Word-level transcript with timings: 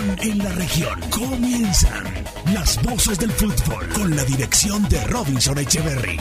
en 0.00 0.38
la 0.38 0.50
región. 0.52 1.00
Comienzan 1.10 2.04
las 2.52 2.82
voces 2.82 3.18
del 3.18 3.30
fútbol 3.30 3.88
con 3.90 4.14
la 4.14 4.24
dirección 4.24 4.88
de 4.88 5.02
Robinson 5.04 5.58
Echeverry. 5.58 6.20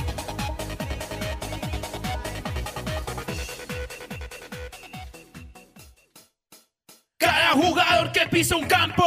Cada 7.17 7.51
jugador 7.51 8.11
que 8.11 8.25
pisa 8.27 8.55
un 8.55 8.65
campo, 8.65 9.05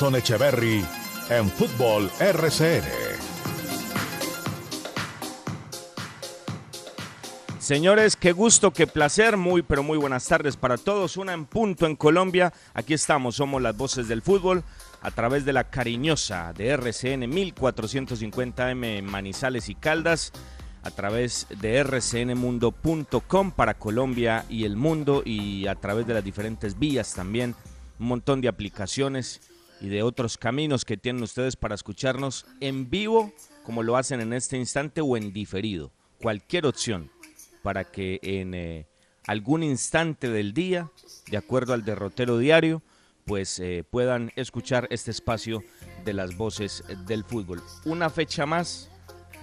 Robinson 0.00 0.16
Echeverry 0.16 0.82
en 1.28 1.50
Fútbol 1.50 2.10
RCN. 2.18 2.84
Señores, 7.58 8.16
qué 8.16 8.32
gusto, 8.32 8.72
qué 8.72 8.86
placer, 8.86 9.36
muy 9.36 9.60
pero 9.60 9.82
muy 9.82 9.98
buenas 9.98 10.26
tardes 10.26 10.56
para 10.56 10.78
todos. 10.78 11.18
Una 11.18 11.34
en 11.34 11.44
punto 11.44 11.84
en 11.84 11.96
Colombia. 11.96 12.50
Aquí 12.72 12.94
estamos, 12.94 13.36
somos 13.36 13.60
las 13.60 13.76
voces 13.76 14.08
del 14.08 14.22
fútbol 14.22 14.64
a 15.02 15.10
través 15.10 15.44
de 15.44 15.52
la 15.52 15.64
cariñosa 15.64 16.54
de 16.54 16.68
RCN 16.68 17.30
1450M 17.30 18.98
en 18.98 19.04
Manizales 19.04 19.68
y 19.68 19.74
Caldas, 19.74 20.32
a 20.82 20.90
través 20.92 21.46
de 21.60 21.84
rcnmundo.com 21.84 23.50
para 23.50 23.74
Colombia 23.74 24.46
y 24.48 24.64
el 24.64 24.76
mundo 24.76 25.22
y 25.26 25.66
a 25.66 25.74
través 25.74 26.06
de 26.06 26.14
las 26.14 26.24
diferentes 26.24 26.78
vías 26.78 27.12
también, 27.12 27.54
un 27.98 28.06
montón 28.06 28.40
de 28.40 28.48
aplicaciones 28.48 29.42
y 29.80 29.88
de 29.88 30.02
otros 30.02 30.36
caminos 30.36 30.84
que 30.84 30.96
tienen 30.96 31.22
ustedes 31.22 31.56
para 31.56 31.74
escucharnos 31.74 32.46
en 32.60 32.90
vivo, 32.90 33.32
como 33.64 33.82
lo 33.82 33.96
hacen 33.96 34.20
en 34.20 34.32
este 34.32 34.56
instante 34.56 35.00
o 35.00 35.16
en 35.16 35.32
diferido. 35.32 35.90
Cualquier 36.20 36.66
opción 36.66 37.10
para 37.62 37.84
que 37.84 38.20
en 38.22 38.54
eh, 38.54 38.86
algún 39.26 39.62
instante 39.62 40.28
del 40.30 40.52
día, 40.52 40.90
de 41.30 41.36
acuerdo 41.36 41.72
al 41.72 41.84
derrotero 41.84 42.38
diario, 42.38 42.82
pues 43.24 43.58
eh, 43.60 43.84
puedan 43.88 44.32
escuchar 44.36 44.86
este 44.90 45.10
espacio 45.10 45.62
de 46.04 46.12
las 46.14 46.36
voces 46.36 46.82
del 47.06 47.24
fútbol. 47.24 47.62
Una 47.84 48.10
fecha 48.10 48.46
más 48.46 48.90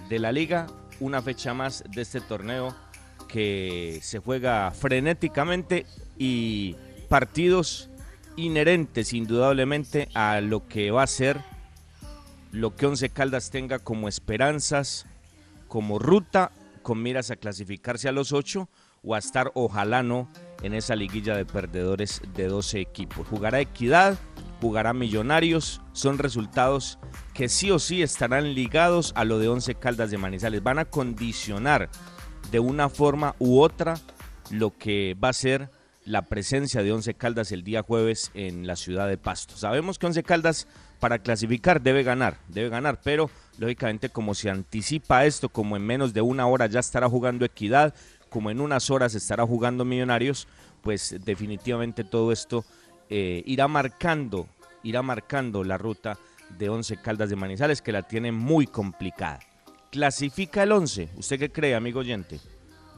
de 0.08 0.18
la 0.18 0.32
liga, 0.32 0.66
una 1.00 1.22
fecha 1.22 1.54
más 1.54 1.84
de 1.90 2.02
este 2.02 2.20
torneo 2.20 2.74
que 3.28 4.00
se 4.02 4.18
juega 4.18 4.70
frenéticamente 4.72 5.86
y 6.16 6.76
partidos 7.08 7.88
inherentes 8.38 9.12
indudablemente 9.12 10.08
a 10.14 10.40
lo 10.40 10.66
que 10.68 10.90
va 10.90 11.02
a 11.02 11.06
ser 11.08 11.40
lo 12.52 12.74
que 12.74 12.86
Once 12.86 13.10
Caldas 13.10 13.50
tenga 13.50 13.78
como 13.78 14.08
esperanzas, 14.08 15.06
como 15.66 15.98
ruta 15.98 16.50
con 16.82 17.02
miras 17.02 17.30
a 17.30 17.36
clasificarse 17.36 18.08
a 18.08 18.12
los 18.12 18.32
ocho 18.32 18.68
o 19.02 19.14
a 19.14 19.18
estar, 19.18 19.50
ojalá 19.54 20.02
no, 20.02 20.28
en 20.62 20.74
esa 20.74 20.96
liguilla 20.96 21.36
de 21.36 21.44
perdedores 21.44 22.22
de 22.34 22.46
12 22.46 22.80
equipos. 22.80 23.26
Jugará 23.28 23.60
Equidad, 23.60 24.16
jugará 24.60 24.92
Millonarios, 24.92 25.82
son 25.92 26.18
resultados 26.18 26.98
que 27.34 27.48
sí 27.48 27.70
o 27.70 27.78
sí 27.78 28.02
estarán 28.02 28.54
ligados 28.54 29.12
a 29.14 29.24
lo 29.24 29.38
de 29.38 29.48
Once 29.48 29.74
Caldas 29.74 30.10
de 30.10 30.18
Manizales. 30.18 30.62
Van 30.62 30.78
a 30.78 30.84
condicionar 30.86 31.90
de 32.50 32.60
una 32.60 32.88
forma 32.88 33.34
u 33.38 33.60
otra 33.60 33.94
lo 34.50 34.76
que 34.76 35.16
va 35.22 35.28
a 35.28 35.34
ser 35.34 35.70
la 36.08 36.22
presencia 36.22 36.82
de 36.82 36.90
Once 36.90 37.12
Caldas 37.12 37.52
el 37.52 37.62
día 37.62 37.82
jueves 37.82 38.30
en 38.32 38.66
la 38.66 38.76
ciudad 38.76 39.06
de 39.08 39.18
Pasto. 39.18 39.56
Sabemos 39.56 39.98
que 39.98 40.06
Once 40.06 40.22
Caldas 40.22 40.66
para 41.00 41.18
clasificar 41.18 41.82
debe 41.82 42.02
ganar, 42.02 42.38
debe 42.48 42.70
ganar, 42.70 43.00
pero 43.02 43.30
lógicamente 43.58 44.08
como 44.08 44.34
se 44.34 44.48
anticipa 44.48 45.26
esto, 45.26 45.50
como 45.50 45.76
en 45.76 45.82
menos 45.82 46.14
de 46.14 46.22
una 46.22 46.46
hora 46.46 46.66
ya 46.66 46.80
estará 46.80 47.08
jugando 47.10 47.44
Equidad, 47.44 47.94
como 48.30 48.50
en 48.50 48.60
unas 48.60 48.90
horas 48.90 49.14
estará 49.14 49.46
jugando 49.46 49.84
Millonarios, 49.84 50.48
pues 50.82 51.14
definitivamente 51.24 52.04
todo 52.04 52.32
esto 52.32 52.64
eh, 53.10 53.42
irá 53.44 53.68
marcando, 53.68 54.48
irá 54.82 55.02
marcando 55.02 55.62
la 55.62 55.76
ruta 55.76 56.18
de 56.58 56.70
Once 56.70 56.96
Caldas 56.96 57.28
de 57.28 57.36
Manizales, 57.36 57.82
que 57.82 57.92
la 57.92 58.02
tiene 58.02 58.32
muy 58.32 58.66
complicada. 58.66 59.40
¿Clasifica 59.90 60.62
el 60.62 60.72
11? 60.72 61.10
¿Usted 61.16 61.38
qué 61.38 61.52
cree, 61.52 61.74
amigo 61.74 62.00
oyente? 62.00 62.40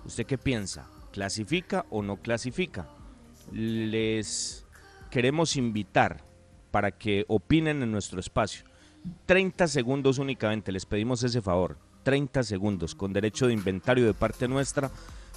¿Usted 0.05 0.27
qué 0.27 0.39
piensa? 0.39 0.89
¿Clasifica 1.11 1.87
o 1.91 2.03
no 2.03 2.17
clasifica? 2.17 2.89
Les 3.53 4.67
queremos 5.11 5.57
invitar 5.57 6.25
para 6.71 6.93
que 6.93 7.25
opinen 7.29 7.83
en 7.83 7.91
nuestro 7.91 8.21
espacio. 8.21 8.65
30 9.27 9.67
segundos 9.69 10.19
únicamente, 10.19 10.73
les 10.73 10.87
pedimos 10.87 11.23
ese 11.23 11.43
favor. 11.43 11.77
30 12.03 12.43
segundos 12.45 12.95
con 12.95 13.13
derecho 13.13 13.47
de 13.47 13.53
inventario 13.53 14.07
de 14.07 14.15
parte 14.15 14.49
nuestra 14.49 14.91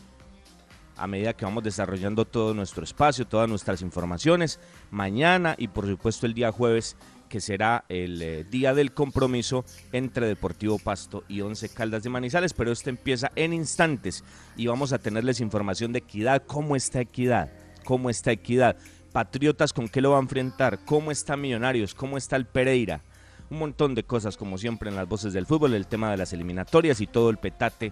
a 0.96 1.08
medida 1.08 1.34
que 1.34 1.44
vamos 1.44 1.64
desarrollando 1.64 2.26
todo 2.26 2.54
nuestro 2.54 2.84
espacio, 2.84 3.26
todas 3.26 3.50
nuestras 3.50 3.82
informaciones, 3.82 4.60
mañana 4.92 5.56
y 5.58 5.70
por 5.70 5.88
supuesto 5.88 6.28
el 6.28 6.36
día 6.36 6.52
jueves, 6.52 6.98
que 7.30 7.42
será 7.42 7.84
el 7.90 8.22
eh, 8.22 8.44
día 8.44 8.76
del 8.76 8.94
compromiso 8.94 9.66
entre 9.92 10.28
Deportivo 10.28 10.78
Pasto 10.78 11.24
y 11.28 11.42
Once 11.42 11.68
Caldas 11.68 12.04
de 12.04 12.12
Manizales, 12.12 12.54
pero 12.54 12.72
este 12.72 12.92
empieza 12.92 13.32
en 13.36 13.54
instantes 13.54 14.24
y 14.56 14.68
vamos 14.68 14.94
a 14.94 15.00
tenerles 15.00 15.42
información 15.42 15.94
de 15.94 16.00
equidad, 16.00 16.44
cómo 16.46 16.76
está 16.76 17.02
equidad, 17.02 17.52
cómo 17.84 18.12
está 18.12 18.32
equidad, 18.32 18.78
Patriotas 19.12 19.74
con 19.74 19.88
qué 19.88 20.00
lo 20.00 20.12
va 20.12 20.18
a 20.18 20.22
enfrentar, 20.22 20.86
cómo 20.86 21.10
está 21.10 21.36
Millonarios, 21.38 21.96
cómo 21.96 22.18
está 22.18 22.36
el 22.36 22.46
Pereira, 22.46 23.02
un 23.50 23.60
montón 23.60 23.96
de 23.96 24.04
cosas 24.04 24.38
como 24.38 24.58
siempre 24.58 24.90
en 24.90 24.96
las 24.96 25.08
voces 25.08 25.34
del 25.34 25.46
fútbol, 25.46 25.74
el 25.74 25.88
tema 25.88 26.12
de 26.12 26.18
las 26.18 26.34
eliminatorias 26.34 27.02
y 27.02 27.08
todo 27.08 27.30
el 27.30 27.38
petate 27.38 27.92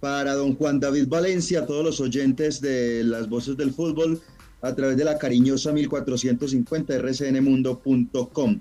para 0.00 0.34
don 0.34 0.56
Juan 0.56 0.78
David 0.78 1.08
Valencia, 1.08 1.60
a 1.60 1.66
todos 1.66 1.82
los 1.82 2.00
oyentes 2.02 2.60
de 2.60 3.02
las 3.02 3.30
voces 3.30 3.56
del 3.56 3.72
fútbol 3.72 4.20
a 4.62 4.74
través 4.74 4.96
de 4.96 5.04
la 5.04 5.18
cariñosa 5.18 5.72
1450 5.72 6.98
rcnmundo.com. 6.98 8.60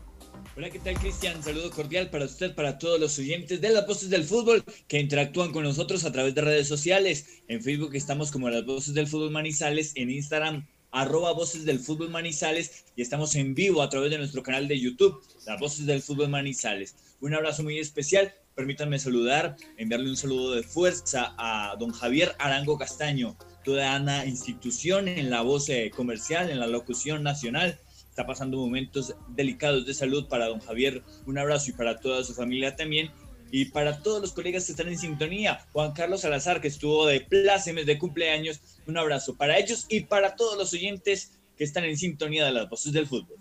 Hola, 0.57 0.71
¿qué 0.71 0.79
tal 0.81 0.99
Cristian? 0.99 1.43
Saludo 1.43 1.71
cordial 1.71 2.11
para 2.11 2.25
usted, 2.25 2.55
para 2.55 2.79
todos 2.79 2.99
los 2.99 3.19
oyentes 3.19 3.61
de 3.61 3.71
las 3.71 3.87
voces 3.87 4.11
del 4.11 4.25
fútbol 4.25 4.65
que 4.89 4.99
interactúan 4.99 5.53
con 5.53 5.63
nosotros 5.63 6.05
a 6.05 6.11
través 6.11 6.35
de 6.35 6.41
redes 6.41 6.67
sociales. 6.67 7.43
En 7.47 7.63
Facebook 7.63 7.95
estamos 7.95 8.33
como 8.33 8.51
las 8.51 8.67
voces 8.67 8.95
del 8.95 9.07
fútbol 9.07 9.31
Manizales, 9.31 9.93
en 9.95 10.11
Instagram 10.11 10.67
arroba 10.91 11.33
Voces 11.33 11.65
del 11.65 11.81
Fútbol 11.81 12.11
Manizales 12.11 12.87
y 12.97 13.03
estamos 13.03 13.35
en 13.35 13.55
vivo 13.55 13.83
a 13.83 13.89
través 13.89 14.11
de 14.11 14.19
nuestro 14.19 14.43
canal 14.43 14.69
de 14.69 14.81
YouTube, 14.81 15.23
Las 15.47 15.61
Voces 15.61 15.87
del 15.87 16.03
Fútbol 16.03 16.29
Manizales. 16.29 16.97
Un 17.21 17.35
abrazo 17.35 17.63
muy 17.63 17.79
especial, 17.79 18.33
permítanme 18.55 18.99
saludar, 18.99 19.57
enviarle 19.77 20.09
un 20.09 20.17
saludo 20.17 20.55
de 20.55 20.63
fuerza 20.63 21.35
a 21.37 21.77
don 21.79 21.91
Javier 21.91 22.35
Arango 22.39 22.79
Castaño, 22.79 23.37
toda 23.69 24.25
institución 24.25 25.09
en 25.09 25.29
la 25.29 25.43
voz 25.43 25.69
eh, 25.69 25.91
comercial, 25.95 26.49
en 26.49 26.59
la 26.59 26.67
locución 26.67 27.23
nacional. 27.23 27.79
Está 28.09 28.27
pasando 28.27 28.57
momentos 28.57 29.15
delicados 29.29 29.85
de 29.85 29.93
salud 29.93 30.27
para 30.27 30.47
don 30.47 30.61
Javier. 30.61 31.03
Un 31.27 31.37
abrazo 31.37 31.69
y 31.69 31.75
para 31.75 32.01
toda 32.01 32.25
su 32.25 32.33
familia 32.33 32.77
también 32.77 33.11
y 33.51 33.67
para 33.67 34.03
todos 34.03 34.23
los 34.23 34.33
colegas 34.33 34.65
que 34.65 34.73
están 34.73 34.89
en 34.89 34.99
sintonía, 34.99 35.67
Juan 35.73 35.93
Carlos 35.93 36.23
Salazar, 36.23 36.63
que 36.63 36.69
estuvo 36.69 37.05
de 37.07 37.21
plácemes 37.21 37.85
de 37.85 37.99
cumpleaños, 37.99 38.61
un 38.87 38.97
abrazo 38.97 39.37
para 39.37 39.59
ellos 39.59 39.85
y 39.91 40.01
para 40.01 40.35
todos 40.35 40.57
los 40.57 40.73
oyentes 40.73 41.39
que 41.59 41.65
están 41.65 41.85
en 41.85 41.99
sintonía 41.99 42.47
de 42.47 42.53
las 42.53 42.71
voces 42.71 42.95
del 42.95 43.07
fútbol. 43.07 43.37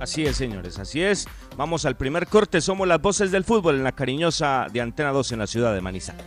Así 0.00 0.24
es, 0.24 0.36
señores, 0.36 0.80
así 0.80 1.00
es. 1.00 1.28
Vamos 1.56 1.84
al 1.84 1.96
primer 1.96 2.26
corte. 2.26 2.60
Somos 2.60 2.88
las 2.88 3.00
voces 3.00 3.30
del 3.30 3.44
fútbol 3.44 3.76
en 3.76 3.84
la 3.84 3.92
cariñosa 3.92 4.66
de 4.72 4.80
Antena 4.80 5.10
2 5.10 5.30
en 5.30 5.38
la 5.38 5.46
ciudad 5.46 5.72
de 5.72 5.80
Manizales. 5.80 6.24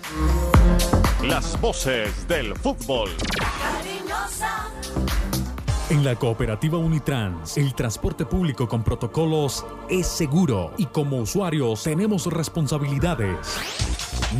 Las 1.23 1.59
voces 1.61 2.27
del 2.27 2.53
fútbol. 2.53 3.09
Cariñosa. 3.61 4.67
En 5.89 6.03
la 6.03 6.15
cooperativa 6.17 6.77
Unitrans, 6.77 7.57
el 7.57 7.73
transporte 7.73 8.25
público 8.25 8.67
con 8.67 8.83
protocolos 8.83 9.65
es 9.89 10.05
seguro 10.05 10.73
y 10.77 10.87
como 10.87 11.19
usuarios 11.19 11.83
tenemos 11.83 12.25
responsabilidades. 12.25 13.37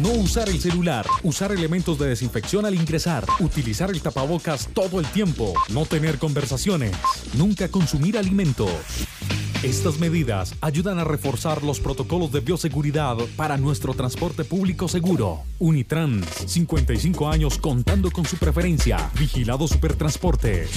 No 0.02 0.10
usar 0.10 0.50
el 0.50 0.60
celular, 0.60 1.06
usar 1.22 1.54
elementos 1.54 1.98
de 2.00 2.08
desinfección 2.08 2.66
al 2.66 2.76
ingresar, 2.76 3.24
utilizar 3.40 3.90
el 3.90 4.02
tapabocas 4.02 4.68
todo 4.74 5.00
el 5.00 5.06
tiempo, 5.06 5.54
no 5.70 5.86
tener 5.86 6.18
conversaciones, 6.18 6.98
nunca 7.38 7.70
consumir 7.70 8.18
alimentos. 8.18 8.72
Estas 9.64 9.98
medidas 9.98 10.56
ayudan 10.60 11.00
a 11.00 11.06
reforzar 11.06 11.64
los 11.64 11.80
protocolos 11.80 12.34
de 12.34 12.42
bioseguridad 12.42 13.16
para 13.38 13.56
nuestro 13.56 13.94
transporte 13.94 14.44
público 14.44 14.90
seguro. 14.90 15.40
Unitrans, 15.58 16.28
55 16.48 17.30
años 17.30 17.58
contando 17.60 18.12
con 18.12 18.26
su 18.26 18.36
preferencia. 18.36 19.10
Vigilado 19.18 19.66
Supertransporte. 19.70 20.68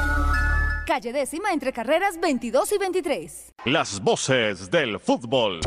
Calle 0.87 1.13
décima 1.13 1.53
entre 1.53 1.73
carreras 1.73 2.19
22 2.21 2.73
y 2.73 2.79
23. 2.79 3.55
Las 3.67 4.01
voces 4.01 4.71
del 4.71 4.99
fútbol. 5.01 5.61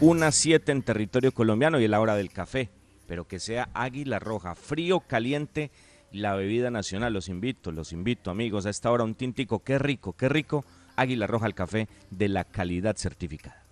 Una 0.00 0.32
7 0.32 0.72
en 0.72 0.82
territorio 0.82 1.32
colombiano 1.32 1.80
y 1.80 1.88
la 1.88 2.00
hora 2.00 2.16
del 2.16 2.30
café 2.30 2.70
pero 3.10 3.26
que 3.26 3.40
sea 3.40 3.68
Águila 3.74 4.20
Roja, 4.20 4.54
frío, 4.54 5.00
caliente, 5.00 5.72
la 6.12 6.36
bebida 6.36 6.70
nacional. 6.70 7.12
Los 7.12 7.28
invito, 7.28 7.72
los 7.72 7.90
invito, 7.90 8.30
amigos, 8.30 8.66
a 8.66 8.70
esta 8.70 8.88
hora 8.88 9.02
un 9.02 9.16
tintico, 9.16 9.64
qué 9.64 9.80
rico, 9.80 10.12
qué 10.12 10.28
rico, 10.28 10.64
Águila 10.94 11.26
Roja 11.26 11.46
el 11.46 11.54
café 11.56 11.88
de 12.10 12.28
la 12.28 12.44
calidad 12.44 12.96
certificada. 12.96 13.64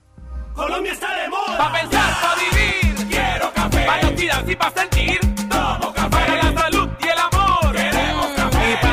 Colombia 0.57 0.93
está 0.93 1.23
de 1.23 1.29
moda. 1.29 1.57
Pa' 1.57 1.73
pensar, 1.73 2.21
pa' 2.21 2.35
vivir. 2.35 3.09
Quiero 3.09 3.53
café. 3.55 3.87
Pa' 3.87 4.51
y 4.51 4.57
pa' 4.57 4.71
sentir. 4.73 5.38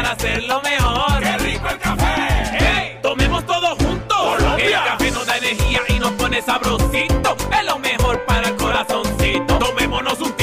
Para 0.05 0.11
hacerlo 0.13 0.61
mejor. 0.61 1.23
Qué 1.23 1.37
rico 1.37 1.69
el 1.69 1.79
café. 1.79 2.57
Hey, 2.59 2.99
tomemos 3.01 3.45
todo 3.45 3.75
juntos. 3.75 4.17
Colombia. 4.17 4.65
El 4.65 4.89
café 4.91 5.11
nos 5.11 5.25
da 5.25 5.37
energía 5.37 5.81
y 5.89 5.99
nos 5.99 6.11
pone 6.11 6.41
sabrosito. 6.41 7.35
Es 7.51 7.65
lo 7.65 7.79
mejor 7.79 8.23
para 8.25 8.49
el 8.49 8.55
corazoncito. 8.55 9.57
Tomémonos 9.57 10.19
un 10.19 10.35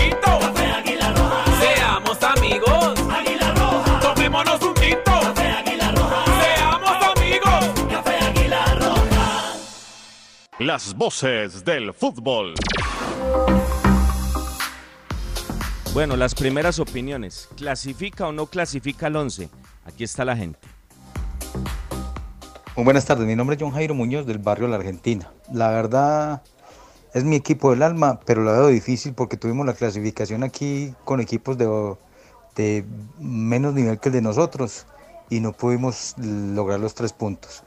Las 10.59 10.95
voces 10.95 11.65
del 11.65 11.93
fútbol. 11.93 12.55
Bueno, 15.93 16.17
las 16.17 16.35
primeras 16.35 16.79
opiniones. 16.79 17.51
¿Clasifica 17.55 18.27
o 18.27 18.33
no 18.33 18.47
clasifica 18.47 19.09
el 19.09 19.17
11? 19.17 19.51
Aquí 19.85 20.05
está 20.05 20.25
la 20.25 20.35
gente. 20.35 20.59
Muy 22.75 22.85
buenas 22.85 23.05
tardes, 23.05 23.27
mi 23.27 23.37
nombre 23.37 23.57
es 23.57 23.63
John 23.63 23.73
Jairo 23.73 23.95
Muñoz 23.95 24.25
del 24.25 24.39
barrio 24.39 24.69
La 24.69 24.77
Argentina. 24.77 25.31
La 25.53 25.69
verdad 25.69 26.43
es 27.13 27.25
mi 27.25 27.37
equipo 27.37 27.73
del 27.73 27.83
alma, 27.83 28.21
pero 28.25 28.43
la 28.43 28.53
veo 28.53 28.69
difícil 28.69 29.13
porque 29.13 29.37
tuvimos 29.37 29.67
la 29.67 29.75
clasificación 29.75 30.45
aquí 30.45 30.95
con 31.05 31.21
equipos 31.21 31.59
de, 31.59 31.67
de 32.57 32.87
menos 33.21 33.75
nivel 33.75 34.01
que 34.01 34.09
el 34.09 34.15
de 34.15 34.23
nosotros 34.23 34.87
y 35.29 35.41
no 35.41 35.53
pudimos 35.53 36.15
lograr 36.17 36.81
los 36.81 36.95
tres 36.95 37.13
puntos. 37.13 37.65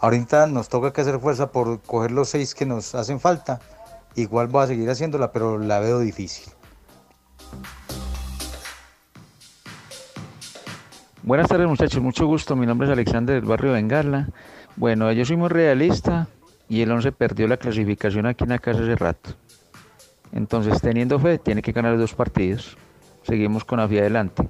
Ahorita 0.00 0.48
nos 0.48 0.68
toca 0.68 0.92
que 0.92 1.02
hacer 1.02 1.20
fuerza 1.20 1.52
por 1.52 1.80
coger 1.82 2.10
los 2.10 2.30
seis 2.30 2.52
que 2.52 2.66
nos 2.66 2.96
hacen 2.96 3.20
falta. 3.20 3.60
Igual 4.16 4.48
voy 4.48 4.64
a 4.64 4.66
seguir 4.66 4.90
haciéndola, 4.90 5.30
pero 5.30 5.56
la 5.56 5.78
veo 5.78 6.00
difícil. 6.00 6.52
Buenas 11.22 11.48
tardes 11.48 11.68
muchachos, 11.68 12.02
mucho 12.02 12.26
gusto. 12.26 12.56
Mi 12.56 12.66
nombre 12.66 12.88
es 12.88 12.92
Alexander 12.92 13.36
del 13.36 13.48
barrio 13.48 13.72
Bengala. 13.72 14.28
Bueno, 14.76 15.12
yo 15.12 15.24
soy 15.24 15.36
muy 15.36 15.48
realista 15.48 16.28
y 16.68 16.80
el 16.80 16.90
11 16.90 17.12
perdió 17.12 17.46
la 17.46 17.56
clasificación 17.56 18.26
aquí 18.26 18.44
en 18.44 18.50
la 18.50 18.58
casa 18.58 18.80
hace 18.80 18.96
rato. 18.96 19.30
Entonces, 20.32 20.80
teniendo 20.80 21.18
fe, 21.18 21.38
tiene 21.38 21.62
que 21.62 21.72
ganar 21.72 21.98
dos 21.98 22.14
partidos. 22.14 22.76
Seguimos 23.22 23.64
con 23.64 23.80
hacia 23.80 24.00
adelante. 24.00 24.48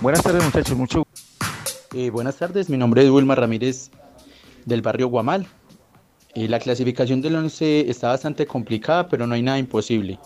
Buenas 0.00 0.22
tardes 0.22 0.42
muchachos, 0.42 0.76
mucho 0.76 1.04
gusto. 1.04 1.46
Eh, 1.92 2.10
buenas 2.10 2.36
tardes, 2.36 2.70
mi 2.70 2.76
nombre 2.76 3.04
es 3.04 3.10
Wilma 3.10 3.34
Ramírez 3.34 3.90
del 4.64 4.80
barrio 4.80 5.08
Guamal. 5.08 5.46
Eh, 6.34 6.48
la 6.48 6.58
clasificación 6.58 7.20
del 7.20 7.36
11 7.36 7.90
está 7.90 8.08
bastante 8.08 8.46
complicada, 8.46 9.08
pero 9.08 9.26
no 9.26 9.34
hay 9.34 9.42
nada 9.42 9.58
imposible. 9.58 10.18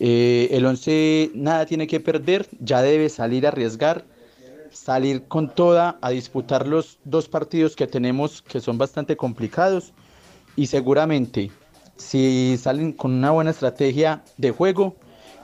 Eh, 0.00 0.48
el 0.52 0.64
11 0.66 1.32
nada 1.34 1.66
tiene 1.66 1.86
que 1.86 2.00
perder, 2.00 2.48
ya 2.60 2.82
debe 2.82 3.08
salir 3.08 3.46
a 3.46 3.50
arriesgar, 3.50 4.04
salir 4.72 5.24
con 5.24 5.54
toda 5.54 5.98
a 6.00 6.10
disputar 6.10 6.66
los 6.66 6.98
dos 7.04 7.28
partidos 7.28 7.76
que 7.76 7.86
tenemos 7.86 8.42
que 8.42 8.60
son 8.60 8.78
bastante 8.78 9.16
complicados 9.16 9.92
y 10.56 10.66
seguramente 10.66 11.50
si 11.96 12.56
salen 12.58 12.92
con 12.92 13.12
una 13.12 13.30
buena 13.30 13.50
estrategia 13.50 14.22
de 14.36 14.50
juego, 14.50 14.96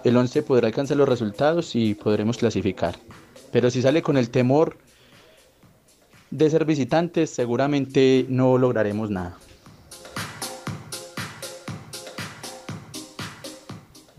el 0.05 0.17
11 0.17 0.43
podrá 0.43 0.67
alcanzar 0.67 0.97
los 0.97 1.09
resultados 1.09 1.75
y 1.75 1.95
podremos 1.95 2.39
clasificar. 2.39 2.97
Pero 3.53 3.71
si 3.71 3.83
sale 3.83 4.03
con 4.03 4.17
el 4.17 4.31
temor 4.31 4.77
de 6.31 6.51
ser 6.51 6.65
visitantes, 6.65 7.31
seguramente 7.31 8.27
no 8.29 8.59
lograremos 8.59 9.11
nada. 9.11 9.37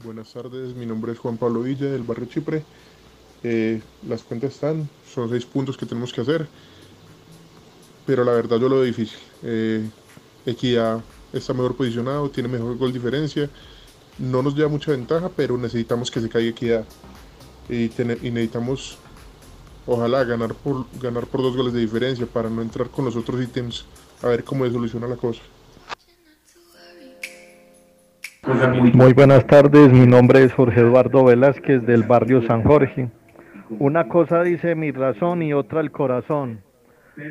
Buenas 0.04 0.32
tardes, 0.32 0.74
mi 0.76 0.86
nombre 0.86 1.12
es 1.12 1.20
Juan 1.20 1.36
Pablo 1.36 1.62
Villa 1.62 1.88
del 1.88 2.04
barrio 2.04 2.26
Chipre. 2.26 2.64
Eh, 3.44 3.82
las 4.08 4.24
cuentas 4.24 4.54
están, 4.54 4.88
son 5.14 5.30
seis 5.30 5.46
puntos 5.46 5.76
que 5.76 5.86
tenemos 5.86 6.14
que 6.14 6.22
hacer, 6.22 6.48
pero 8.06 8.24
la 8.24 8.32
verdad 8.32 8.58
yo 8.62 8.70
lo 8.70 8.76
veo 8.76 8.86
difícil. 8.86 9.18
Eh, 9.44 9.90
Equidad 10.46 11.02
está 11.34 11.54
mejor 11.54 11.76
posicionado, 11.76 12.30
tiene 12.30 12.48
mejor 12.48 12.78
gol 12.78 12.94
diferencia, 12.94 13.50
no 14.18 14.42
nos 14.42 14.56
lleva 14.56 14.70
mucha 14.70 14.92
ventaja, 14.92 15.30
pero 15.36 15.58
necesitamos 15.58 16.10
que 16.10 16.22
se 16.22 16.30
caiga 16.30 16.50
Equidad 16.50 16.86
y, 17.68 17.92
necesitamos 17.98 18.98
ojalá 19.86 20.24
ganar 20.24 20.56
por, 20.56 20.86
ganar 21.02 21.28
por 21.28 21.42
dos 21.42 21.58
goles 21.58 21.74
de 21.74 21.82
diferencia 21.82 22.26
para 22.26 22.50
no 22.50 22.62
entrar 22.62 22.90
con 22.90 23.04
los 23.04 23.18
otros 23.18 23.42
ítems 23.42 23.84
a 24.22 24.28
ver 24.28 24.46
cómo 24.46 24.66
se 24.66 24.72
soluciona 24.72 25.08
la 25.08 25.18
cosa. 25.18 25.42
Muy 28.94 29.14
buenas 29.14 29.46
tardes, 29.46 29.94
mi 29.94 30.08
nombre 30.08 30.44
es 30.44 30.52
Jorge 30.54 30.80
Eduardo 30.80 31.24
Velázquez 31.26 31.86
del 31.86 32.02
barrio 32.02 32.42
San 32.42 32.64
Jorge. 32.64 33.08
Una 33.78 34.08
cosa 34.08 34.42
dice 34.42 34.74
mi 34.74 34.90
razón 34.90 35.44
y 35.44 35.54
otra 35.54 35.82
el 35.82 35.92
corazón. 35.92 36.62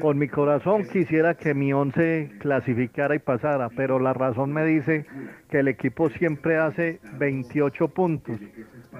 Con 0.00 0.16
mi 0.16 0.28
corazón 0.28 0.84
quisiera 0.84 1.34
que 1.34 1.54
mi 1.54 1.72
once 1.72 2.30
clasificara 2.38 3.16
y 3.16 3.18
pasara, 3.18 3.68
pero 3.70 3.98
la 3.98 4.12
razón 4.12 4.52
me 4.52 4.64
dice 4.64 5.06
que 5.50 5.58
el 5.58 5.66
equipo 5.66 6.08
siempre 6.10 6.56
hace 6.56 7.00
28 7.18 7.88
puntos 7.88 8.38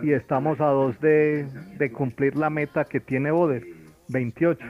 y 0.03 0.11
estamos 0.11 0.61
a 0.61 0.67
dos 0.67 1.01
de, 1.01 1.47
cumplir 1.93 2.37
la 2.37 2.51
meta 2.51 2.85
que 2.85 2.99
tiene 2.99 3.31
Boder, 3.31 3.63
28. 4.09 4.67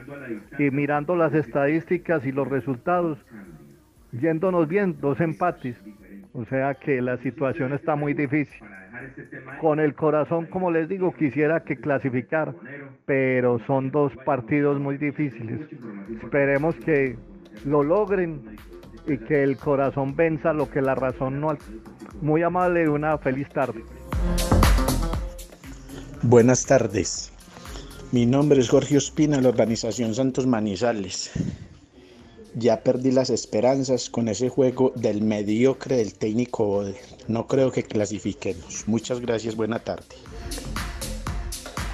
Y 0.58 0.70
mirando 0.70 1.16
las 1.16 1.32
estadísticas 1.32 2.26
y 2.26 2.32
los 2.32 2.46
resultados, 2.46 3.16
yéndonos 4.12 4.68
bien, 4.68 4.96
dos 5.00 5.18
empates. 5.22 5.76
O 6.38 6.44
sea 6.44 6.74
que 6.74 7.02
la 7.02 7.18
situación 7.18 7.72
está 7.72 7.96
muy 7.96 8.14
difícil. 8.14 8.60
Con 9.60 9.80
el 9.80 9.94
corazón, 9.94 10.46
como 10.46 10.70
les 10.70 10.88
digo, 10.88 11.12
quisiera 11.12 11.64
que 11.64 11.76
clasificar, 11.76 12.54
pero 13.06 13.58
son 13.66 13.90
dos 13.90 14.12
partidos 14.24 14.78
muy 14.78 14.98
difíciles. 14.98 15.60
Esperemos 16.22 16.76
que 16.76 17.16
lo 17.64 17.82
logren 17.82 18.56
y 19.08 19.18
que 19.18 19.42
el 19.42 19.56
corazón 19.56 20.14
venza 20.14 20.52
lo 20.52 20.70
que 20.70 20.80
la 20.80 20.94
razón 20.94 21.40
no. 21.40 21.58
Muy 22.22 22.44
amable, 22.44 22.88
una 22.88 23.18
feliz 23.18 23.48
tarde. 23.48 23.82
Buenas 26.22 26.66
tardes. 26.66 27.32
Mi 28.12 28.26
nombre 28.26 28.60
es 28.60 28.68
Jorge 28.68 28.96
Ospina, 28.96 29.40
la 29.40 29.48
organización 29.48 30.14
Santos 30.14 30.46
Manizales. 30.46 31.32
Ya 32.58 32.82
perdí 32.82 33.12
las 33.12 33.30
esperanzas 33.30 34.10
con 34.10 34.26
ese 34.26 34.48
juego 34.48 34.92
del 34.96 35.22
mediocre 35.22 35.96
del 35.96 36.14
técnico 36.14 36.84
No 37.28 37.46
creo 37.46 37.70
que 37.70 37.84
clasifiquemos. 37.84 38.88
Muchas 38.88 39.20
gracias, 39.20 39.54
buena 39.54 39.78
tarde. 39.78 40.16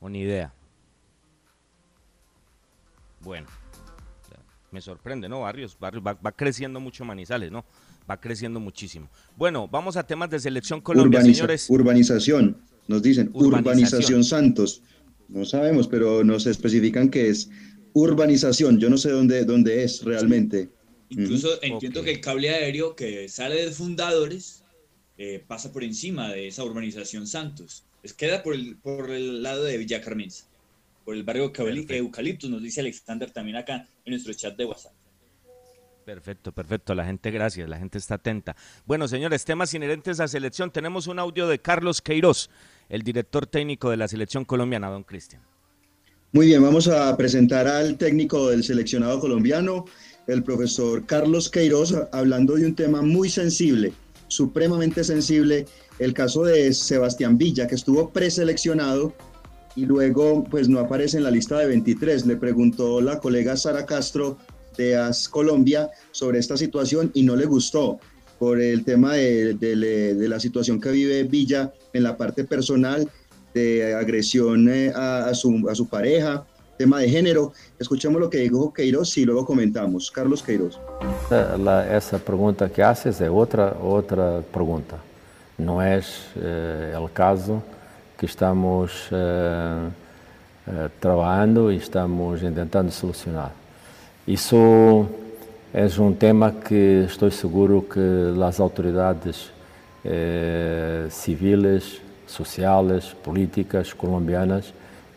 O 0.01 0.09
ni 0.09 0.21
idea. 0.21 0.53
Bueno, 3.21 3.47
me 4.73 4.81
sorprende, 4.81 5.29
¿no? 5.29 5.43
Barrios, 5.43 5.77
barrios 5.79 6.03
va, 6.05 6.33
creciendo 6.33 6.81
mucho 6.81 7.05
Manizales, 7.05 7.53
¿no? 7.53 7.65
Va 8.11 8.21
creciendo 8.21 8.59
muchísimo. 8.59 9.09
Bueno, 9.37 9.69
vamos 9.69 9.97
a 9.97 10.03
temas 10.03 10.29
de 10.31 10.41
selección 10.41 10.81
Colombia, 10.81 11.23
señores. 11.23 11.71
Urbanización, 11.71 12.57
nos 12.89 13.03
dicen, 13.03 13.31
urbanización. 13.33 14.25
Santos. 14.25 14.83
No 15.29 15.45
sabemos, 15.45 15.87
pero 15.87 16.25
nos 16.25 16.47
especifican 16.47 17.09
que 17.09 17.29
es 17.29 17.49
urbanización. 17.93 18.79
Yo 18.79 18.91
no 18.91 18.99
sé 18.99 19.11
dónde, 19.11 19.45
dónde 19.45 19.85
es 19.85 20.03
realmente. 20.03 20.69
Incluso 21.13 21.63
entiendo 21.63 22.03
que 22.03 22.11
el 22.11 22.21
cable 22.21 22.51
aéreo 22.51 22.97
que 22.97 23.29
sale 23.29 23.67
de 23.67 23.71
fundadores 23.71 24.65
eh, 25.19 25.45
pasa 25.47 25.73
por 25.73 25.85
encima 25.85 26.31
de 26.31 26.49
esa 26.49 26.65
urbanización 26.65 27.27
Santos. 27.27 27.85
Es, 28.03 28.15
queda 28.15 28.43
por 28.43 28.55
el, 28.55 28.77
por 28.77 29.11
el 29.11 29.43
lado 29.43 29.65
de 29.65 29.77
Villa 29.77 30.01
Carmenza, 30.01 30.47
por 31.05 31.15
el 31.15 31.23
barrio 31.23 31.53
Eucaliptus, 31.55 32.49
nos 32.49 32.63
dice 32.63 32.81
Alexander 32.81 33.31
también 33.31 33.57
acá 33.57 33.87
en 34.05 34.11
nuestro 34.11 34.33
chat 34.33 34.57
de 34.57 34.65
WhatsApp. 34.65 34.93
Perfecto, 36.05 36.51
perfecto. 36.51 36.95
La 36.95 37.05
gente, 37.05 37.31
gracias. 37.31 37.69
La 37.69 37.79
gente 37.79 37.99
está 37.99 38.17
atenta. 38.17 38.57
Bueno, 38.87 39.07
señores, 39.07 39.45
temas 39.45 39.73
inherentes 39.75 40.19
a 40.19 40.27
selección. 40.27 40.73
Tenemos 40.73 41.07
un 41.07 41.19
audio 41.19 41.47
de 41.47 41.61
Carlos 41.61 42.03
Queiroz, 42.03 42.51
el 42.89 43.03
director 43.03 43.47
técnico 43.47 43.91
de 43.91 43.99
la 43.99 44.09
selección 44.09 44.45
colombiana, 44.45 44.89
don 44.89 45.05
Cristian. 45.05 45.43
Muy 46.33 46.47
bien, 46.47 46.63
vamos 46.63 46.89
a 46.89 47.15
presentar 47.17 47.69
al 47.69 47.99
técnico 47.99 48.49
del 48.49 48.65
seleccionado 48.65 49.21
colombiano, 49.21 49.85
el 50.33 50.43
profesor 50.43 51.05
Carlos 51.07 51.49
Queiroz, 51.49 51.95
hablando 52.13 52.55
de 52.55 52.67
un 52.67 52.75
tema 52.75 53.03
muy 53.03 53.29
sensible, 53.29 53.93
supremamente 54.29 55.05
sensible, 55.05 55.67
el 55.99 56.15
caso 56.15 56.45
de 56.45 56.73
Sebastián 56.73 57.39
Villa, 57.39 57.67
que 57.67 57.75
estuvo 57.75 58.11
preseleccionado 58.11 59.13
y 59.77 59.87
luego 59.87 60.45
pues 60.45 60.69
no 60.69 60.81
aparece 60.81 61.19
en 61.19 61.25
la 61.25 61.31
lista 61.31 61.59
de 61.59 61.67
23. 61.67 62.27
Le 62.27 62.37
preguntó 62.37 63.01
la 63.01 63.21
colega 63.21 63.57
Sara 63.57 63.87
Castro 63.87 64.39
de 64.77 64.97
AS 64.97 65.29
Colombia 65.29 65.91
sobre 66.11 66.39
esta 66.39 66.57
situación 66.57 67.11
y 67.15 67.23
no 67.23 67.37
le 67.37 67.47
gustó 67.47 67.99
por 68.39 68.61
el 68.61 68.85
tema 68.85 69.15
de, 69.15 69.57
la 70.29 70.41
situación 70.41 70.81
que 70.81 70.91
vive 70.91 71.23
Villa 71.25 71.73
en 71.93 72.03
la 72.03 72.17
parte 72.17 72.45
personal, 72.45 73.09
de 73.55 73.95
agresión 73.95 74.69
eh, 74.69 74.91
a, 74.95 75.33
su, 75.35 75.69
a 75.69 75.75
su 75.75 75.87
pareja, 75.87 76.45
tema 76.77 77.01
de 77.01 77.09
género. 77.09 77.53
Escuchemos 77.79 78.21
lo 78.21 78.29
que 78.29 78.39
dijo 78.39 78.73
Queiroz 78.73 79.17
y 79.19 79.25
luego 79.25 79.45
comentamos. 79.45 80.11
Carlos 80.11 80.43
Queiroz. 80.43 80.79
esa 81.91 82.19
pregunta 82.19 82.69
que 82.69 82.83
haces 82.83 83.21
es 83.21 83.31
otra, 83.31 83.77
otra 83.83 84.41
pregunta. 84.53 84.97
No 85.59 85.83
es 85.83 86.27
eh, 86.37 86.95
el 86.97 87.11
caso 87.13 87.63
que 88.19 88.27
estamos 88.27 89.09
eh, 89.11 89.89
eh, 90.67 90.89
trabajando 91.01 91.71
y 91.73 91.77
estamos 91.77 92.43
intentando 92.43 92.91
solucionar. 92.91 93.53
Isso 94.27 95.09
é 95.75 95.85
um 96.01 96.13
tema 96.13 96.53
que 96.53 97.05
estou 97.09 97.29
seguro 97.31 97.83
que 97.83 97.99
as 98.41 98.61
autoridades 98.61 99.51
eh, 100.05 101.09
civiles, 101.11 102.01
sociais, 102.27 103.17
políticas 103.25 103.93
colombianas 103.93 104.73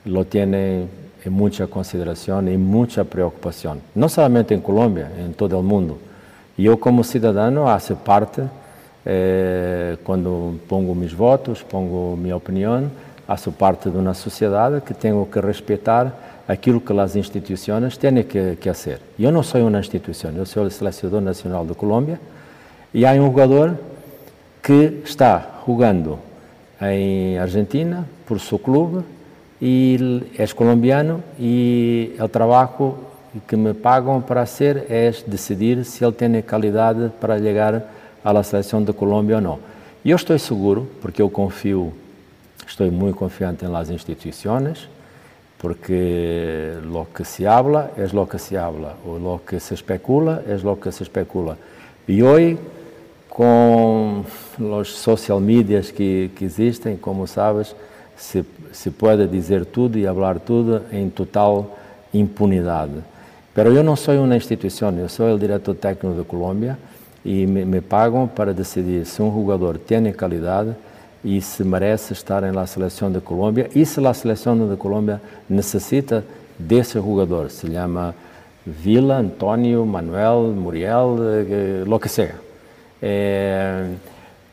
lo 0.06 0.26
têm 0.26 0.90
em 1.26 1.30
muita 1.30 1.66
consideração 1.66 2.48
e 2.48 2.58
muita 2.58 3.04
preocupação, 3.04 3.78
não 3.96 4.08
somente 4.08 4.54
em 4.54 4.60
Colômbia, 4.60 5.12
em 5.20 5.32
todo 5.32 5.58
o 5.58 5.64
mundo. 5.64 5.98
E 6.58 6.66
eu, 6.66 6.78
como 6.78 7.04
cidadão, 7.04 7.66
faço 7.66 7.96
parte, 7.96 8.42
eh, 9.06 9.98
quando 10.04 10.60
pongo 10.68 10.94
meus 10.94 11.12
votos, 11.12 11.62
pongo 11.64 12.16
minha 12.16 12.36
opinião, 12.36 12.90
faço 13.26 13.52
parte 13.52 13.90
de 13.90 13.98
uma 13.98 14.14
sociedade 14.14 14.82
que 14.82 14.94
tenho 14.94 15.26
que 15.26 15.40
respeitar 15.40 16.14
aquilo 16.48 16.80
que 16.80 16.98
as 17.00 17.16
instituições 17.16 17.98
têm 17.98 18.24
que, 18.24 18.56
que 18.56 18.74
fazer. 18.74 19.00
Eu 19.20 19.32
não 19.32 19.42
sou 19.42 19.68
uma 19.68 19.80
instituição, 19.80 20.32
eu 20.32 20.46
sou 20.46 20.64
o 20.64 20.70
selecionador 20.70 21.22
nacional 21.22 21.66
de 21.66 21.74
Colômbia 21.74 22.20
e 22.94 23.06
há 23.06 23.12
um 23.14 23.26
jogador 23.26 23.78
que 24.62 25.02
está 25.04 25.62
jogando 25.68 26.20
em 26.82 27.38
Argentina 27.40 28.08
por 28.26 28.40
seu 28.40 28.60
clube 28.60 29.04
e 29.62 30.24
és 30.38 30.54
colombiano 30.54 31.24
e 31.40 32.14
o 32.20 32.28
trabalho 32.28 32.98
que 33.48 33.56
me 33.56 33.74
pagam 33.74 34.22
para 34.22 34.46
ser 34.46 34.86
é 34.90 35.12
decidir 35.28 35.84
se 35.84 36.04
ele 36.04 36.14
tem 36.14 36.42
qualidade 36.42 37.12
para 37.20 37.38
chegar 37.40 37.84
a 38.24 38.32
la 38.32 38.44
selección 38.44 38.84
de 38.84 38.94
Colombia 38.94 39.38
o 39.38 39.42
no. 39.42 39.60
Yo 40.04 40.16
estoy 40.16 40.40
seguro, 40.40 40.88
porque 41.02 41.20
yo 41.20 41.30
confío, 41.30 41.92
estoy 42.68 42.92
muy 42.92 43.12
confiante 43.14 43.66
en 43.66 43.74
las 43.74 43.90
instituciones, 43.90 44.88
porque 45.58 46.76
lo 46.86 47.08
que 47.14 47.26
se 47.26 47.48
habla 47.48 47.92
es 47.98 48.14
lo 48.14 48.28
que 48.28 48.38
se 48.38 48.58
habla, 48.58 48.94
o 49.06 49.18
lo 49.18 49.42
que 49.46 49.60
se 49.60 49.74
especula 49.74 50.42
es 50.48 50.64
lo 50.64 50.80
que 50.80 50.92
se 50.92 51.04
especula. 51.04 51.58
Y 52.08 52.22
hoy, 52.22 52.58
con 53.30 54.26
los 54.60 54.90
social 54.90 55.42
medias 55.42 55.92
que, 55.92 56.32
que 56.36 56.46
existen, 56.46 56.98
como 56.98 57.26
sabes, 57.26 57.76
se, 58.16 58.46
se 58.72 58.92
puede 58.92 59.28
dizer 59.28 59.66
tudo 59.66 59.98
e 59.98 60.06
falar 60.06 60.40
tudo 60.40 60.82
em 60.92 61.10
total 61.10 61.78
impunidade. 62.14 62.94
Pero 63.54 63.72
eu 63.72 63.84
não 63.84 63.96
sou 63.96 64.16
uma 64.16 64.36
instituição, 64.36 64.92
eu 64.98 65.08
sou 65.08 65.34
o 65.34 65.40
diretor 65.40 65.76
técnico 65.76 66.16
da 66.18 66.24
Colômbia 66.24 66.78
e 67.24 67.48
me, 67.48 67.64
me 67.64 67.82
pagam 67.82 68.28
para 68.28 68.54
decidir 68.54 69.06
se 69.06 69.22
um 69.22 69.34
jogador 69.34 69.78
tem 69.78 70.12
qualidade 70.12 70.76
e 71.24 71.42
se 71.42 71.64
merece 71.64 72.14
estar 72.14 72.42
na 72.52 72.68
seleção 72.68 73.12
da 73.12 73.20
Colômbia 73.20 73.70
e 73.74 73.86
se 73.86 74.06
a 74.06 74.14
seleção 74.14 74.68
da 74.68 74.76
Colômbia 74.76 75.22
necessita 75.50 76.24
desse 76.60 76.94
jogador. 76.94 77.50
Se 77.50 77.72
chama 77.72 78.14
Vila, 78.66 79.18
Antonio, 79.18 79.86
Manuel, 79.86 80.54
Muriel, 80.56 81.18
eh, 81.22 81.84
lo 81.86 82.00
que 82.00 82.10
sea. 82.10 82.36
É, 83.02 83.90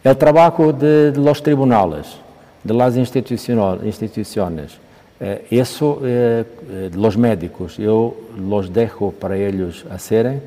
é 0.04 0.10
o 0.10 0.14
trabalho 0.14 0.72
de, 0.72 1.12
los 1.16 1.40
tribunales 1.40 2.21
de 2.62 2.74
las 2.74 2.96
instituciones. 2.96 4.78
Eh, 5.20 5.46
eso, 5.50 6.00
eh, 6.02 6.44
eh, 6.68 6.90
los 6.94 7.16
médicos, 7.16 7.76
yo 7.76 8.14
los 8.36 8.72
dejo 8.72 9.12
para 9.12 9.36
ellos 9.36 9.84
hacer 9.90 10.40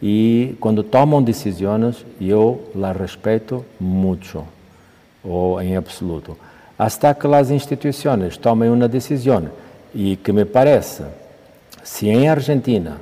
y 0.00 0.54
cuando 0.54 0.84
toman 0.84 1.24
decisiones 1.24 2.04
yo 2.18 2.58
las 2.74 2.96
respeto 2.96 3.64
mucho 3.78 4.44
o 5.22 5.60
en 5.60 5.76
absoluto. 5.76 6.36
Hasta 6.78 7.14
que 7.14 7.28
las 7.28 7.50
instituciones 7.50 8.38
tomen 8.38 8.70
una 8.70 8.88
decisión 8.88 9.50
y 9.94 10.16
que 10.16 10.32
me 10.32 10.46
parece, 10.46 11.04
si 11.82 12.08
en 12.08 12.28
Argentina, 12.28 12.96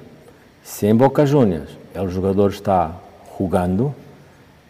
si 0.65 0.89
en 0.89 0.99
Boca 0.99 1.27
Juniors 1.27 1.71
el 1.95 2.13
jugador 2.13 2.53
está 2.53 2.93
jugando, 3.39 3.95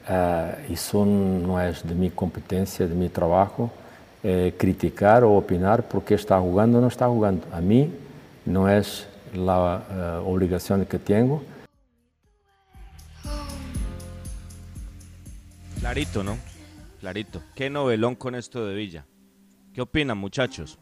uh, 0.08 0.72
eso 0.72 1.04
no 1.04 1.60
es 1.60 1.86
de 1.86 1.94
mi 1.94 2.10
competencia, 2.10 2.86
de 2.86 2.94
mi 2.94 3.08
trabajo, 3.08 3.70
eh, 4.22 4.52
criticar 4.56 5.24
ou 5.24 5.36
opinar 5.36 5.82
porque 5.82 6.14
está 6.14 6.38
jugando 6.38 6.74
ou 6.76 6.80
não 6.80 6.88
está 6.88 7.06
jugando. 7.06 7.42
A 7.52 7.60
mim 7.60 7.92
não 8.46 8.66
é 8.66 8.80
a 9.34 10.22
uh, 10.22 10.28
obrigação 10.28 10.84
que 10.84 10.98
tenho. 10.98 11.42
Clarito, 15.80 16.22
¿no? 16.22 16.36
Clarito. 17.00 17.42
Qué 17.54 17.70
novelón 17.70 18.14
con 18.14 18.34
esto 18.34 18.66
de 18.66 18.74
Villa. 18.74 19.06
¿Qué 19.72 19.80
opinan, 19.80 20.18
muchachos? 20.18 20.78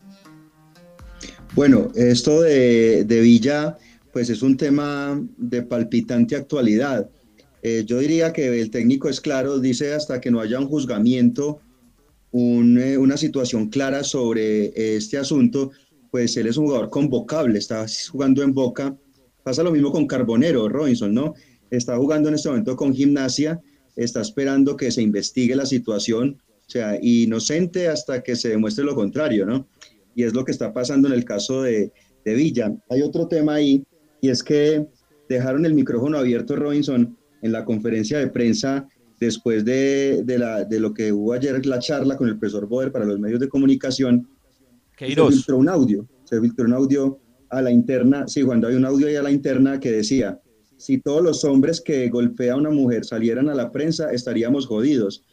Bueno, 1.54 1.90
esto 1.95 2.42
de, 2.42 3.04
de 3.04 3.21
Villa, 3.21 3.76
pues 4.12 4.30
es 4.30 4.42
un 4.42 4.57
tema 4.57 5.21
de 5.37 5.62
palpitante 5.62 6.37
actualidad. 6.37 7.09
Eh, 7.62 7.85
yo 7.87 7.99
diría 7.99 8.33
que 8.33 8.61
el 8.61 8.71
técnico 8.71 9.09
es 9.09 9.21
claro, 9.21 9.59
dice 9.59 9.95
hasta 9.95 10.21
que 10.21 10.30
no 10.30 10.40
haya 10.40 10.59
un 10.59 10.68
juzgamiento 10.68 11.61
eh, 12.32 12.99
una 12.99 13.16
situación 13.16 13.68
clara 13.68 14.04
sobre 14.04 14.97
este 14.97 15.18
asunto, 15.18 15.70
pues 16.11 16.37
él 16.37 16.47
es 16.47 16.56
un 16.56 16.66
jugador 16.66 16.90
convocable, 16.90 17.58
está 17.58 17.87
jugando 18.11 18.42
en 18.42 18.52
Boca. 18.52 18.97
Pasa 19.42 19.62
lo 19.62 19.73
mismo 19.73 19.90
con 19.90 20.06
Carbonero, 20.06 20.68
Robinson, 20.68 21.14
¿no? 21.14 21.35
Está 21.70 21.97
jugando 21.97 22.28
en 22.28 22.35
este 22.35 22.49
momento 22.49 22.76
con 22.76 22.94
Gimnasia, 22.94 23.61
está 23.97 24.20
esperando 24.20 24.76
que 24.76 24.90
se 24.90 25.02
investigue 25.02 25.56
la 25.56 25.66
situación, 25.66 26.40
o 26.66 26.70
sea, 26.70 26.99
inocente 27.00 27.88
hasta 27.88 28.23
que 28.23 28.37
se 28.37 28.50
demuestre 28.50 28.85
lo 28.85 28.94
contrario, 28.94 29.47
¿no? 29.47 29.68
Y 30.14 30.25
es 30.25 30.35
lo 30.35 30.44
que 30.44 30.52
está 30.52 30.72
pasando 30.72 31.09
en 31.09 31.14
el 31.14 31.24
caso 31.24 31.62
de, 31.62 31.92
de 32.24 32.35
Villa. 32.35 32.74
Hay 32.90 33.02
otro 33.02 33.29
tema 33.29 33.55
ahí, 33.55 33.85
y 34.20 34.29
es 34.29 34.42
que 34.42 34.87
dejaron 35.29 35.64
el 35.64 35.74
micrófono 35.74 36.18
abierto, 36.18 36.57
Robinson, 36.57 37.16
en 37.42 37.52
la 37.52 37.64
conferencia 37.64 38.18
de 38.18 38.29
prensa 38.29 38.88
después 39.20 39.64
de, 39.64 40.22
de, 40.24 40.38
la, 40.38 40.64
de 40.64 40.81
lo 40.81 40.94
que 40.94 41.12
hubo 41.12 41.33
ayer 41.33 41.64
la 41.66 41.78
charla 41.78 42.16
con 42.16 42.28
el 42.28 42.38
profesor 42.38 42.66
Boder 42.66 42.92
para 42.92 43.04
los 43.04 43.18
medios 43.18 43.40
de 43.40 43.48
comunicación, 43.48 44.28
se 44.98 45.07
filtró 45.07 45.59
un 45.59 45.68
audio, 45.68 46.09
se 46.24 46.40
filtró 46.40 46.64
un 46.64 46.74
audio 46.74 47.18
a 47.50 47.62
la 47.62 47.70
interna, 47.70 48.26
sí, 48.28 48.42
cuando 48.42 48.68
hay 48.68 48.74
un 48.74 48.85
audio 48.85 49.07
ahí 49.07 49.16
a 49.16 49.22
la 49.22 49.31
interna 49.31 49.81
que 49.81 49.92
decía, 49.92 50.40
si 50.76 50.98
todos 50.98 51.22
los 51.22 51.44
hombres 51.44 51.81
que 51.81 52.09
golpea 52.09 52.54
a 52.54 52.57
una 52.57 52.70
mujer 52.70 53.04
salieran 53.04 53.48
a 53.48 53.54
la 53.54 53.72
prensa, 53.72 54.12
estaríamos 54.12 54.66
jodidos. 54.66 55.24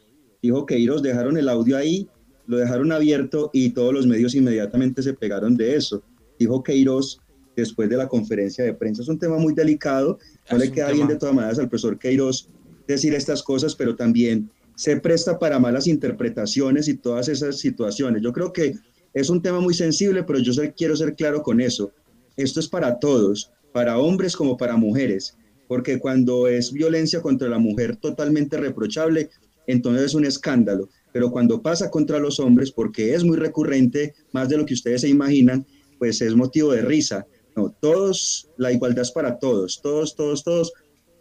Dijo 0.42 0.66
Queiroz, 0.66 1.02
dejaron 1.02 1.36
el 1.36 1.48
audio 1.48 1.76
ahí, 1.76 2.08
lo 2.46 2.56
dejaron 2.58 2.92
abierto 2.92 3.50
y 3.52 3.70
todos 3.70 3.92
los 3.92 4.06
medios 4.06 4.34
inmediatamente 4.34 5.02
se 5.02 5.14
pegaron 5.14 5.56
de 5.56 5.76
eso. 5.76 6.02
Dijo 6.38 6.62
Queiroz 6.62 7.20
después 7.54 7.88
de 7.88 7.96
la 7.96 8.08
conferencia 8.08 8.64
de 8.64 8.74
prensa. 8.74 9.02
Es 9.02 9.08
un 9.08 9.18
tema 9.18 9.38
muy 9.38 9.54
delicado, 9.54 10.18
no 10.50 10.58
le 10.58 10.70
queda 10.70 10.92
bien 10.92 11.08
de 11.08 11.16
todas 11.16 11.34
maneras 11.34 11.58
al 11.58 11.68
profesor 11.68 11.98
Queiroz 11.98 12.50
decir 12.86 13.14
estas 13.14 13.42
cosas, 13.42 13.74
pero 13.74 13.96
también 13.96 14.50
se 14.76 14.98
presta 14.98 15.38
para 15.38 15.58
malas 15.58 15.86
interpretaciones 15.86 16.88
y 16.88 16.96
todas 16.96 17.28
esas 17.28 17.58
situaciones. 17.58 18.22
Yo 18.22 18.32
creo 18.32 18.52
que 18.52 18.74
es 19.14 19.30
un 19.30 19.40
tema 19.40 19.60
muy 19.60 19.74
sensible, 19.74 20.22
pero 20.22 20.38
yo 20.38 20.52
quiero 20.76 20.94
ser 20.94 21.14
claro 21.14 21.42
con 21.42 21.60
eso. 21.60 21.90
Esto 22.36 22.60
es 22.60 22.68
para 22.68 22.98
todos, 22.98 23.50
para 23.72 23.98
hombres 23.98 24.36
como 24.36 24.56
para 24.56 24.76
mujeres, 24.76 25.36
porque 25.66 25.98
cuando 25.98 26.46
es 26.46 26.72
violencia 26.72 27.22
contra 27.22 27.48
la 27.48 27.58
mujer 27.58 27.96
totalmente 27.96 28.58
reprochable, 28.58 29.30
entonces 29.66 30.04
es 30.04 30.14
un 30.14 30.26
escándalo. 30.26 30.88
Pero 31.12 31.30
cuando 31.30 31.62
pasa 31.62 31.90
contra 31.90 32.18
los 32.18 32.38
hombres, 32.38 32.70
porque 32.70 33.14
es 33.14 33.24
muy 33.24 33.38
recurrente, 33.38 34.14
más 34.32 34.50
de 34.50 34.58
lo 34.58 34.66
que 34.66 34.74
ustedes 34.74 35.00
se 35.00 35.08
imaginan, 35.08 35.66
pues 35.98 36.20
es 36.20 36.34
motivo 36.34 36.72
de 36.72 36.82
risa. 36.82 37.26
No, 37.56 37.74
todos, 37.80 38.50
la 38.58 38.70
igualdad 38.70 39.02
es 39.02 39.12
para 39.12 39.38
todos, 39.38 39.80
todos, 39.82 40.14
todos, 40.14 40.44
todos. 40.44 40.72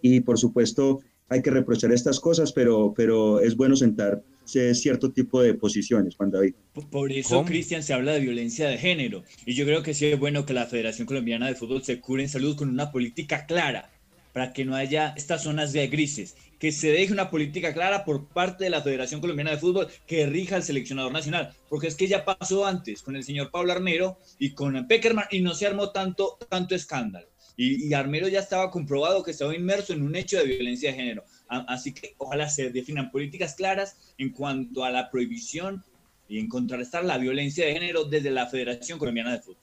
Y 0.01 0.19
por 0.19 0.37
supuesto, 0.37 0.99
hay 1.29 1.41
que 1.41 1.51
reprochar 1.51 1.91
estas 1.91 2.19
cosas, 2.19 2.51
pero, 2.51 2.93
pero 2.95 3.39
es 3.39 3.55
bueno 3.55 3.75
sentar 3.75 4.23
cierto 4.45 5.11
tipo 5.11 5.41
de 5.41 5.55
posiciones, 5.55 6.15
Juan 6.15 6.29
David. 6.31 6.53
Por 6.91 7.11
eso, 7.11 7.43
Cristian, 7.45 7.81
se 7.81 7.93
habla 7.93 8.13
de 8.13 8.19
violencia 8.19 8.67
de 8.67 8.77
género. 8.77 9.23
Y 9.45 9.55
yo 9.55 9.65
creo 9.65 9.81
que 9.81 9.93
sí 9.93 10.05
es 10.05 10.19
bueno 10.19 10.45
que 10.45 10.53
la 10.53 10.67
Federación 10.67 11.07
Colombiana 11.07 11.47
de 11.47 11.55
Fútbol 11.55 11.83
se 11.83 11.99
cure 11.99 12.23
en 12.23 12.29
salud 12.29 12.55
con 12.55 12.69
una 12.69 12.91
política 12.91 13.47
clara, 13.47 13.89
para 14.33 14.51
que 14.51 14.65
no 14.65 14.75
haya 14.75 15.13
estas 15.15 15.43
zonas 15.43 15.71
de 15.71 15.87
grises, 15.87 16.35
que 16.59 16.73
se 16.73 16.91
deje 16.91 17.13
una 17.13 17.29
política 17.31 17.73
clara 17.73 18.03
por 18.03 18.27
parte 18.27 18.65
de 18.65 18.69
la 18.69 18.81
Federación 18.81 19.21
Colombiana 19.21 19.51
de 19.51 19.57
Fútbol 19.57 19.87
que 20.05 20.25
rija 20.25 20.57
al 20.57 20.63
seleccionador 20.63 21.13
nacional, 21.13 21.53
porque 21.69 21.87
es 21.87 21.95
que 21.95 22.07
ya 22.07 22.25
pasó 22.25 22.65
antes 22.65 23.01
con 23.01 23.15
el 23.15 23.23
señor 23.23 23.49
Pablo 23.49 23.71
Armero 23.71 24.19
y 24.37 24.51
con 24.51 24.87
Peckerman 24.87 25.27
y 25.31 25.39
no 25.39 25.53
se 25.53 25.67
armó 25.67 25.91
tanto, 25.91 26.37
tanto 26.49 26.75
escándalo. 26.75 27.27
Y, 27.57 27.93
Armero 27.93 28.27
ya 28.27 28.39
estaba 28.39 28.69
comprobado 28.69 29.23
que 29.23 29.31
estaba 29.31 29.55
inmerso 29.55 29.93
en 29.93 30.01
un 30.01 30.15
hecho 30.15 30.37
de 30.37 30.45
violencia 30.45 30.91
de 30.91 30.97
género. 30.97 31.23
Así 31.47 31.93
que 31.93 32.15
ojalá 32.17 32.49
se 32.49 32.69
definan 32.69 33.11
políticas 33.11 33.55
claras 33.55 33.97
en 34.17 34.31
cuanto 34.31 34.83
a 34.83 34.89
la 34.89 35.09
prohibición 35.09 35.83
y 36.27 36.39
en 36.39 36.49
contrarrestar 36.49 37.05
la 37.05 37.17
violencia 37.17 37.65
de 37.65 37.73
género 37.73 38.03
desde 38.03 38.31
la 38.31 38.47
Federación 38.47 38.99
Colombiana 38.99 39.31
de 39.31 39.39
Fútbol. 39.39 39.57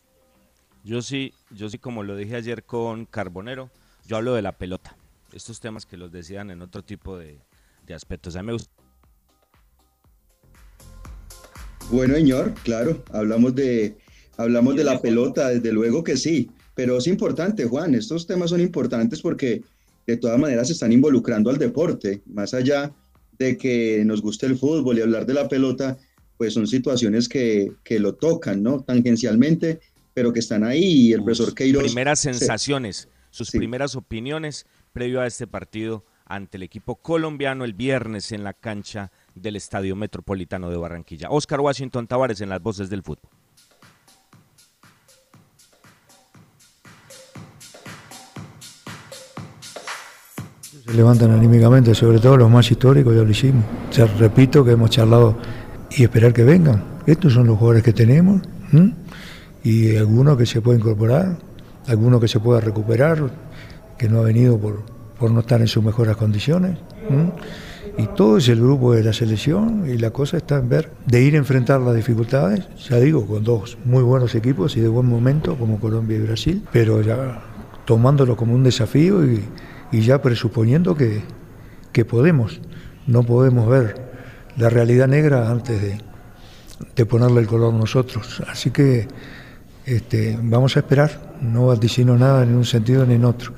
Yo 0.85 1.03
sí, 1.03 1.33
yo 1.51 1.69
sí, 1.69 1.79
como 1.79 2.03
lo 2.03 2.17
dije 2.17 2.37
ayer 2.37 2.65
con 2.65 3.05
Carbonero, 3.05 3.71
yo 4.07 4.17
hablo 4.17 4.35
de 4.35 4.43
la 4.43 4.53
pelota. 4.53 4.97
Estos 5.33 5.61
temas 5.61 5.87
que 5.87 5.97
los 5.97 6.11
decían 6.11 6.51
en 6.51 6.63
otro 6.63 6.83
tipo 6.83 7.19
de, 7.19 7.39
aspectos. 7.95 8.37
A 8.37 8.43
mí 8.43 8.47
me 8.47 8.53
gusta. 8.55 8.71
Bueno, 11.91 12.15
señor, 12.15 12.55
claro, 12.63 13.05
hablamos 13.13 13.55
de, 13.55 13.99
hablamos 14.39 14.77
de 14.77 14.85
la 14.85 15.01
pelota, 15.01 15.49
desde 15.51 15.73
luego 15.73 16.03
que 16.03 16.17
sí. 16.17 16.51
Pero 16.75 16.99
es 16.99 17.07
importante, 17.07 17.67
Juan, 17.67 17.95
estos 17.95 18.27
temas 18.27 18.51
son 18.51 18.61
importantes 18.61 19.21
porque 19.21 19.63
de 20.07 20.17
todas 20.17 20.39
maneras 20.39 20.69
se 20.69 20.73
están 20.73 20.93
involucrando 20.93 21.51
al 21.51 21.59
deporte, 21.59 22.23
más 22.27 22.55
allá 22.55 22.93
de 23.39 23.57
que 23.57 24.03
nos 24.05 24.23
guste 24.23 24.47
el 24.47 24.57
fútbol 24.57 24.99
y 24.99 25.03
hablar 25.03 25.27
de 25.27 25.35
la 25.35 25.49
pelota, 25.49 25.99
pues 26.37 26.55
son 26.55 26.67
situaciones 26.67 27.29
que, 27.29 27.73
que 27.85 28.01
lo 28.01 28.15
tocan, 28.15 28.63
¿no? 28.63 28.83
Tangencialmente, 28.83 29.81
pero 30.15 30.33
que 30.33 30.41
están 30.41 30.65
ahí 30.65 30.83
y 30.83 31.13
el 31.13 31.23
profesor 31.23 31.55
Queiroz... 31.55 31.85
Primeras 31.85 32.21
sensaciones, 32.21 33.09
sus 33.31 33.51
primeras 33.51 33.97
opiniones 33.97 34.67
previo 34.93 35.21
a 35.21 35.27
este 35.27 35.47
partido 35.47 36.05
ante 36.27 36.57
el 36.57 36.63
equipo 36.63 36.97
colombiano 36.97 37.65
el 37.65 37.75
viernes 37.75 38.33
en 38.33 38.45
la 38.45 38.55
cancha 38.55 39.13
del 39.35 39.57
Estadio 39.57 39.97
Metropolitano 39.97 40.71
de 40.71 40.77
Barranquilla. 40.77 41.29
Oscar 41.31 41.61
Washington 41.61 42.07
Tavares 42.07 42.41
en 42.41 42.49
las 42.49 42.63
voces 42.63 42.89
del 42.91 43.03
fútbol. 43.03 43.31
Levantan 50.95 51.31
anímicamente, 51.31 51.95
sobre 51.95 52.19
todo 52.19 52.37
los 52.37 52.51
más 52.51 52.71
históricos, 52.71 53.15
ya 53.15 53.23
lo 53.23 53.31
hicimos. 53.31 53.65
Ya 53.93 54.07
repito 54.07 54.65
que 54.65 54.73
hemos 54.73 54.91
charlado 54.91 55.37
y 55.91 56.05
esperar 56.05 56.33
que 56.33 56.45
vengan. 56.45 56.83
Estos 57.07 57.33
son 57.33 57.47
los 57.47 57.59
jugadores 57.59 57.83
que 57.83 57.93
tenemos 57.93 58.43
y 59.65 59.97
algunos 59.97 60.37
que 60.37 60.47
se 60.47 60.61
puede 60.61 60.79
incorporar, 60.79 61.37
algunos 61.87 62.21
que 62.21 62.29
se 62.29 62.41
pueda 62.41 62.61
recuperar, 62.61 63.31
que 63.99 64.09
no 64.09 64.21
ha 64.21 64.23
venido 64.23 64.59
por, 64.59 64.83
por 65.19 65.31
no 65.31 65.41
estar 65.41 65.61
en 65.61 65.69
sus 65.69 65.83
mejores 65.83 66.17
condiciones. 66.17 66.79
y 67.99 68.07
todo 68.17 68.39
es 68.39 68.49
el 68.49 68.61
grupo 68.61 68.95
de 68.95 69.03
la 69.05 69.13
selección 69.13 69.85
y 69.87 69.99
la 69.99 70.11
cosa 70.11 70.39
está 70.39 70.59
en 70.59 70.69
ver 70.69 70.91
de 71.07 71.23
ir 71.23 71.35
a 71.35 71.39
enfrentar 71.39 71.81
las 71.81 71.95
dificultades, 71.95 72.67
ya 72.89 72.99
digo, 72.99 73.27
con 73.27 73.45
dos 73.45 73.77
muy 73.85 74.03
buenos 74.03 74.35
equipos 74.35 74.77
y 74.77 74.81
de 74.81 74.89
buen 74.89 75.07
momento 75.07 75.57
como 75.57 75.79
Colombia 75.79 76.17
y 76.17 76.21
Brasil, 76.21 76.63
pero 76.73 77.03
ya 77.03 77.43
tomándolo 77.85 78.37
como 78.37 78.55
un 78.55 78.63
desafío 78.63 79.25
y, 79.25 79.43
ya 80.01 80.23
presuponiendo 80.23 80.97
que, 80.97 81.23
que 81.93 82.05
podemos, 82.05 82.61
no 83.07 83.23
podemos 83.23 83.69
ver 83.69 84.11
la 84.57 84.71
realidad 84.71 85.09
negra 85.09 85.51
antes 85.51 85.81
de, 85.81 86.01
de 86.97 87.07
ponerle 87.07 87.41
el 87.41 87.47
color 87.47 87.73
nosotros. 87.75 88.43
Así 88.49 88.71
que 88.71 89.07
este, 89.85 90.39
vamos 90.41 90.77
a 90.77 90.81
esperar, 90.81 91.37
no 91.41 91.67
vaticino 91.67 92.17
nada 92.17 92.43
en 92.43 92.55
un 92.55 92.65
sentido 92.65 93.05
ni 93.05 93.15
en 93.15 93.25
otro, 93.25 93.53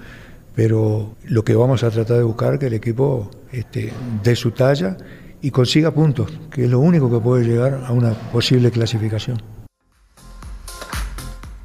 pero 0.55 1.15
lo 1.25 1.45
que 1.45 1.55
vamos 1.55 1.83
a 1.85 1.91
tratar 1.91 2.19
de 2.19 2.23
buscar 2.23 2.55
es 2.55 2.61
que 2.61 2.67
el 2.67 2.75
equipo 2.75 3.31
este, 3.53 3.93
dé 4.23 4.37
su 4.37 4.51
talla 4.51 4.97
y 5.41 5.51
consiga 5.51 5.91
puntos, 5.91 6.33
que 6.51 6.65
es 6.65 6.71
lo 6.71 6.81
único 6.81 7.11
que 7.11 7.19
puede 7.19 7.45
llegar 7.45 7.85
a 7.87 7.93
una 7.93 8.15
posible 8.15 8.71
clasificación. 8.71 9.41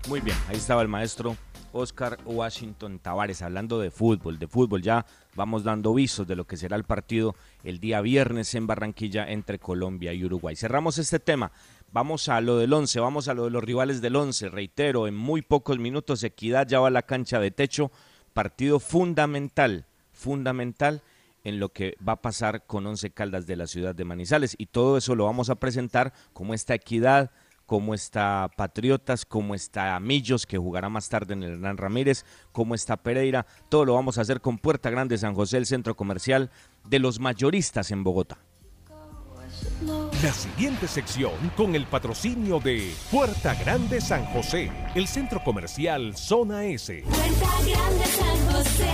Muy 0.07 0.21
bien, 0.21 0.35
ahí 0.49 0.57
estaba 0.57 0.81
el 0.81 0.87
maestro 0.87 1.35
Oscar 1.79 2.17
Washington 2.25 2.99
Tavares 2.99 3.41
hablando 3.41 3.79
de 3.79 3.91
fútbol, 3.91 4.37
de 4.37 4.47
fútbol 4.47 4.81
ya 4.81 5.05
vamos 5.35 5.63
dando 5.63 5.93
visos 5.93 6.27
de 6.27 6.35
lo 6.35 6.45
que 6.45 6.57
será 6.57 6.75
el 6.75 6.83
partido 6.83 7.35
el 7.63 7.79
día 7.79 8.01
viernes 8.01 8.53
en 8.55 8.67
Barranquilla 8.67 9.29
entre 9.29 9.59
Colombia 9.59 10.13
y 10.13 10.23
Uruguay. 10.23 10.55
Cerramos 10.55 10.97
este 10.97 11.19
tema. 11.19 11.51
Vamos 11.91 12.29
a 12.29 12.39
lo 12.41 12.57
del 12.57 12.71
11, 12.71 12.99
vamos 12.99 13.27
a 13.27 13.33
lo 13.33 13.45
de 13.45 13.51
los 13.51 13.63
rivales 13.63 14.01
del 14.01 14.15
11. 14.15 14.49
Reitero, 14.49 15.07
en 15.07 15.15
muy 15.15 15.41
pocos 15.41 15.79
minutos 15.79 16.23
Equidad 16.23 16.67
ya 16.67 16.79
va 16.79 16.89
a 16.89 16.91
la 16.91 17.03
cancha 17.03 17.39
de 17.39 17.51
techo. 17.51 17.91
Partido 18.33 18.79
fundamental, 18.79 19.85
fundamental 20.11 21.01
en 21.43 21.59
lo 21.59 21.69
que 21.69 21.95
va 22.07 22.13
a 22.13 22.21
pasar 22.21 22.65
con 22.65 22.85
Once 22.85 23.09
Caldas 23.11 23.47
de 23.47 23.55
la 23.55 23.67
ciudad 23.67 23.95
de 23.95 24.05
Manizales. 24.05 24.55
Y 24.57 24.67
todo 24.67 24.97
eso 24.97 25.15
lo 25.15 25.25
vamos 25.25 25.49
a 25.49 25.55
presentar 25.55 26.13
como 26.33 26.53
esta 26.53 26.75
equidad, 26.75 27.31
como 27.69 27.93
está 27.93 28.49
Patriotas, 28.57 29.25
como 29.25 29.53
está 29.53 29.99
Millos, 29.99 30.47
que 30.47 30.57
jugará 30.57 30.89
más 30.89 31.07
tarde 31.07 31.35
en 31.35 31.43
el 31.43 31.51
Hernán 31.51 31.77
Ramírez, 31.77 32.25
como 32.51 32.73
está 32.73 32.97
Pereira. 32.97 33.45
Todo 33.69 33.85
lo 33.85 33.93
vamos 33.93 34.17
a 34.17 34.21
hacer 34.21 34.41
con 34.41 34.57
Puerta 34.57 34.89
Grande 34.89 35.19
San 35.19 35.35
José, 35.35 35.57
el 35.57 35.67
centro 35.67 35.95
comercial 35.95 36.49
de 36.83 36.97
los 36.97 37.19
mayoristas 37.19 37.91
en 37.91 38.03
Bogotá. 38.03 38.39
La 40.23 40.33
siguiente 40.33 40.87
sección 40.87 41.31
con 41.55 41.75
el 41.75 41.85
patrocinio 41.85 42.59
de 42.59 42.91
Puerta 43.11 43.53
Grande 43.53 44.01
San 44.01 44.25
José, 44.25 44.71
el 44.95 45.07
centro 45.07 45.43
comercial 45.43 46.17
Zona 46.17 46.65
S. 46.65 47.03
Puerta 47.03 47.51
Grande 47.67 48.05
San 48.05 48.51
José, 48.51 48.89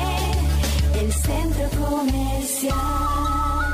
el 0.99 1.13
centro 1.13 1.69
comercial. 1.79 3.64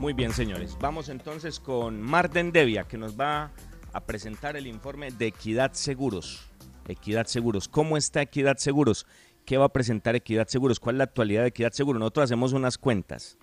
Muy 0.00 0.14
bien, 0.14 0.32
señores. 0.32 0.78
Vamos 0.80 1.10
entonces 1.10 1.60
con 1.60 2.00
Marden 2.00 2.52
Devia, 2.52 2.84
que 2.84 2.96
nos 2.96 3.20
va 3.20 3.50
a 3.92 4.00
presentar 4.00 4.56
el 4.56 4.66
informe 4.66 5.10
de 5.10 5.26
Equidad 5.26 5.74
Seguros. 5.74 6.50
Equidad 6.88 7.26
Seguros. 7.26 7.68
¿Cómo 7.68 7.98
está 7.98 8.22
Equidad 8.22 8.56
Seguros? 8.56 9.06
¿Qué 9.44 9.58
va 9.58 9.66
a 9.66 9.72
presentar 9.74 10.16
Equidad 10.16 10.48
Seguros? 10.48 10.80
¿Cuál 10.80 10.96
es 10.96 10.98
la 11.00 11.04
actualidad 11.04 11.42
de 11.42 11.48
Equidad 11.48 11.72
Seguros? 11.72 12.00
Nosotros 12.00 12.24
hacemos 12.24 12.54
unas 12.54 12.78
cuentas. 12.78 13.36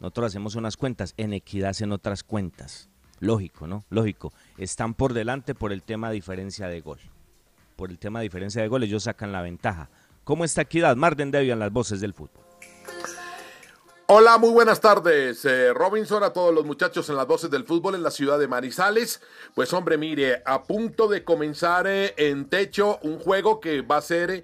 Nosotros 0.00 0.26
hacemos 0.26 0.56
unas 0.56 0.76
cuentas. 0.76 1.14
En 1.16 1.32
Equidad 1.32 1.70
hacen 1.70 1.92
otras 1.92 2.24
cuentas. 2.24 2.88
Lógico, 3.20 3.68
¿no? 3.68 3.84
Lógico. 3.88 4.32
Están 4.58 4.94
por 4.94 5.14
delante 5.14 5.54
por 5.54 5.72
el 5.72 5.84
tema 5.84 6.08
de 6.08 6.14
diferencia 6.14 6.66
de 6.66 6.80
gol. 6.80 6.98
Por 7.76 7.90
el 7.90 8.00
tema 8.00 8.18
de 8.18 8.24
diferencia 8.24 8.60
de 8.60 8.66
gol, 8.66 8.82
ellos 8.82 9.04
sacan 9.04 9.30
la 9.30 9.42
ventaja. 9.42 9.90
¿Cómo 10.24 10.42
está 10.44 10.62
Equidad? 10.62 10.96
Marden 10.96 11.30
Debian, 11.30 11.60
las 11.60 11.70
voces 11.70 12.00
del 12.00 12.14
fútbol. 12.14 12.49
Hola, 14.12 14.38
muy 14.38 14.50
buenas 14.50 14.80
tardes. 14.80 15.44
Eh, 15.44 15.72
Robinson, 15.72 16.24
a 16.24 16.32
todos 16.32 16.52
los 16.52 16.64
muchachos 16.64 17.08
en 17.08 17.14
las 17.14 17.28
voces 17.28 17.48
del 17.48 17.62
fútbol 17.62 17.94
en 17.94 18.02
la 18.02 18.10
ciudad 18.10 18.40
de 18.40 18.48
Manizales. 18.48 19.20
Pues 19.54 19.72
hombre, 19.72 19.98
mire, 19.98 20.42
a 20.46 20.64
punto 20.64 21.06
de 21.06 21.22
comenzar 21.22 21.86
eh, 21.86 22.12
en 22.16 22.46
techo 22.46 22.98
un 23.02 23.20
juego 23.20 23.60
que 23.60 23.82
va 23.82 23.98
a 23.98 24.02
ser 24.02 24.32
eh, 24.32 24.42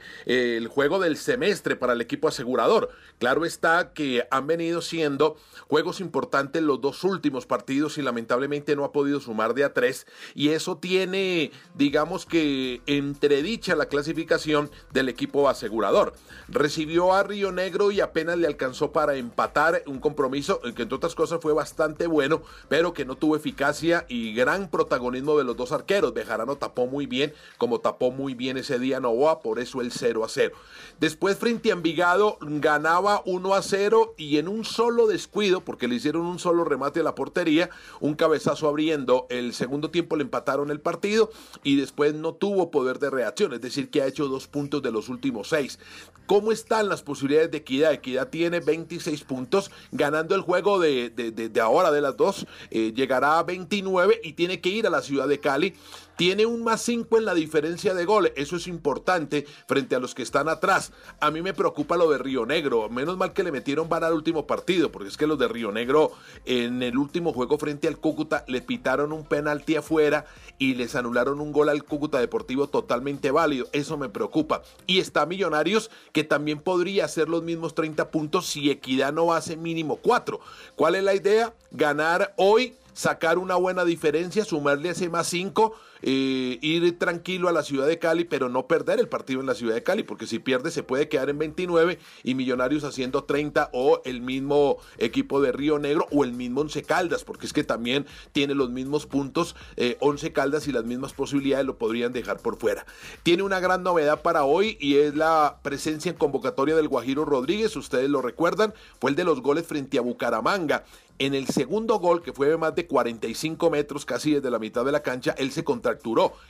el 0.57 0.68
juego 0.68 1.00
del 1.00 1.16
semestre 1.16 1.74
para 1.74 1.94
el 1.94 2.00
equipo 2.00 2.29
asegurador. 2.29 2.90
Claro 3.18 3.44
está 3.44 3.92
que 3.92 4.24
han 4.31 4.46
venido 4.46 4.83
siendo 4.83 5.37
juegos 5.66 6.00
importantes 6.00 6.62
los 6.62 6.81
dos 6.81 7.02
últimos 7.02 7.44
partidos 7.44 7.98
y 7.98 8.02
lamentablemente 8.02 8.76
no 8.76 8.85
ha 8.85 8.92
podido 8.92 9.18
sumar 9.18 9.52
de 9.55 9.64
a 9.64 9.74
tres. 9.74 10.07
Y 10.37 10.50
eso 10.50 10.76
tiene, 10.76 11.50
digamos 11.74 12.24
que, 12.24 12.83
entredicha 12.87 13.74
la 13.74 13.87
clasificación 13.87 14.70
del 14.92 15.09
equipo 15.09 15.48
asegurador. 15.48 16.12
Recibió 16.46 17.14
a 17.14 17.24
Río 17.24 17.50
Negro 17.50 17.90
y 17.90 18.00
apenas 18.00 18.38
le 18.38 18.46
alcanzó 18.46 18.92
para 18.92 19.16
empatar 19.16 19.55
un 19.86 20.00
compromiso 20.00 20.60
que 20.60 20.82
entre 20.82 20.96
otras 20.96 21.14
cosas 21.14 21.40
fue 21.40 21.54
bastante 21.54 22.06
bueno, 22.06 22.42
pero 22.68 22.92
que 22.92 23.06
no 23.06 23.16
tuvo 23.16 23.36
eficacia 23.36 24.04
y 24.06 24.34
gran 24.34 24.70
protagonismo 24.70 25.38
de 25.38 25.44
los 25.44 25.56
dos 25.56 25.72
arqueros. 25.72 26.12
Bejarano 26.12 26.56
tapó 26.56 26.86
muy 26.86 27.06
bien, 27.06 27.32
como 27.56 27.80
tapó 27.80 28.10
muy 28.10 28.34
bien 28.34 28.58
ese 28.58 28.78
día 28.78 29.00
Novoa, 29.00 29.40
por 29.40 29.58
eso 29.58 29.80
el 29.80 29.92
0 29.92 30.24
a 30.24 30.28
0. 30.28 30.54
Después 31.00 31.38
frente 31.38 31.70
a 31.70 31.72
Envigado 31.72 32.36
ganaba 32.42 33.22
1 33.24 33.54
a 33.54 33.62
0 33.62 34.14
y 34.18 34.36
en 34.36 34.48
un 34.48 34.66
solo 34.66 35.06
descuido, 35.06 35.62
porque 35.62 35.88
le 35.88 35.94
hicieron 35.94 36.26
un 36.26 36.38
solo 36.38 36.62
remate 36.64 37.00
a 37.00 37.04
la 37.04 37.14
portería, 37.14 37.70
un 38.00 38.14
cabezazo 38.14 38.68
abriendo, 38.68 39.26
el 39.30 39.54
segundo 39.54 39.90
tiempo 39.90 40.16
le 40.16 40.24
empataron 40.24 40.70
el 40.70 40.80
partido 40.80 41.30
y 41.62 41.76
después 41.76 42.12
no 42.12 42.34
tuvo 42.34 42.70
poder 42.70 42.98
de 42.98 43.08
reacción, 43.08 43.54
es 43.54 43.62
decir, 43.62 43.88
que 43.88 44.02
ha 44.02 44.06
hecho 44.06 44.28
dos 44.28 44.48
puntos 44.48 44.82
de 44.82 44.92
los 44.92 45.08
últimos 45.08 45.48
seis. 45.48 45.78
¿Cómo 46.26 46.52
están 46.52 46.88
las 46.88 47.02
posibilidades 47.02 47.52
de 47.52 47.58
Equidad? 47.58 47.92
Equidad 47.92 48.28
tiene 48.28 48.58
26 48.58 49.22
puntos 49.24 49.45
ganando 49.92 50.35
el 50.35 50.40
juego 50.42 50.78
de, 50.78 51.11
de, 51.11 51.61
ahora 51.61 51.90
de 51.90 52.00
las 52.00 52.16
dos, 52.16 52.46
eh, 52.70 52.92
llegará 52.94 53.38
a 53.38 53.42
29 53.42 54.20
y 54.22 54.35
tiene 54.35 54.61
que 54.61 54.68
ir 54.68 54.87
a 54.87 54.90
la 54.90 55.02
ciudad 55.02 55.28
de 55.28 55.40
Cali 55.40 55.74
tiene 56.16 56.46
un 56.46 56.64
más 56.64 56.82
5 56.82 57.18
en 57.18 57.24
la 57.24 57.35
diferencia 57.35 57.94
de 57.94 58.04
goles. 58.04 58.32
Eso 58.37 58.56
es 58.56 58.66
importante 58.66 59.46
frente 59.66 59.94
a 59.94 59.98
los 59.98 60.14
que 60.14 60.22
están 60.22 60.48
atrás. 60.48 60.92
A 61.20 61.30
mí 61.30 61.42
me 61.42 61.54
preocupa 61.54 61.96
lo 61.96 62.11
de 62.11 62.18
Río 62.18 62.46
Negro. 62.46 62.88
Menos 62.88 63.16
mal 63.16 63.32
que 63.32 63.44
le 63.44 63.52
metieron 63.52 63.88
vara 63.88 64.09
al 64.09 64.14
último 64.14 64.46
partido, 64.46 64.90
porque 64.90 65.09
es 65.09 65.16
que 65.16 65.26
los 65.26 65.38
de 65.38 65.48
Río 65.48 65.72
Negro 65.72 66.12
en 66.46 66.82
el 66.82 66.96
último 66.96 67.32
juego 67.32 67.59
frente 67.59 67.87
al 67.87 67.98
Cúcuta 67.98 68.44
le 68.48 68.62
pitaron 68.62 69.12
un 69.12 69.24
penalti 69.24 69.76
afuera 69.76 70.24
y 70.59 70.74
les 70.74 70.94
anularon 70.94 71.40
un 71.40 71.52
gol 71.52 71.68
al 71.68 71.85
Cúcuta 71.85 72.18
Deportivo 72.18 72.68
totalmente 72.68 73.30
válido. 73.30 73.68
Eso 73.72 73.98
me 73.98 74.09
preocupa. 74.09 74.62
Y 74.87 75.00
está 75.00 75.26
Millonarios 75.26 75.90
que 76.12 76.24
también 76.24 76.61
podría 76.61 77.04
hacer 77.04 77.28
los 77.28 77.42
mismos 77.42 77.74
30 77.74 78.11
puntos 78.11 78.46
si 78.46 78.70
Equidad 78.70 79.12
no 79.12 79.25
hace 79.34 79.56
mínimo 79.56 79.96
4. 79.96 80.40
¿Cuál 80.74 80.94
es 80.94 81.04
la 81.04 81.14
idea? 81.14 81.52
Ganar 81.70 82.34
hoy 82.36 82.74
sacar 82.96 83.36
una 83.38 83.56
buena 83.56 83.84
diferencia, 83.84 84.44
sumarle 84.44 84.90
ese 84.90 85.10
más 85.10 85.26
5 85.28 85.74
eh, 86.08 86.60
ir 86.62 86.98
tranquilo 87.00 87.48
a 87.48 87.52
la 87.52 87.64
ciudad 87.64 87.88
de 87.88 87.98
Cali, 87.98 88.22
pero 88.22 88.48
no 88.48 88.68
perder 88.68 89.00
el 89.00 89.08
partido 89.08 89.40
en 89.40 89.46
la 89.46 89.56
ciudad 89.56 89.74
de 89.74 89.82
Cali, 89.82 90.04
porque 90.04 90.28
si 90.28 90.38
pierde 90.38 90.70
se 90.70 90.84
puede 90.84 91.08
quedar 91.08 91.30
en 91.30 91.38
29 91.38 91.98
y 92.22 92.34
Millonarios 92.36 92.84
haciendo 92.84 93.24
30 93.24 93.70
o 93.72 94.02
el 94.04 94.20
mismo 94.20 94.76
equipo 94.98 95.40
de 95.40 95.50
Río 95.50 95.80
Negro 95.80 96.06
o 96.12 96.22
el 96.22 96.32
mismo 96.32 96.60
Once 96.60 96.80
Caldas, 96.84 97.24
porque 97.24 97.46
es 97.46 97.52
que 97.52 97.64
también 97.64 98.06
tiene 98.30 98.54
los 98.54 98.70
mismos 98.70 99.04
puntos, 99.06 99.56
eh, 99.76 99.96
Once 99.98 100.32
Caldas 100.32 100.68
y 100.68 100.72
las 100.72 100.84
mismas 100.84 101.12
posibilidades 101.12 101.66
lo 101.66 101.76
podrían 101.76 102.12
dejar 102.12 102.38
por 102.38 102.56
fuera. 102.56 102.86
Tiene 103.24 103.42
una 103.42 103.58
gran 103.58 103.82
novedad 103.82 104.22
para 104.22 104.44
hoy 104.44 104.76
y 104.80 104.98
es 104.98 105.16
la 105.16 105.58
presencia 105.62 106.12
en 106.12 106.16
convocatoria 106.16 106.76
del 106.76 106.86
Guajiro 106.86 107.24
Rodríguez, 107.24 107.74
ustedes 107.74 108.08
lo 108.08 108.22
recuerdan, 108.22 108.72
fue 109.00 109.10
el 109.10 109.16
de 109.16 109.24
los 109.24 109.42
goles 109.42 109.66
frente 109.66 109.98
a 109.98 110.02
Bucaramanga. 110.02 110.84
En 111.18 111.34
el 111.34 111.46
segundo 111.46 111.98
gol, 111.98 112.22
que 112.22 112.34
fue 112.34 112.46
de 112.48 112.58
más 112.58 112.74
de 112.74 112.86
45 112.86 113.70
metros, 113.70 114.04
casi 114.04 114.34
desde 114.34 114.50
la 114.50 114.58
mitad 114.58 114.84
de 114.84 114.92
la 114.92 115.02
cancha, 115.02 115.34
él 115.38 115.50
se 115.50 115.64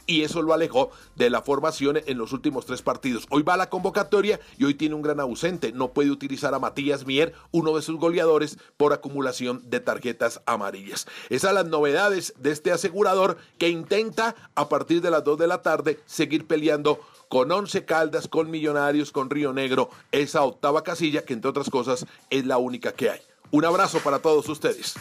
y 0.07 0.23
eso 0.23 0.43
lo 0.43 0.53
alejó 0.53 0.91
de 1.15 1.31
la 1.31 1.43
formación 1.43 1.99
en 2.07 2.19
los 2.19 2.33
últimos 2.33 2.67
tres 2.67 2.83
partidos. 2.83 3.27
Hoy 3.31 3.43
va 3.43 3.55
a 3.55 3.57
la 3.57 3.71
convocatoria 3.71 4.41
y 4.59 4.65
hoy 4.65 4.75
tiene 4.75 4.95
un 4.95 5.03
gran 5.03 5.21
ausente. 5.21 5.73
No 5.73 5.93
puede 5.93 6.11
utilizar 6.11 6.55
a 6.55 6.59
Matías 6.59 7.07
Mier, 7.07 7.35
uno 7.51 7.75
de 7.77 7.83
sus 7.83 7.97
goleadores, 7.97 8.59
por 8.77 8.93
acumulación 8.93 9.63
de 9.69 9.81
tarjetas 9.81 10.41
amarillas. 10.47 11.07
Esas 11.31 11.55
las 11.55 11.67
novedades 11.67 12.35
de 12.39 12.53
este 12.53 12.73
asegurador 12.73 13.37
que 13.59 13.69
intenta, 13.69 14.35
a 14.55 14.69
partir 14.69 15.01
de 15.01 15.11
las 15.11 15.25
2 15.25 15.39
de 15.39 15.47
la 15.47 15.63
tarde, 15.63 16.01
seguir 16.07 16.47
peleando 16.47 17.01
con 17.29 17.51
Once 17.51 17.85
Caldas, 17.85 18.29
con 18.29 18.51
Millonarios, 18.51 19.11
con 19.13 19.31
Río 19.31 19.53
Negro, 19.53 19.91
esa 20.13 20.43
octava 20.43 20.83
casilla 20.83 21.25
que 21.25 21.35
entre 21.35 21.51
otras 21.51 21.71
cosas 21.71 22.07
es 22.31 22.47
la 22.47 22.59
única 22.59 22.93
que 22.93 23.11
hay. 23.11 23.21
Un 23.51 23.65
abrazo 23.65 24.01
para 24.01 24.19
todos 24.19 24.49
ustedes. 24.49 24.95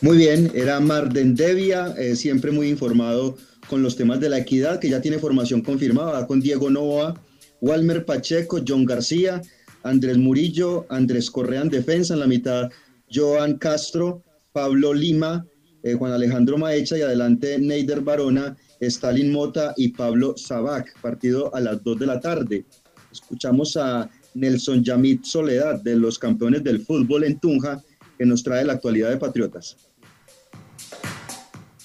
Muy 0.00 0.16
bien, 0.16 0.52
era 0.54 0.78
Marden 0.78 1.34
Devia, 1.34 1.92
eh, 1.98 2.14
siempre 2.14 2.52
muy 2.52 2.68
informado 2.68 3.36
con 3.68 3.82
los 3.82 3.96
temas 3.96 4.20
de 4.20 4.28
la 4.28 4.38
equidad, 4.38 4.78
que 4.78 4.88
ya 4.88 5.00
tiene 5.00 5.18
formación 5.18 5.60
confirmada 5.60 6.24
con 6.24 6.40
Diego 6.40 6.70
Novoa, 6.70 7.20
Walmer 7.60 8.04
Pacheco, 8.04 8.60
John 8.66 8.84
García, 8.84 9.42
Andrés 9.82 10.16
Murillo, 10.16 10.86
Andrés 10.88 11.28
Correa 11.32 11.62
en 11.62 11.68
defensa, 11.68 12.14
en 12.14 12.20
la 12.20 12.28
mitad 12.28 12.70
Joan 13.12 13.58
Castro, 13.58 14.22
Pablo 14.52 14.94
Lima, 14.94 15.44
eh, 15.82 15.94
Juan 15.94 16.12
Alejandro 16.12 16.58
Maecha 16.58 16.96
y 16.96 17.02
adelante 17.02 17.58
Neider 17.58 18.00
Barona, 18.00 18.56
Stalin 18.78 19.32
Mota 19.32 19.74
y 19.76 19.88
Pablo 19.88 20.34
Sabac. 20.36 20.96
Partido 21.00 21.52
a 21.52 21.60
las 21.60 21.82
2 21.82 21.98
de 21.98 22.06
la 22.06 22.20
tarde. 22.20 22.64
Escuchamos 23.10 23.76
a 23.76 24.08
Nelson 24.34 24.84
Yamit 24.84 25.24
Soledad 25.24 25.82
de 25.82 25.96
los 25.96 26.20
campeones 26.20 26.62
del 26.62 26.82
fútbol 26.82 27.24
en 27.24 27.40
Tunja 27.40 27.82
que 28.16 28.26
nos 28.26 28.44
trae 28.44 28.64
la 28.64 28.74
actualidad 28.74 29.10
de 29.10 29.16
Patriotas. 29.16 29.87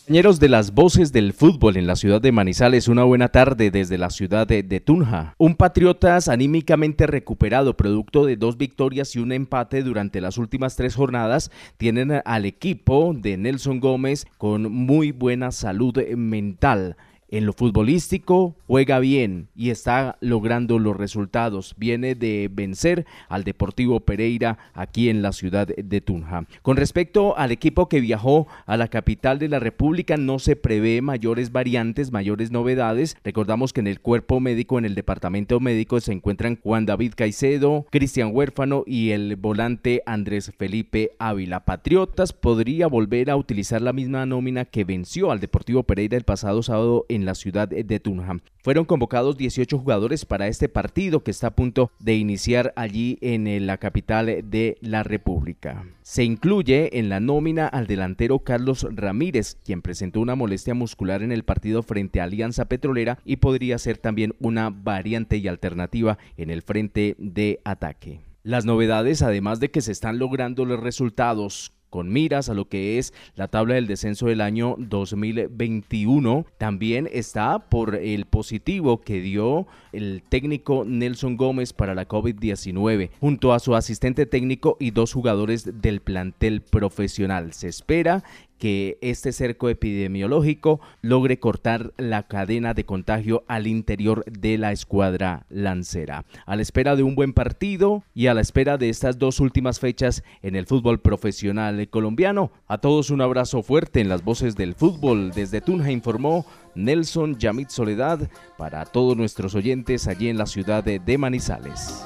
Compañeros 0.06 0.42
de 0.42 0.50
las 0.50 0.74
voces 0.74 1.14
del 1.14 1.32
fútbol 1.32 1.78
en 1.78 1.88
la 1.88 1.96
ciudad 1.96 2.20
de 2.20 2.34
Manizales, 2.34 2.90
una 2.90 3.06
buena 3.06 3.30
tarde 3.30 3.72
desde 3.72 3.98
la 3.98 4.10
ciudad 4.10 4.46
de, 4.46 4.62
de, 4.62 4.82
Tunja. 4.82 5.34
Un 5.38 5.56
Patriotas 5.56 6.28
anímicamente 6.28 7.08
recuperado, 7.08 7.78
producto 7.78 8.26
de 8.26 8.36
dos 8.36 8.58
victorias 8.58 9.16
y 9.16 9.20
un 9.20 9.32
empate 9.32 9.82
durante 9.82 10.20
las 10.20 10.38
últimas 10.38 10.76
tres 10.76 10.96
jornadas, 10.96 11.52
tienen 11.78 12.22
al 12.26 12.44
equipo 12.44 13.14
de 13.16 13.38
Nelson 13.38 13.80
Gómez 13.80 14.28
con 14.38 14.70
muy 14.70 15.14
buena 15.14 15.54
salud 15.54 15.98
mental. 16.18 16.98
En 17.34 17.48
lo 17.48 17.54
futbolístico 17.54 18.56
juega 18.68 19.00
bien 19.00 19.48
y 19.56 19.72
está 19.72 20.18
logrando 20.22 20.78
los 20.78 20.96
resultados. 20.96 21.74
Viene 21.80 22.14
de 22.14 22.48
vencer 22.54 23.08
al 23.28 23.44
Deportivo 23.44 24.02
Pereira 24.02 24.60
aquí 24.76 25.10
en 25.10 25.24
la 25.24 25.32
ciudad 25.32 25.66
de 25.66 26.02
Tunja. 26.02 26.46
Con 26.62 26.78
respecto 26.78 27.36
al 27.36 27.52
equipo 27.52 27.90
que 27.90 28.02
viajó 28.02 28.46
a 28.68 28.78
la 28.78 28.88
capital 28.88 29.40
de 29.40 29.50
la 29.50 29.58
República, 29.58 30.16
no 30.16 30.38
se 30.38 30.56
prevé 30.56 31.02
mayores 31.02 31.52
variantes, 31.52 32.12
mayores 32.12 32.52
novedades. 32.52 33.18
Recordamos 33.24 33.74
que 33.74 33.80
en 33.80 33.88
el 33.88 34.00
cuerpo 34.00 34.40
médico, 34.40 34.78
en 34.78 34.86
el 34.86 34.94
departamento 34.94 35.60
médico, 35.60 36.00
se 36.02 36.12
encuentran 36.12 36.60
Juan 36.62 36.86
David 36.86 37.14
Caicedo, 37.16 37.88
Cristian 37.90 38.30
Huérfano 38.32 38.84
y 38.86 39.10
el 39.10 39.38
volante 39.38 40.04
Andrés 40.06 40.52
Felipe 40.56 41.14
Ávila. 41.18 41.66
Patriotas 41.66 42.32
podría 42.32 42.86
volver 42.86 43.32
a 43.32 43.38
utilizar 43.38 43.82
la 43.82 43.92
misma 43.92 44.28
nómina 44.28 44.66
que 44.66 44.84
venció 44.84 45.32
al 45.32 45.40
Deportivo 45.40 45.82
Pereira 45.82 46.16
el 46.16 46.26
pasado 46.26 46.62
sábado 46.62 47.08
en 47.10 47.23
la 47.26 47.36
ciudad 47.36 47.68
de 47.68 48.00
Tunham. 48.00 48.42
Fueron 48.62 48.86
convocados 48.86 49.38
18 49.38 49.78
jugadores 49.78 50.26
para 50.26 50.48
este 50.48 50.70
partido 50.70 51.24
que 51.24 51.32
está 51.32 51.48
a 51.48 51.56
punto 51.56 51.92
de 52.00 52.16
iniciar 52.16 52.74
allí 52.76 53.18
en 53.22 53.68
la 53.68 53.78
capital 53.78 54.26
de 54.26 54.78
la 54.82 55.04
República. 55.04 55.86
Se 56.02 56.24
incluye 56.24 56.98
en 57.00 57.10
la 57.10 57.20
nómina 57.20 57.68
al 57.68 57.88
delantero 57.88 58.40
Carlos 58.40 58.88
Ramírez, 58.90 59.58
quien 59.66 59.82
presentó 59.82 60.22
una 60.22 60.36
molestia 60.36 60.74
muscular 60.74 61.24
en 61.24 61.32
el 61.32 61.44
partido 61.44 61.84
frente 61.84 62.22
a 62.22 62.26
Alianza 62.26 62.66
Petrolera 62.66 63.20
y 63.26 63.38
podría 63.38 63.78
ser 63.78 63.98
también 63.98 64.36
una 64.40 64.70
variante 64.70 65.38
y 65.38 65.48
alternativa 65.48 66.18
en 66.38 66.50
el 66.50 66.62
frente 66.62 67.16
de 67.18 67.60
ataque. 67.66 68.22
Las 68.44 68.66
novedades, 68.66 69.22
además 69.22 69.62
de 69.62 69.72
que 69.72 69.82
se 69.82 69.94
están 69.94 70.20
logrando 70.20 70.66
los 70.66 70.80
resultados 70.80 71.74
con 71.94 72.12
miras 72.12 72.50
a 72.50 72.56
lo 72.56 72.68
que 72.68 72.98
es 72.98 73.14
la 73.36 73.50
tabla 73.50 73.76
del 73.76 73.86
descenso 73.86 74.26
del 74.26 74.42
año 74.42 74.74
2021. 74.80 76.44
También 76.58 77.08
está 77.14 77.70
por 77.70 77.94
el 77.94 78.26
positivo 78.26 79.02
que 79.02 79.22
dio 79.22 79.68
el 79.92 80.24
técnico 80.28 80.86
Nelson 80.88 81.38
Gómez 81.38 81.72
para 81.72 81.94
la 81.94 82.08
COVID-19, 82.08 83.12
junto 83.20 83.54
a 83.54 83.60
su 83.60 83.76
asistente 83.76 84.26
técnico 84.26 84.76
y 84.80 84.90
dos 84.90 85.14
jugadores 85.14 85.82
del 85.84 86.02
plantel 86.02 86.62
profesional. 86.62 87.54
Se 87.54 87.68
espera 87.68 88.24
que 88.64 88.98
este 89.02 89.34
cerco 89.34 89.68
epidemiológico 89.68 90.80
logre 91.02 91.38
cortar 91.38 91.92
la 91.98 92.30
cadena 92.30 92.74
de 92.74 92.86
contagio 92.86 93.44
al 93.50 93.68
interior 93.68 94.24
de 94.32 94.58
la 94.58 94.72
escuadra 94.72 95.46
lancera. 95.50 96.24
A 96.46 96.56
la 96.56 96.62
espera 96.62 96.96
de 96.96 97.04
un 97.04 97.14
buen 97.14 97.34
partido 97.34 98.06
y 98.16 98.28
a 98.28 98.34
la 98.34 98.40
espera 98.40 98.78
de 98.78 98.88
estas 98.88 99.20
dos 99.20 99.42
últimas 99.42 99.82
fechas 99.82 100.24
en 100.42 100.56
el 100.56 100.66
fútbol 100.66 101.02
profesional 101.02 101.90
colombiano, 101.90 102.54
a 102.66 102.78
todos 102.78 103.10
un 103.10 103.20
abrazo 103.20 103.64
fuerte 103.64 104.00
en 104.00 104.08
las 104.08 104.24
voces 104.24 104.56
del 104.56 104.76
fútbol. 104.76 105.32
Desde 105.32 105.60
Tunja 105.60 105.92
informó 105.92 106.46
Nelson 106.74 107.38
Yamit 107.38 107.68
Soledad 107.68 108.30
para 108.58 108.86
todos 108.86 109.18
nuestros 109.18 109.56
oyentes 109.56 110.08
allí 110.08 110.30
en 110.30 110.38
la 110.38 110.46
ciudad 110.46 110.86
de 110.86 111.18
Manizales. 111.18 112.06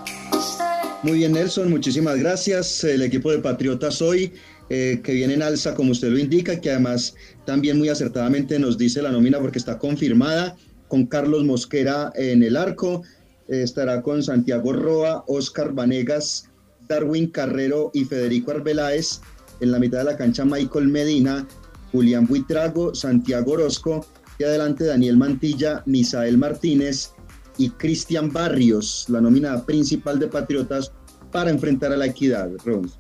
Muy 1.04 1.20
bien, 1.20 1.34
Nelson, 1.34 1.70
muchísimas 1.70 2.18
gracias. 2.18 2.84
El 2.84 3.04
equipo 3.04 3.32
de 3.32 3.38
Patriotas 3.38 4.02
hoy 4.02 4.34
eh, 4.70 5.02
que 5.04 5.14
viene 5.14 5.36
en 5.36 5.44
alza, 5.44 5.76
como 5.76 5.92
usted 5.92 6.10
lo 6.10 6.20
indica, 6.20 6.60
que 6.60 6.72
además 6.72 7.16
también 7.46 7.78
muy 7.78 7.90
acertadamente 7.90 8.60
nos 8.60 8.78
dice 8.78 9.02
la 9.02 9.12
nómina 9.12 9.40
porque 9.40 9.60
está 9.60 9.78
confirmada, 9.78 10.56
con 10.88 11.06
Carlos 11.06 11.44
Mosquera 11.44 12.12
en 12.16 12.44
el 12.44 12.56
arco, 12.56 13.04
estará 13.48 14.02
con 14.02 14.24
Santiago 14.24 14.74
Roa, 14.74 15.24
Oscar 15.28 15.74
Vanegas, 15.74 16.50
Darwin 16.88 17.30
Carrero 17.30 17.92
y 17.94 18.06
Federico 18.06 18.52
Arbeláez, 18.52 19.22
en 19.60 19.72
la 19.72 19.80
mitad 19.80 20.00
de 20.00 20.06
la 20.06 20.18
cancha 20.18 20.46
Michael 20.46 20.88
Medina, 20.88 21.48
Julián 21.92 22.28
Buitrago, 22.28 22.94
Santiago 22.94 23.54
Orozco, 23.54 24.06
y 24.40 24.44
adelante 24.44 24.86
Daniel 24.86 25.18
Mantilla, 25.18 25.84
Misael 25.86 26.38
Martínez 26.38 27.12
y 27.58 27.70
Cristian 27.72 28.32
Barrios, 28.32 29.06
la 29.10 29.20
nómina 29.20 29.66
principal 29.66 30.20
de 30.20 30.28
Patriotas 30.28 30.92
para 31.32 31.50
enfrentar 31.50 31.92
a 31.92 31.98
la 31.98 32.06
equidad, 32.06 32.52
Rons. 32.64 33.00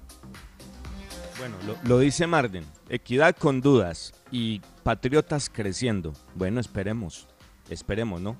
Lo, 1.84 2.00
dice 2.00 2.28
Marden, 2.28 2.66
equidad 2.90 3.36
con 3.36 3.62
dudas 3.62 4.14
y 4.32 4.62
Patriotas 4.84 5.50
creciendo. 5.50 6.14
Bueno, 6.36 6.60
esperemos, 6.60 7.28
esperemos, 7.70 8.22
¿no? 8.22 8.38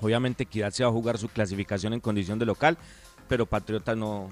Obviamente 0.00 0.42
Equidad 0.42 0.72
se 0.72 0.82
va 0.82 0.90
a 0.90 0.92
jugar 0.92 1.16
su 1.16 1.28
clasificación 1.28 1.92
en 1.92 2.00
condición 2.00 2.38
de 2.38 2.46
local, 2.46 2.76
pero 3.28 3.46
Patriotas 3.46 3.96
no, 3.96 4.30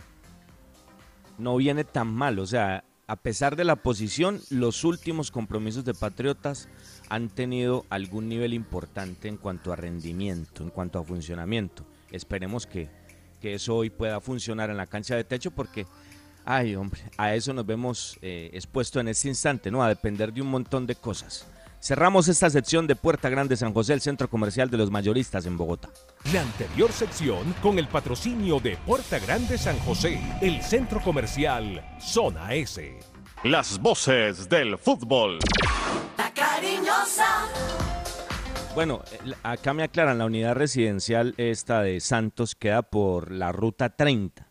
no 1.38 1.56
viene 1.56 1.84
tan 1.84 2.12
mal. 2.12 2.38
O 2.40 2.46
sea, 2.46 2.84
a 3.06 3.16
pesar 3.16 3.56
de 3.56 3.64
la 3.64 3.76
posición, 3.76 4.40
los 4.50 4.84
últimos 4.84 5.30
compromisos 5.30 5.84
de 5.84 5.94
Patriotas 5.94 6.68
han 7.08 7.28
tenido 7.28 7.86
algún 7.88 8.28
nivel 8.28 8.52
importante 8.52 9.28
en 9.28 9.36
cuanto 9.36 9.72
a 9.72 9.76
rendimiento, 9.76 10.62
en 10.62 10.70
cuanto 10.70 10.98
a 10.98 11.04
funcionamiento. 11.04 11.84
Esperemos 12.10 12.66
que, 12.66 12.88
que 13.40 13.54
eso 13.54 13.76
hoy 13.76 13.90
pueda 13.90 14.20
funcionar 14.20 14.70
en 14.70 14.76
la 14.76 14.86
cancha 14.86 15.14
de 15.14 15.24
techo 15.24 15.52
porque 15.52 15.86
Ay, 16.52 16.74
hombre, 16.74 17.00
a 17.16 17.32
eso 17.32 17.52
nos 17.52 17.64
vemos 17.64 18.18
eh, 18.22 18.50
expuesto 18.52 18.98
en 18.98 19.06
este 19.06 19.28
instante, 19.28 19.70
¿no? 19.70 19.84
A 19.84 19.88
depender 19.88 20.32
de 20.32 20.42
un 20.42 20.48
montón 20.48 20.84
de 20.84 20.96
cosas. 20.96 21.46
Cerramos 21.80 22.26
esta 22.26 22.50
sección 22.50 22.88
de 22.88 22.96
Puerta 22.96 23.28
Grande 23.28 23.56
San 23.56 23.72
José, 23.72 23.92
el 23.92 24.00
centro 24.00 24.28
comercial 24.28 24.68
de 24.68 24.76
los 24.76 24.90
mayoristas 24.90 25.46
en 25.46 25.56
Bogotá. 25.56 25.90
La 26.32 26.42
anterior 26.42 26.90
sección 26.90 27.54
con 27.62 27.78
el 27.78 27.86
patrocinio 27.86 28.58
de 28.58 28.76
Puerta 28.78 29.20
Grande 29.20 29.58
San 29.58 29.78
José, 29.78 30.20
el 30.40 30.60
centro 30.60 31.00
comercial 31.00 31.84
Zona 32.00 32.52
S. 32.52 32.98
Las 33.44 33.78
voces 33.78 34.48
del 34.48 34.76
fútbol. 34.76 35.38
La 36.18 36.34
cariñosa. 36.34 37.46
Bueno, 38.74 39.04
eh, 39.12 39.34
acá 39.44 39.72
me 39.72 39.84
aclaran, 39.84 40.18
la 40.18 40.24
unidad 40.24 40.56
residencial 40.56 41.32
esta 41.36 41.82
de 41.82 42.00
Santos 42.00 42.56
queda 42.56 42.82
por 42.82 43.30
la 43.30 43.52
ruta 43.52 43.90
30 43.90 44.49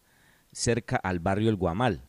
cerca 0.52 0.98
al 0.98 1.20
barrio 1.20 1.50
El 1.50 1.56
Guamal. 1.56 2.04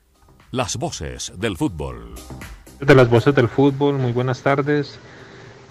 Las 0.53 0.79
voces 0.79 1.33
del 1.37 1.57
fútbol. 1.57 2.17
De 2.81 2.97
las 2.97 3.09
voces 3.09 3.33
del 3.37 3.49
fútbol, 3.49 3.99
muy 3.99 4.11
buenas 4.11 4.43
tardes. 4.43 4.99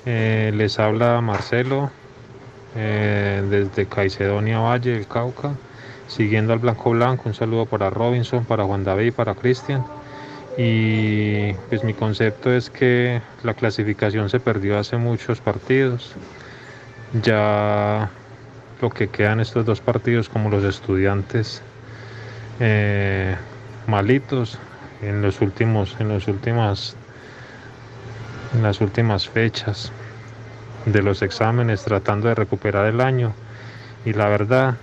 Eh, 0.05 0.53
les 0.55 0.79
habla 0.79 1.19
Marcelo 1.19 1.91
eh, 2.77 3.43
desde 3.49 3.87
Caicedonia 3.87 4.59
Valle, 4.59 4.95
el 4.95 5.05
Cauca. 5.05 5.51
Siguiendo 6.07 6.53
al 6.53 6.59
Blanco 6.59 6.91
Blanco, 6.91 7.23
un 7.25 7.33
saludo 7.33 7.65
para 7.65 7.89
Robinson, 7.89 8.45
para 8.45 8.63
Juan 8.63 8.85
David, 8.85 9.11
para 9.11 9.35
Cristian. 9.35 9.83
Y 10.57 11.51
pues 11.67 11.83
mi 11.83 11.93
concepto 11.93 12.49
es 12.53 12.69
que 12.69 13.21
la 13.43 13.55
clasificación 13.55 14.29
se 14.29 14.39
perdió 14.39 14.79
hace 14.79 14.95
muchos 14.95 15.41
partidos. 15.41 16.13
Ya 17.21 18.09
lo 18.81 18.89
que 18.91 19.09
quedan 19.09 19.41
estos 19.41 19.65
dos 19.65 19.81
partidos 19.81 20.29
como 20.29 20.49
los 20.49 20.63
estudiantes 20.63 21.61
eh, 22.61 23.35
malitos 23.85 24.57
en 25.01 25.21
los 25.21 25.41
últimos 25.41 25.95
en 25.99 26.09
las 26.09 26.27
últimas 26.27 26.95
en 28.53 28.63
las 28.63 28.81
últimas 28.81 29.29
fechas 29.29 29.91
de 30.85 31.01
los 31.01 31.21
exámenes 31.21 31.83
tratando 31.83 32.29
de 32.29 32.35
recuperar 32.35 32.87
el 32.87 33.01
año. 33.01 33.33
Y 34.05 34.13
la 34.13 34.27
verdad 34.27 34.75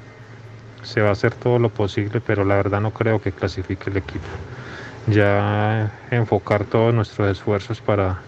se 0.83 1.01
va 1.01 1.09
a 1.09 1.13
hacer 1.13 1.35
todo 1.35 1.59
lo 1.59 1.71
posible 1.71 2.21
pero 2.21 2.45
la 2.45 2.57
verdad 2.57 2.81
no 2.81 2.93
creo 2.93 3.21
que 3.21 3.33
clasifique 3.33 3.91
el 3.91 3.97
equipo. 3.97 4.27
Ya 5.09 5.93
enfocar 6.11 6.65
todos 6.65 6.93
nuestros 6.95 7.31
esfuerzos 7.31 7.81
para 7.81 8.21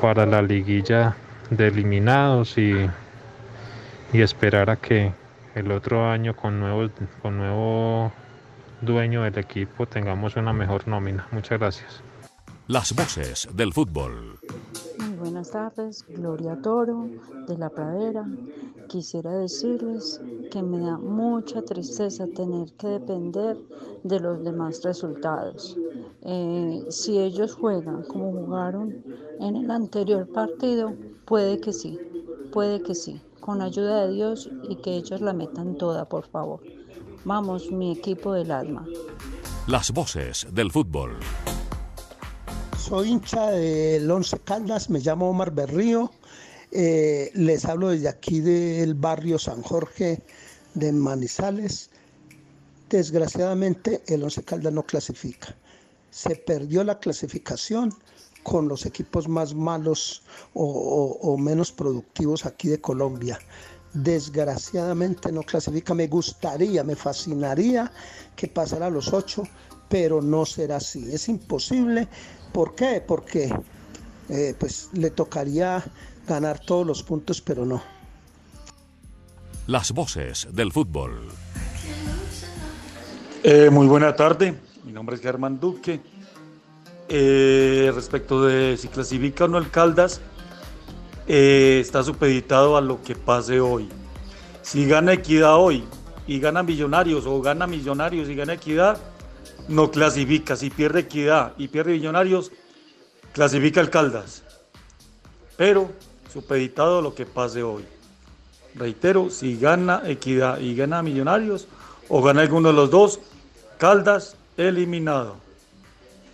para 0.00 0.26
la 0.26 0.42
liguilla 0.42 1.16
de 1.50 1.68
eliminados 1.68 2.56
y, 2.56 2.88
y 4.12 4.20
esperar 4.22 4.70
a 4.70 4.76
que 4.76 5.12
el 5.54 5.72
otro 5.72 6.08
año 6.08 6.36
con 6.36 6.60
nuevo, 6.60 6.88
con 7.20 7.36
nuevo 7.36 8.12
dueño 8.80 9.22
del 9.22 9.38
equipo 9.38 9.86
tengamos 9.86 10.36
una 10.36 10.52
mejor 10.52 10.86
nómina. 10.86 11.26
Muchas 11.32 11.58
gracias. 11.58 12.02
Las 12.66 12.94
voces 12.94 13.48
del 13.54 13.72
fútbol. 13.72 14.38
Muy 14.98 15.16
buenas 15.16 15.50
tardes, 15.50 16.04
Gloria 16.06 16.60
Toro 16.60 17.08
de 17.46 17.56
la 17.56 17.70
Pradera. 17.70 18.26
Quisiera 18.88 19.32
decirles 19.32 20.20
que 20.50 20.62
me 20.62 20.80
da 20.80 20.98
mucha 20.98 21.62
tristeza 21.62 22.26
tener 22.26 22.72
que 22.74 22.88
depender 22.88 23.56
de 24.04 24.20
los 24.20 24.44
demás 24.44 24.82
resultados. 24.84 25.76
Eh, 26.22 26.84
si 26.90 27.18
ellos 27.18 27.54
juegan 27.54 28.02
como 28.02 28.32
jugaron 28.32 29.02
en 29.40 29.56
el 29.56 29.70
anterior 29.70 30.28
partido, 30.28 30.94
puede 31.24 31.58
que 31.60 31.72
sí, 31.72 31.98
puede 32.52 32.82
que 32.82 32.94
sí, 32.94 33.22
con 33.40 33.62
ayuda 33.62 34.06
de 34.06 34.12
Dios 34.12 34.50
y 34.68 34.76
que 34.76 34.96
ellos 34.96 35.22
la 35.22 35.32
metan 35.32 35.76
toda, 35.76 36.06
por 36.06 36.26
favor. 36.26 36.60
Vamos, 37.32 37.70
mi 37.70 37.92
equipo 37.92 38.32
del 38.32 38.50
alma. 38.50 38.86
Las 39.66 39.90
voces 39.92 40.46
del 40.50 40.70
fútbol. 40.72 41.18
Soy 42.78 43.10
hincha 43.10 43.50
del 43.50 44.10
Once 44.10 44.38
Caldas, 44.38 44.88
me 44.88 44.98
llamo 45.00 45.28
Omar 45.28 45.50
Berrío. 45.52 46.10
Eh, 46.72 47.30
les 47.34 47.66
hablo 47.66 47.90
desde 47.90 48.08
aquí 48.08 48.40
del 48.40 48.94
barrio 48.94 49.38
San 49.38 49.60
Jorge 49.60 50.22
de 50.72 50.90
Manizales. 50.90 51.90
Desgraciadamente 52.88 54.02
el 54.06 54.22
Once 54.22 54.42
Caldas 54.42 54.72
no 54.72 54.84
clasifica. 54.84 55.54
Se 56.10 56.34
perdió 56.34 56.82
la 56.82 56.98
clasificación 56.98 57.92
con 58.42 58.68
los 58.68 58.86
equipos 58.86 59.28
más 59.28 59.52
malos 59.54 60.22
o, 60.54 60.64
o- 60.64 61.30
o 61.32 61.36
menos 61.36 61.72
productivos 61.72 62.46
aquí 62.46 62.68
de 62.68 62.80
Colombia. 62.80 63.38
Desgraciadamente 63.92 65.32
no 65.32 65.42
clasifica. 65.42 65.94
Me 65.94 66.06
gustaría, 66.06 66.84
me 66.84 66.94
fascinaría 66.94 67.90
que 68.36 68.48
pasara 68.48 68.86
a 68.86 68.90
los 68.90 69.12
ocho, 69.12 69.44
pero 69.88 70.20
no 70.20 70.44
será 70.44 70.76
así. 70.76 71.12
Es 71.12 71.28
imposible. 71.28 72.08
¿Por 72.52 72.74
qué? 72.74 73.02
Porque 73.06 73.52
eh, 74.28 74.54
pues 74.58 74.90
le 74.92 75.10
tocaría 75.10 75.84
ganar 76.26 76.60
todos 76.60 76.86
los 76.86 77.02
puntos, 77.02 77.40
pero 77.40 77.64
no. 77.64 77.82
Las 79.66 79.92
voces 79.92 80.48
del 80.52 80.72
fútbol. 80.72 81.28
Eh, 83.42 83.70
muy 83.70 83.86
buena 83.86 84.14
tarde, 84.16 84.54
mi 84.84 84.92
nombre 84.92 85.16
es 85.16 85.22
Germán 85.22 85.60
Duque. 85.60 86.00
Eh, 87.08 87.90
respecto 87.94 88.44
de 88.44 88.76
si 88.76 88.88
clasifica 88.88 89.44
o 89.44 89.48
no 89.48 89.56
el 89.56 89.70
Caldas, 89.70 90.20
eh, 91.28 91.78
está 91.80 92.02
supeditado 92.02 92.76
a 92.76 92.80
lo 92.80 93.02
que 93.02 93.14
pase 93.14 93.60
hoy. 93.60 93.88
Si 94.62 94.86
gana 94.86 95.12
Equidad 95.12 95.56
hoy 95.56 95.84
y 96.26 96.40
gana 96.40 96.62
Millonarios 96.62 97.26
o 97.26 97.40
gana 97.40 97.66
Millonarios 97.66 98.28
y 98.28 98.34
gana 98.34 98.54
Equidad, 98.54 98.98
no 99.68 99.90
clasifica. 99.90 100.56
Si 100.56 100.70
pierde 100.70 101.00
Equidad 101.00 101.52
y 101.58 101.68
pierde 101.68 101.92
Millonarios, 101.92 102.50
clasifica 103.32 103.80
el 103.80 103.90
Caldas. 103.90 104.42
Pero 105.56 105.90
supeditado 106.32 107.00
a 107.00 107.02
lo 107.02 107.14
que 107.14 107.26
pase 107.26 107.62
hoy. 107.62 107.84
Reitero, 108.74 109.28
si 109.30 109.58
gana 109.58 110.02
Equidad 110.06 110.60
y 110.60 110.74
gana 110.74 111.02
Millonarios 111.02 111.68
o 112.08 112.22
gana 112.22 112.40
alguno 112.40 112.68
de 112.68 112.74
los 112.74 112.90
dos, 112.90 113.20
Caldas 113.76 114.36
eliminado. 114.56 115.36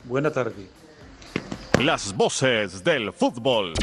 Buena 0.04 0.30
tarde. 0.30 0.68
Las 1.80 2.14
voces 2.14 2.84
del 2.84 3.12
fútbol. 3.12 3.74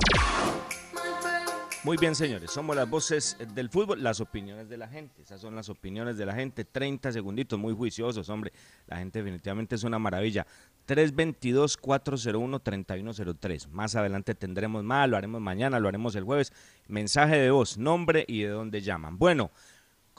Muy 1.83 1.97
bien, 1.97 2.13
señores, 2.13 2.51
somos 2.51 2.75
las 2.75 2.87
voces 2.87 3.35
del 3.55 3.67
fútbol, 3.67 4.03
las 4.03 4.21
opiniones 4.21 4.69
de 4.69 4.77
la 4.77 4.87
gente. 4.87 5.23
Esas 5.23 5.41
son 5.41 5.55
las 5.55 5.67
opiniones 5.67 6.15
de 6.15 6.27
la 6.27 6.35
gente. 6.35 6.63
30 6.63 7.11
segunditos, 7.11 7.57
muy 7.57 7.73
juiciosos, 7.73 8.29
hombre. 8.29 8.53
La 8.85 8.97
gente 8.97 9.23
definitivamente 9.23 9.73
es 9.73 9.83
una 9.83 9.97
maravilla. 9.97 10.45
322-401-3103. 10.87 13.67
Más 13.69 13.95
adelante 13.95 14.35
tendremos 14.35 14.83
más, 14.83 15.09
lo 15.09 15.17
haremos 15.17 15.41
mañana, 15.41 15.79
lo 15.79 15.87
haremos 15.87 16.15
el 16.15 16.23
jueves. 16.23 16.53
Mensaje 16.87 17.37
de 17.37 17.49
voz, 17.49 17.79
nombre 17.79 18.25
y 18.27 18.43
de 18.43 18.49
dónde 18.49 18.81
llaman. 18.81 19.17
Bueno, 19.17 19.49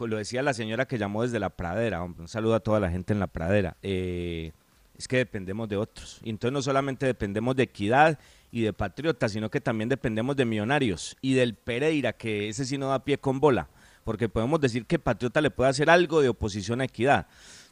lo 0.01 0.17
decía 0.17 0.43
la 0.43 0.55
señora 0.55 0.87
que 0.87 0.99
llamó 0.99 1.23
desde 1.23 1.39
la 1.39 1.51
pradera. 1.51 2.03
hombre, 2.03 2.23
un 2.23 2.29
saludo 2.29 2.57
a 2.57 2.61
toda 2.61 2.81
la 2.81 2.91
gente 2.91 3.13
en 3.13 3.21
la 3.21 3.29
pradera. 3.29 3.77
Eh, 3.83 4.51
es 4.99 5.07
que 5.07 5.19
dependemos 5.19 5.69
de 5.69 5.77
otros. 5.77 6.19
Y 6.25 6.31
entonces 6.31 6.53
no 6.53 6.61
solamente 6.61 7.07
dependemos 7.07 7.55
de 7.55 7.63
Equidad 7.63 8.19
y 8.53 8.61
de 8.61 8.73
Patriotas, 8.73 9.33
sino 9.33 9.51
que 9.51 9.61
también 9.61 9.89
dependemos 9.89 10.37
de 10.37 10.45
Millonarios 10.45 11.17
y 11.23 11.33
del 11.33 11.55
Pereira, 11.55 12.13
que 12.13 12.51
ese 12.51 12.67
sí 12.67 12.79
no 12.79 12.89
da 12.89 13.03
pie 13.03 13.19
con 13.19 13.41
bola, 13.41 13.69
porque 14.05 14.29
podemos 14.29 14.61
decir 14.61 14.87
que 14.87 14.99
Patriota 14.99 15.41
le 15.41 15.51
puede 15.51 15.71
hacer 15.71 15.91
algo 15.91 16.21
de 16.21 16.29
oposición 16.29 16.83
a 16.83 16.85
Equidad. 16.85 17.27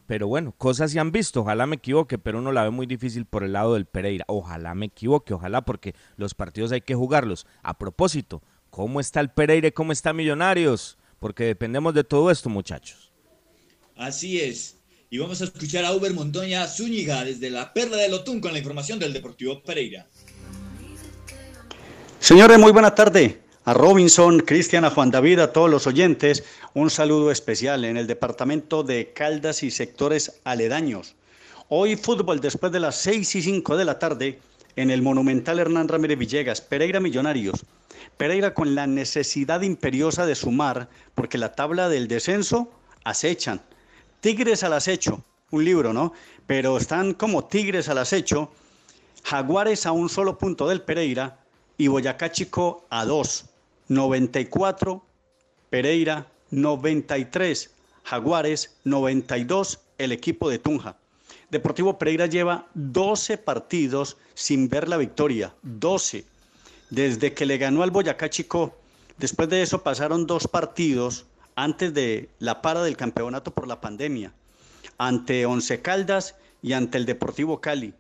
Pero 0.06 0.26
bueno, 0.26 0.52
cosas 0.58 0.90
se 0.90 0.98
han 0.98 1.12
visto, 1.12 1.42
ojalá 1.42 1.66
me 1.66 1.76
equivoque, 1.76 2.18
pero 2.18 2.38
uno 2.38 2.50
la 2.50 2.64
ve 2.64 2.70
muy 2.70 2.86
difícil 2.86 3.26
por 3.26 3.44
el 3.44 3.52
lado 3.52 3.74
del 3.74 3.84
Pereira. 3.84 4.24
Ojalá 4.26 4.74
me 4.74 4.86
equivoque, 4.86 5.34
ojalá, 5.34 5.62
porque 5.64 5.94
los 6.16 6.34
partidos 6.34 6.72
hay 6.72 6.80
que 6.80 6.96
jugarlos. 6.96 7.46
A 7.62 7.78
propósito, 7.78 8.42
¿cómo 8.70 8.98
está 8.98 9.20
el 9.20 9.30
Pereira 9.30 9.68
y 9.68 9.72
cómo 9.72 9.92
está 9.92 10.12
Millonarios? 10.12 10.98
Porque 11.20 11.44
dependemos 11.44 11.94
de 11.94 12.02
todo 12.02 12.30
esto, 12.30 12.48
muchachos. 12.48 13.12
Así 13.94 14.40
es. 14.40 14.80
Y 15.10 15.18
vamos 15.18 15.40
a 15.42 15.44
escuchar 15.44 15.84
a 15.84 15.92
Uber 15.92 16.14
Montoya 16.14 16.66
Zúñiga 16.66 17.24
desde 17.24 17.50
la 17.50 17.72
Perla 17.72 17.96
del 17.96 18.14
Otún 18.14 18.40
con 18.40 18.52
la 18.52 18.58
información 18.58 18.98
del 18.98 19.12
Deportivo 19.12 19.62
Pereira. 19.62 20.08
Señores, 22.20 22.58
muy 22.58 22.70
buena 22.70 22.94
tarde. 22.94 23.40
A 23.64 23.72
Robinson, 23.72 24.40
Cristian, 24.40 24.84
a 24.84 24.90
Juan 24.90 25.10
David, 25.10 25.38
a 25.38 25.52
todos 25.54 25.70
los 25.70 25.86
oyentes, 25.86 26.44
un 26.74 26.90
saludo 26.90 27.30
especial 27.30 27.82
en 27.86 27.96
el 27.96 28.06
departamento 28.06 28.82
de 28.82 29.14
Caldas 29.14 29.62
y 29.62 29.70
sectores 29.70 30.38
aledaños. 30.44 31.16
Hoy 31.70 31.96
fútbol 31.96 32.40
después 32.40 32.72
de 32.72 32.80
las 32.80 32.96
6 32.96 33.36
y 33.36 33.42
5 33.42 33.74
de 33.74 33.84
la 33.86 33.98
tarde 33.98 34.38
en 34.76 34.90
el 34.90 35.00
monumental 35.00 35.60
Hernán 35.60 35.88
Ramírez 35.88 36.18
Villegas, 36.18 36.60
Pereira 36.60 37.00
Millonarios. 37.00 37.64
Pereira 38.18 38.52
con 38.52 38.74
la 38.74 38.86
necesidad 38.86 39.62
imperiosa 39.62 40.26
de 40.26 40.34
sumar 40.34 40.90
porque 41.14 41.38
la 41.38 41.52
tabla 41.52 41.88
del 41.88 42.06
descenso 42.06 42.70
acechan. 43.02 43.62
Tigres 44.20 44.62
al 44.62 44.74
acecho, 44.74 45.24
un 45.52 45.64
libro, 45.64 45.94
¿no? 45.94 46.12
Pero 46.46 46.76
están 46.76 47.14
como 47.14 47.46
tigres 47.46 47.88
al 47.88 47.96
acecho. 47.96 48.52
Jaguares 49.24 49.86
a 49.86 49.92
un 49.92 50.10
solo 50.10 50.36
punto 50.36 50.68
del 50.68 50.82
Pereira 50.82 51.39
y 51.80 51.88
Boyacá 51.88 52.30
Chico 52.30 52.84
a 52.90 53.06
dos. 53.06 53.46
94, 53.88 55.02
Pereira 55.70 56.26
93, 56.50 57.70
Jaguares 58.04 58.76
92, 58.84 59.80
el 59.96 60.12
equipo 60.12 60.50
de 60.50 60.58
Tunja. 60.58 60.98
Deportivo 61.50 61.98
Pereira 61.98 62.26
lleva 62.26 62.68
12 62.74 63.38
partidos 63.38 64.18
sin 64.34 64.68
ver 64.68 64.90
la 64.90 64.98
victoria, 64.98 65.54
12. 65.62 66.26
Desde 66.90 67.32
que 67.32 67.46
le 67.46 67.56
ganó 67.56 67.82
al 67.82 67.90
Boyacá 67.90 68.28
Chico, 68.28 68.76
después 69.16 69.48
de 69.48 69.62
eso 69.62 69.82
pasaron 69.82 70.26
dos 70.26 70.48
partidos 70.48 71.24
antes 71.56 71.94
de 71.94 72.28
la 72.40 72.60
para 72.60 72.82
del 72.82 72.98
campeonato 72.98 73.52
por 73.54 73.66
la 73.66 73.80
pandemia, 73.80 74.34
ante 74.98 75.46
Once 75.46 75.80
Caldas 75.80 76.34
y 76.60 76.74
ante 76.74 76.98
el 76.98 77.06
Deportivo 77.06 77.58
Cali. 77.62 77.94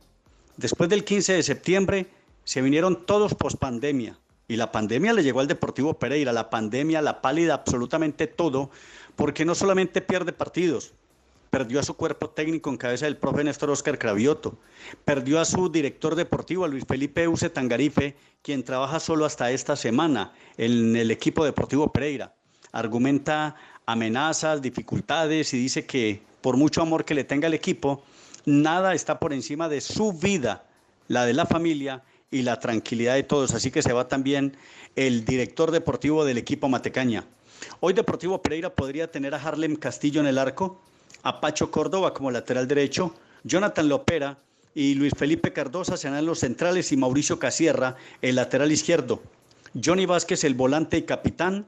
Después 0.58 0.90
del 0.90 1.02
15 1.02 1.32
de 1.32 1.42
septiembre 1.42 2.19
se 2.50 2.62
vinieron 2.62 3.06
todos 3.06 3.34
post 3.34 3.58
pandemia 3.58 4.18
y 4.48 4.56
la 4.56 4.72
pandemia 4.72 5.12
le 5.12 5.22
llegó 5.22 5.38
al 5.38 5.46
Deportivo 5.46 6.00
Pereira, 6.00 6.32
la 6.32 6.50
pandemia, 6.50 7.00
la 7.00 7.22
pálida, 7.22 7.54
absolutamente 7.54 8.26
todo, 8.26 8.72
porque 9.14 9.44
no 9.44 9.54
solamente 9.54 10.00
pierde 10.00 10.32
partidos, 10.32 10.92
perdió 11.50 11.78
a 11.78 11.84
su 11.84 11.94
cuerpo 11.94 12.30
técnico 12.30 12.68
en 12.68 12.76
cabeza 12.76 13.04
del 13.04 13.18
profe 13.18 13.44
Néstor 13.44 13.70
Oscar 13.70 14.00
Cravioto, 14.00 14.58
perdió 15.04 15.38
a 15.38 15.44
su 15.44 15.70
director 15.70 16.16
deportivo, 16.16 16.64
a 16.64 16.68
Luis 16.68 16.84
Felipe 16.88 17.28
Use 17.28 17.50
Tangarife, 17.50 18.16
quien 18.42 18.64
trabaja 18.64 18.98
solo 18.98 19.26
hasta 19.26 19.52
esta 19.52 19.76
semana 19.76 20.32
en 20.56 20.96
el 20.96 21.12
equipo 21.12 21.44
deportivo 21.44 21.92
Pereira. 21.92 22.34
Argumenta 22.72 23.54
amenazas, 23.86 24.60
dificultades 24.60 25.54
y 25.54 25.58
dice 25.58 25.86
que 25.86 26.20
por 26.40 26.56
mucho 26.56 26.82
amor 26.82 27.04
que 27.04 27.14
le 27.14 27.22
tenga 27.22 27.46
el 27.46 27.54
equipo, 27.54 28.02
nada 28.44 28.92
está 28.92 29.20
por 29.20 29.32
encima 29.32 29.68
de 29.68 29.80
su 29.80 30.12
vida, 30.12 30.64
la 31.06 31.26
de 31.26 31.34
la 31.34 31.46
familia 31.46 32.02
y 32.30 32.42
la 32.42 32.58
tranquilidad 32.60 33.14
de 33.14 33.22
todos. 33.22 33.54
Así 33.54 33.70
que 33.70 33.82
se 33.82 33.92
va 33.92 34.08
también 34.08 34.56
el 34.96 35.24
director 35.24 35.70
deportivo 35.70 36.24
del 36.24 36.38
equipo 36.38 36.68
Matecaña. 36.68 37.24
Hoy 37.80 37.92
Deportivo 37.92 38.40
Pereira 38.40 38.74
podría 38.74 39.10
tener 39.10 39.34
a 39.34 39.42
Harlem 39.42 39.76
Castillo 39.76 40.20
en 40.20 40.26
el 40.26 40.38
arco, 40.38 40.80
a 41.22 41.40
Pacho 41.40 41.70
Córdoba 41.70 42.14
como 42.14 42.30
lateral 42.30 42.66
derecho, 42.66 43.14
Jonathan 43.44 43.88
Lopera 43.88 44.38
y 44.74 44.94
Luis 44.94 45.12
Felipe 45.16 45.52
Cardosa 45.52 45.96
serán 45.96 46.24
los 46.26 46.40
centrales 46.40 46.92
y 46.92 46.96
Mauricio 46.96 47.38
Casierra 47.38 47.96
el 48.22 48.36
lateral 48.36 48.72
izquierdo. 48.72 49.22
Johnny 49.82 50.06
Vázquez 50.06 50.44
el 50.44 50.54
volante 50.54 50.98
y 50.98 51.02
capitán. 51.02 51.66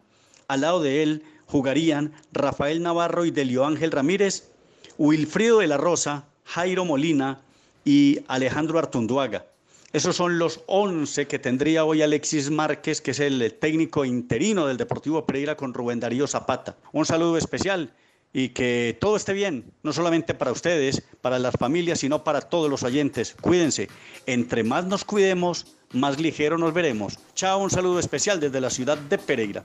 Al 0.49 0.63
lado 0.63 0.83
de 0.83 1.03
él 1.03 1.23
jugarían 1.47 2.13
Rafael 2.33 2.83
Navarro 2.83 3.25
y 3.25 3.31
Delio 3.31 3.65
Ángel 3.67 3.91
Ramírez, 3.91 4.51
Wilfrido 4.99 5.59
de 5.59 5.67
la 5.67 5.77
Rosa, 5.77 6.25
Jairo 6.45 6.85
Molina 6.85 7.41
y 7.85 8.21
Alejandro 8.29 8.79
Artunduaga. 8.79 9.47
Esos 9.93 10.17
son 10.17 10.39
los 10.39 10.61
11 10.69 11.27
que 11.27 11.39
tendría 11.39 11.85
hoy 11.85 12.01
Alexis 12.01 12.51
Márquez, 12.51 13.03
que 13.03 13.11
es 13.11 13.21
el 13.21 13.53
técnico 13.61 14.07
interino 14.07 14.67
del 14.67 14.79
Deportivo 14.79 15.27
Pereira 15.27 15.55
con 15.55 15.75
Rubén 15.75 16.01
Darío 16.01 16.27
Zapata. 16.27 16.77
Un 16.93 17.05
saludo 17.05 17.37
especial 17.37 17.93
y 18.33 18.51
que 18.51 18.97
todo 18.99 19.17
esté 19.17 19.35
bien, 19.35 19.71
no 19.83 19.93
solamente 19.93 20.33
para 20.33 20.51
ustedes, 20.51 21.03
para 21.21 21.39
las 21.39 21.55
familias, 21.59 22.01
sino 22.01 22.25
para 22.25 22.41
todos 22.41 22.71
los 22.71 22.85
oyentes. 22.85 23.37
Cuídense. 23.39 23.89
Entre 24.25 24.65
más 24.65 24.87
nos 24.87 25.05
cuidemos, 25.05 25.67
más 25.93 26.19
ligero 26.19 26.57
nos 26.57 26.73
veremos. 26.73 27.19
Chao, 27.35 27.59
un 27.59 27.71
saludo 27.71 27.99
especial 27.99 28.41
desde 28.41 28.63
la 28.63 28.71
ciudad 28.71 28.97
de 28.97 29.19
Pereira. 29.19 29.63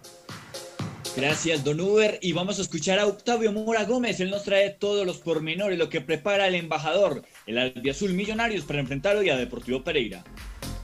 Gracias, 1.18 1.63
Don 1.63 1.82
Uber. 1.82 2.20
Y 2.22 2.34
vamos 2.34 2.59
a 2.59 2.61
escuchar 2.61 2.99
a 2.99 3.07
Octavio 3.07 3.51
Mora 3.51 3.86
Gómez. 3.86 4.20
Él 4.20 4.30
nos 4.30 4.43
trae 4.43 4.70
todos 4.70 5.03
los 5.03 5.18
pormenores, 5.18 5.80
lo 5.80 5.89
que 5.89 5.99
prepara 5.99 6.47
el 6.47 6.53
embajador, 6.53 7.24
el 7.47 7.57
Albiazul 7.57 8.13
Millonarios, 8.13 8.65
para 8.65 8.80
enfrentar 8.80 9.15
hoy 9.15 9.32
a 9.32 9.36
Deportivo 9.36 9.84
Pereira. 9.84 10.24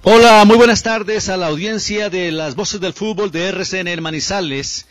Hola, 0.02 0.44
muy 0.46 0.58
buenas 0.58 0.82
tardes 0.82 1.30
a 1.30 1.38
la 1.38 1.46
audiencia 1.46 2.10
de 2.10 2.32
las 2.32 2.56
voces 2.56 2.82
del 2.82 2.94
fútbol 2.94 3.30
de 3.30 3.50
RCN 3.50 4.02
Manizales. 4.02 4.88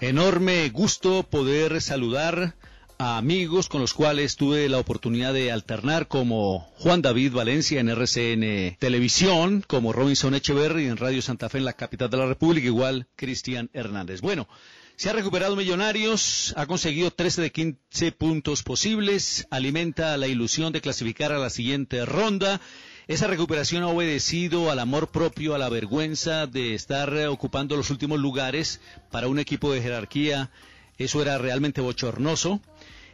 Enorme 0.00 0.68
gusto 0.68 1.24
poder 1.24 1.82
saludar 1.82 2.54
amigos 2.98 3.68
con 3.68 3.80
los 3.80 3.94
cuales 3.94 4.36
tuve 4.36 4.68
la 4.68 4.78
oportunidad 4.78 5.34
de 5.34 5.52
alternar 5.52 6.08
como 6.08 6.60
Juan 6.78 7.02
David 7.02 7.32
Valencia 7.32 7.80
en 7.80 7.88
RCN 7.88 8.76
Televisión, 8.78 9.64
como 9.66 9.92
Robinson 9.92 10.34
Echeverry 10.34 10.86
en 10.86 10.96
Radio 10.96 11.20
Santa 11.20 11.48
Fe 11.48 11.58
en 11.58 11.64
la 11.64 11.74
capital 11.74 12.10
de 12.10 12.16
la 12.16 12.26
República, 12.26 12.66
igual 12.66 13.06
Cristian 13.16 13.70
Hernández. 13.72 14.20
Bueno, 14.20 14.48
se 14.96 15.10
ha 15.10 15.12
recuperado 15.12 15.56
Millonarios, 15.56 16.54
ha 16.56 16.66
conseguido 16.66 17.10
13 17.10 17.42
de 17.42 17.52
15 17.52 18.12
puntos 18.12 18.62
posibles, 18.62 19.46
alimenta 19.50 20.16
la 20.16 20.26
ilusión 20.26 20.72
de 20.72 20.80
clasificar 20.80 21.32
a 21.32 21.38
la 21.38 21.50
siguiente 21.50 22.06
ronda. 22.06 22.60
Esa 23.06 23.26
recuperación 23.26 23.82
ha 23.82 23.88
obedecido 23.88 24.70
al 24.70 24.78
amor 24.78 25.10
propio, 25.10 25.54
a 25.54 25.58
la 25.58 25.68
vergüenza 25.68 26.46
de 26.46 26.74
estar 26.74 27.14
ocupando 27.28 27.76
los 27.76 27.90
últimos 27.90 28.18
lugares 28.18 28.80
para 29.10 29.28
un 29.28 29.38
equipo 29.38 29.70
de 29.70 29.82
jerarquía. 29.82 30.50
Eso 30.98 31.22
era 31.22 31.38
realmente 31.38 31.80
bochornoso. 31.80 32.60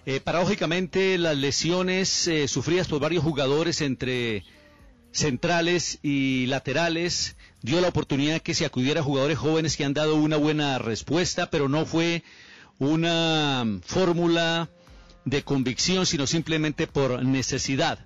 Eh, 0.05 0.20
paradójicamente, 0.20 1.18
las 1.18 1.37
lesiones 1.37 2.26
eh, 2.26 2.49
sufridas 2.49 2.89
por 2.89 3.01
varios 3.01 3.22
jugadores 3.22 3.80
entre 3.80 4.45
centrales 5.12 5.99
y 6.03 6.47
laterales 6.47 7.37
dio 7.61 7.80
la 7.80 7.89
oportunidad 7.89 8.41
que 8.41 8.55
se 8.55 8.64
acudiera 8.64 9.03
jugadores 9.03 9.39
jóvenes 9.39 9.76
que 9.76 9.85
han 9.85 9.95
dado 9.95 10.16
una 10.16 10.37
buena 10.37 10.78
respuesta, 10.78 11.51
pero 11.51 11.68
no 11.68 11.87
fue 11.87 12.24
una 12.78 13.80
fórmula 13.85 14.70
de 15.24 15.43
convicción, 15.43 16.07
sino 16.07 16.26
simplemente 16.26 16.87
por 16.87 17.24
necesidad. 17.24 18.01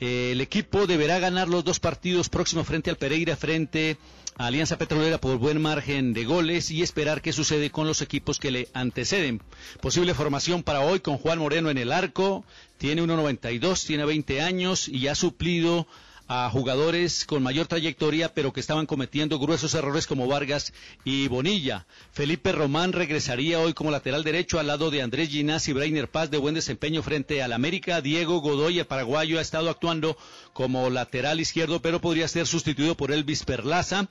Eh, 0.00 0.30
el 0.32 0.40
equipo 0.40 0.86
deberá 0.86 1.18
ganar 1.18 1.48
los 1.48 1.64
dos 1.64 1.80
partidos 1.80 2.28
próximos 2.28 2.66
frente 2.66 2.90
al 2.90 2.96
Pereira, 2.96 3.36
frente 3.36 3.98
Alianza 4.36 4.78
Petrolera 4.78 5.18
por 5.18 5.38
buen 5.38 5.62
margen 5.62 6.12
de 6.12 6.24
goles 6.24 6.72
y 6.72 6.82
esperar 6.82 7.22
qué 7.22 7.32
sucede 7.32 7.70
con 7.70 7.86
los 7.86 8.02
equipos 8.02 8.40
que 8.40 8.50
le 8.50 8.68
anteceden. 8.74 9.40
Posible 9.80 10.12
formación 10.12 10.64
para 10.64 10.80
hoy 10.80 10.98
con 10.98 11.18
Juan 11.18 11.38
Moreno 11.38 11.70
en 11.70 11.78
el 11.78 11.92
arco, 11.92 12.44
tiene 12.76 13.02
1.92, 13.02 13.86
tiene 13.86 14.04
20 14.04 14.42
años 14.42 14.88
y 14.88 15.06
ha 15.06 15.14
suplido 15.14 15.86
a 16.26 16.48
jugadores 16.48 17.26
con 17.26 17.42
mayor 17.42 17.66
trayectoria, 17.66 18.32
pero 18.32 18.52
que 18.52 18.60
estaban 18.60 18.86
cometiendo 18.86 19.38
gruesos 19.38 19.74
errores 19.74 20.06
como 20.06 20.26
Vargas 20.26 20.72
y 21.04 21.28
Bonilla. 21.28 21.86
Felipe 22.12 22.52
Román 22.52 22.92
regresaría 22.92 23.60
hoy 23.60 23.74
como 23.74 23.90
lateral 23.90 24.24
derecho 24.24 24.58
al 24.58 24.68
lado 24.68 24.90
de 24.90 25.02
Andrés 25.02 25.28
Ginás 25.28 25.68
y 25.68 25.72
Brainer 25.72 26.08
Paz 26.08 26.30
de 26.30 26.38
buen 26.38 26.54
desempeño 26.54 27.02
frente 27.02 27.42
al 27.42 27.52
América. 27.52 28.00
Diego 28.00 28.40
Godoy, 28.40 28.78
el 28.78 28.86
paraguayo, 28.86 29.38
ha 29.38 29.42
estado 29.42 29.68
actuando 29.68 30.16
como 30.52 30.88
lateral 30.88 31.40
izquierdo, 31.40 31.80
pero 31.80 32.00
podría 32.00 32.28
ser 32.28 32.46
sustituido 32.46 32.96
por 32.96 33.12
Elvis 33.12 33.44
Perlaza. 33.44 34.08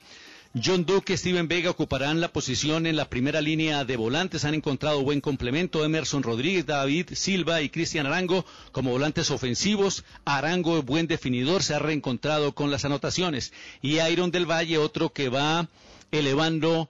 John 0.62 0.86
Duque, 0.86 1.16
Steven 1.16 1.48
Vega 1.48 1.70
ocuparán 1.70 2.20
la 2.20 2.28
posición 2.28 2.86
en 2.86 2.94
la 2.94 3.08
primera 3.10 3.40
línea 3.40 3.84
de 3.84 3.96
volantes. 3.96 4.44
Han 4.44 4.54
encontrado 4.54 5.02
buen 5.02 5.20
complemento. 5.20 5.84
Emerson 5.84 6.22
Rodríguez, 6.22 6.64
David 6.64 7.08
Silva 7.14 7.60
y 7.60 7.70
Cristian 7.70 8.06
Arango 8.06 8.46
como 8.70 8.92
volantes 8.92 9.32
ofensivos. 9.32 10.04
Arango, 10.24 10.80
buen 10.84 11.08
definidor, 11.08 11.64
se 11.64 11.74
ha 11.74 11.80
reencontrado 11.80 12.54
con 12.54 12.70
las 12.70 12.84
anotaciones. 12.84 13.52
Y 13.82 13.98
Iron 13.98 14.30
del 14.30 14.48
Valle, 14.48 14.78
otro 14.78 15.12
que 15.12 15.28
va 15.28 15.68
elevando, 16.12 16.88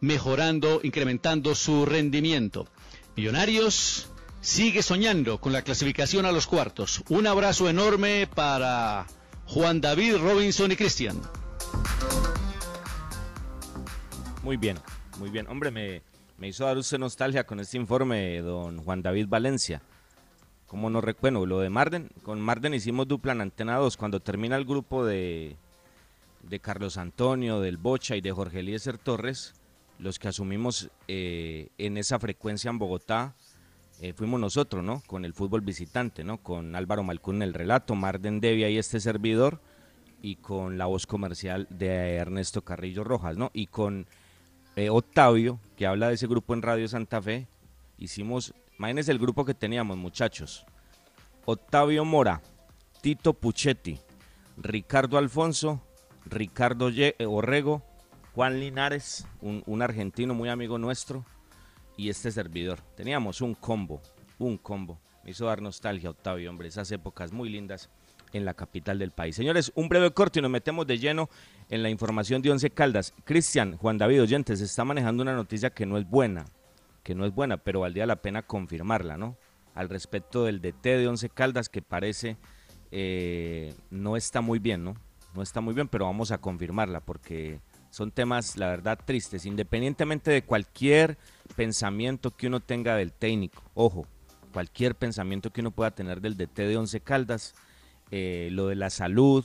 mejorando, 0.00 0.80
incrementando 0.82 1.54
su 1.54 1.86
rendimiento. 1.86 2.66
Millonarios 3.14 4.08
sigue 4.40 4.82
soñando 4.82 5.40
con 5.40 5.52
la 5.52 5.62
clasificación 5.62 6.26
a 6.26 6.32
los 6.32 6.48
cuartos. 6.48 7.04
Un 7.08 7.28
abrazo 7.28 7.68
enorme 7.68 8.26
para 8.26 9.06
Juan 9.46 9.80
David, 9.80 10.16
Robinson 10.16 10.72
y 10.72 10.76
Cristian. 10.76 11.20
Muy 14.44 14.58
bien, 14.58 14.76
muy 15.18 15.30
bien. 15.30 15.48
Hombre, 15.48 15.70
me, 15.70 16.02
me 16.36 16.48
hizo 16.48 16.66
dar 16.66 16.76
usted 16.76 16.98
nostalgia 16.98 17.44
con 17.44 17.60
este 17.60 17.78
informe 17.78 18.42
don 18.42 18.76
Juan 18.84 19.00
David 19.00 19.26
Valencia. 19.26 19.80
Como 20.66 20.90
no 20.90 21.00
recuerdo, 21.00 21.46
lo 21.46 21.60
de 21.60 21.70
Marden, 21.70 22.10
con 22.22 22.42
Marden 22.42 22.74
hicimos 22.74 23.08
dupla 23.08 23.32
en 23.32 23.40
Antena 23.40 23.78
2. 23.78 23.96
Cuando 23.96 24.20
termina 24.20 24.56
el 24.56 24.66
grupo 24.66 25.06
de, 25.06 25.56
de 26.42 26.60
Carlos 26.60 26.98
Antonio, 26.98 27.60
del 27.60 27.78
Bocha 27.78 28.16
y 28.16 28.20
de 28.20 28.32
Jorge 28.32 28.60
Eliezer 28.60 28.98
Torres, 28.98 29.54
los 29.98 30.18
que 30.18 30.28
asumimos 30.28 30.90
eh, 31.08 31.68
en 31.78 31.96
esa 31.96 32.18
frecuencia 32.18 32.68
en 32.68 32.78
Bogotá, 32.78 33.34
eh, 34.02 34.12
fuimos 34.12 34.38
nosotros, 34.38 34.84
¿no? 34.84 35.02
Con 35.06 35.24
el 35.24 35.32
fútbol 35.32 35.62
visitante, 35.62 36.22
¿no? 36.22 36.36
Con 36.36 36.76
Álvaro 36.76 37.02
Malcún 37.02 37.36
en 37.36 37.44
el 37.44 37.54
relato, 37.54 37.94
Marden 37.94 38.40
Devia 38.40 38.68
y 38.68 38.76
este 38.76 39.00
servidor, 39.00 39.62
y 40.20 40.36
con 40.36 40.76
la 40.76 40.84
voz 40.84 41.06
comercial 41.06 41.66
de 41.70 42.16
Ernesto 42.16 42.60
Carrillo 42.60 43.04
Rojas, 43.04 43.38
¿no? 43.38 43.50
Y 43.54 43.68
con 43.68 44.06
eh, 44.76 44.90
Octavio, 44.90 45.60
que 45.76 45.86
habla 45.86 46.08
de 46.08 46.14
ese 46.14 46.26
grupo 46.26 46.54
en 46.54 46.62
Radio 46.62 46.88
Santa 46.88 47.20
Fe, 47.22 47.46
hicimos, 47.98 48.54
imagínense 48.78 49.12
el 49.12 49.18
grupo 49.18 49.44
que 49.44 49.54
teníamos, 49.54 49.96
muchachos. 49.96 50.66
Octavio 51.44 52.04
Mora, 52.04 52.40
Tito 53.00 53.34
Puchetti, 53.34 53.98
Ricardo 54.56 55.18
Alfonso, 55.18 55.82
Ricardo 56.26 56.90
Ye- 56.90 57.16
eh, 57.18 57.26
Orrego, 57.26 57.82
Juan 58.34 58.58
Linares, 58.60 59.26
un, 59.40 59.62
un 59.66 59.82
argentino 59.82 60.34
muy 60.34 60.48
amigo 60.48 60.78
nuestro, 60.78 61.24
y 61.96 62.08
este 62.08 62.32
servidor. 62.32 62.80
Teníamos 62.96 63.40
un 63.40 63.54
combo, 63.54 64.02
un 64.38 64.58
combo. 64.58 64.98
Me 65.22 65.30
hizo 65.30 65.46
dar 65.46 65.62
nostalgia, 65.62 66.10
Octavio, 66.10 66.50
hombre, 66.50 66.68
esas 66.68 66.90
épocas 66.90 67.32
muy 67.32 67.48
lindas 67.48 67.88
en 68.34 68.44
la 68.44 68.52
capital 68.52 68.98
del 68.98 69.12
país. 69.12 69.36
Señores, 69.36 69.72
un 69.74 69.88
breve 69.88 70.10
corte 70.10 70.40
y 70.40 70.42
nos 70.42 70.50
metemos 70.50 70.86
de 70.86 70.98
lleno 70.98 71.30
en 71.70 71.82
la 71.82 71.88
información 71.88 72.42
de 72.42 72.50
Once 72.50 72.68
Caldas. 72.68 73.14
Cristian, 73.24 73.76
Juan 73.78 73.96
David 73.96 74.22
Oyentes, 74.22 74.60
está 74.60 74.84
manejando 74.84 75.22
una 75.22 75.34
noticia 75.34 75.70
que 75.70 75.86
no 75.86 75.96
es 75.96 76.08
buena, 76.08 76.44
que 77.02 77.14
no 77.14 77.24
es 77.24 77.32
buena, 77.32 77.56
pero 77.56 77.80
valdría 77.80 78.06
la 78.06 78.16
pena 78.16 78.42
confirmarla, 78.42 79.16
¿no? 79.16 79.36
Al 79.74 79.88
respecto 79.88 80.44
del 80.44 80.60
DT 80.60 80.98
de 80.98 81.08
Once 81.08 81.28
Caldas, 81.30 81.68
que 81.68 81.80
parece 81.80 82.36
eh, 82.90 83.72
no 83.90 84.16
está 84.16 84.40
muy 84.40 84.58
bien, 84.58 84.84
¿no? 84.84 84.94
No 85.34 85.42
está 85.42 85.60
muy 85.60 85.74
bien, 85.74 85.88
pero 85.88 86.04
vamos 86.04 86.32
a 86.32 86.38
confirmarla 86.38 87.00
porque 87.00 87.60
son 87.90 88.10
temas, 88.10 88.56
la 88.56 88.68
verdad, 88.68 88.98
tristes, 89.04 89.46
independientemente 89.46 90.32
de 90.32 90.42
cualquier 90.42 91.16
pensamiento 91.54 92.32
que 92.32 92.48
uno 92.48 92.58
tenga 92.58 92.96
del 92.96 93.12
técnico. 93.12 93.62
Ojo, 93.74 94.06
cualquier 94.52 94.96
pensamiento 94.96 95.52
que 95.52 95.60
uno 95.60 95.70
pueda 95.70 95.92
tener 95.92 96.20
del 96.20 96.36
DT 96.36 96.62
de 96.62 96.76
Once 96.76 97.00
Caldas, 97.00 97.54
eh, 98.10 98.48
lo 98.52 98.68
de 98.68 98.74
la 98.74 98.90
salud, 98.90 99.44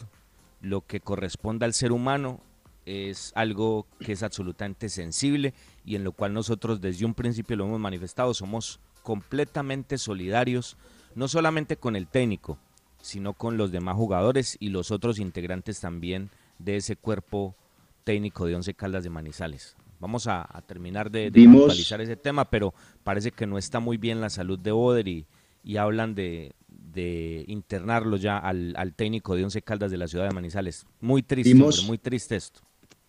lo 0.61 0.81
que 0.81 0.99
corresponde 0.99 1.65
al 1.65 1.73
ser 1.73 1.91
humano, 1.91 2.41
es 2.85 3.31
algo 3.35 3.85
que 3.99 4.13
es 4.13 4.23
absolutamente 4.23 4.89
sensible 4.89 5.53
y 5.85 5.95
en 5.95 6.03
lo 6.03 6.11
cual 6.11 6.33
nosotros 6.33 6.81
desde 6.81 7.05
un 7.05 7.13
principio 7.13 7.55
lo 7.55 7.65
hemos 7.65 7.79
manifestado, 7.79 8.33
somos 8.33 8.79
completamente 9.03 9.97
solidarios, 9.97 10.75
no 11.15 11.27
solamente 11.27 11.77
con 11.77 11.95
el 11.95 12.07
técnico, 12.07 12.57
sino 13.01 13.33
con 13.33 13.57
los 13.57 13.71
demás 13.71 13.95
jugadores 13.95 14.57
y 14.59 14.69
los 14.69 14.91
otros 14.91 15.19
integrantes 15.19 15.79
también 15.79 16.29
de 16.57 16.77
ese 16.77 16.95
cuerpo 16.95 17.55
técnico 18.03 18.45
de 18.45 18.55
Once 18.55 18.73
Caldas 18.73 19.03
de 19.03 19.09
Manizales. 19.09 19.75
Vamos 19.99 20.27
a, 20.27 20.47
a 20.49 20.61
terminar 20.61 21.11
de, 21.11 21.29
de 21.29 21.43
ese 21.99 22.15
tema, 22.15 22.45
pero 22.45 22.73
parece 23.03 23.31
que 23.31 23.45
no 23.45 23.57
está 23.57 23.79
muy 23.79 23.97
bien 23.97 24.21
la 24.21 24.29
salud 24.29 24.57
de 24.57 24.71
Oder 24.71 25.07
y, 25.07 25.27
y 25.63 25.77
hablan 25.77 26.15
de, 26.15 26.53
de 26.93 27.43
internarlo 27.47 28.17
ya 28.17 28.37
al, 28.37 28.73
al 28.77 28.93
técnico 28.93 29.35
de 29.35 29.43
Once 29.43 29.61
Caldas 29.61 29.91
de 29.91 29.97
la 29.97 30.07
ciudad 30.07 30.27
de 30.27 30.33
Manizales. 30.33 30.85
Muy 31.01 31.21
triste, 31.23 31.53
Vimos- 31.53 31.85
muy 31.85 31.97
triste 31.97 32.35
esto. 32.35 32.61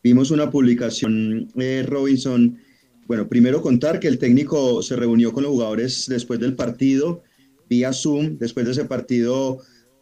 Vimos 0.02 0.30
una 0.30 0.50
publicación, 0.50 1.48
eh, 1.56 1.84
Robinson. 1.86 2.58
Bueno, 3.06 3.28
primero 3.28 3.60
contar 3.60 4.00
que 4.00 4.08
el 4.08 4.18
técnico 4.18 4.82
se 4.82 4.96
reunió 4.96 5.32
con 5.32 5.42
los 5.42 5.52
jugadores 5.52 6.06
después 6.08 6.40
del 6.40 6.54
partido, 6.54 7.22
vía 7.68 7.92
Zoom, 7.92 8.38
después 8.38 8.64
de 8.66 8.72
ese 8.72 8.84
partido 8.84 9.58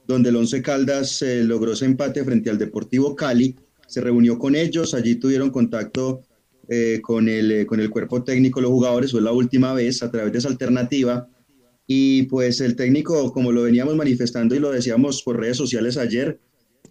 donde 0.07 0.29
el 0.31 0.37
Once 0.37 0.63
Caldas 0.63 1.21
eh, 1.23 1.43
logró 1.45 1.73
ese 1.73 1.85
empate 1.85 2.25
frente 2.25 2.49
al 2.49 2.59
Deportivo 2.59 3.15
Cali. 3.17 3.57
Se 3.87 4.01
reunió 4.01 4.39
con 4.39 4.55
ellos, 4.55 4.95
allí 4.95 5.17
tuvieron 5.17 5.51
contacto 5.51 6.23
eh, 6.69 7.01
con, 7.03 7.29
el, 7.29 7.51
eh, 7.51 7.67
con 7.67 7.81
el 7.81 7.91
cuerpo 7.91 8.23
técnico, 8.23 8.61
los 8.61 8.71
jugadores, 8.71 9.11
fue 9.13 9.21
la 9.23 9.33
última 9.33 9.73
vez 9.73 10.03
a 10.03 10.11
través 10.11 10.33
de 10.33 10.39
esa 10.39 10.49
alternativa. 10.49 11.27
Y 11.91 12.25
pues 12.25 12.61
el 12.61 12.77
técnico, 12.77 13.33
como 13.33 13.51
lo 13.51 13.63
veníamos 13.63 13.97
manifestando 13.97 14.55
y 14.55 14.59
lo 14.59 14.71
decíamos 14.71 15.23
por 15.23 15.41
redes 15.41 15.57
sociales 15.57 15.97
ayer, 15.97 16.39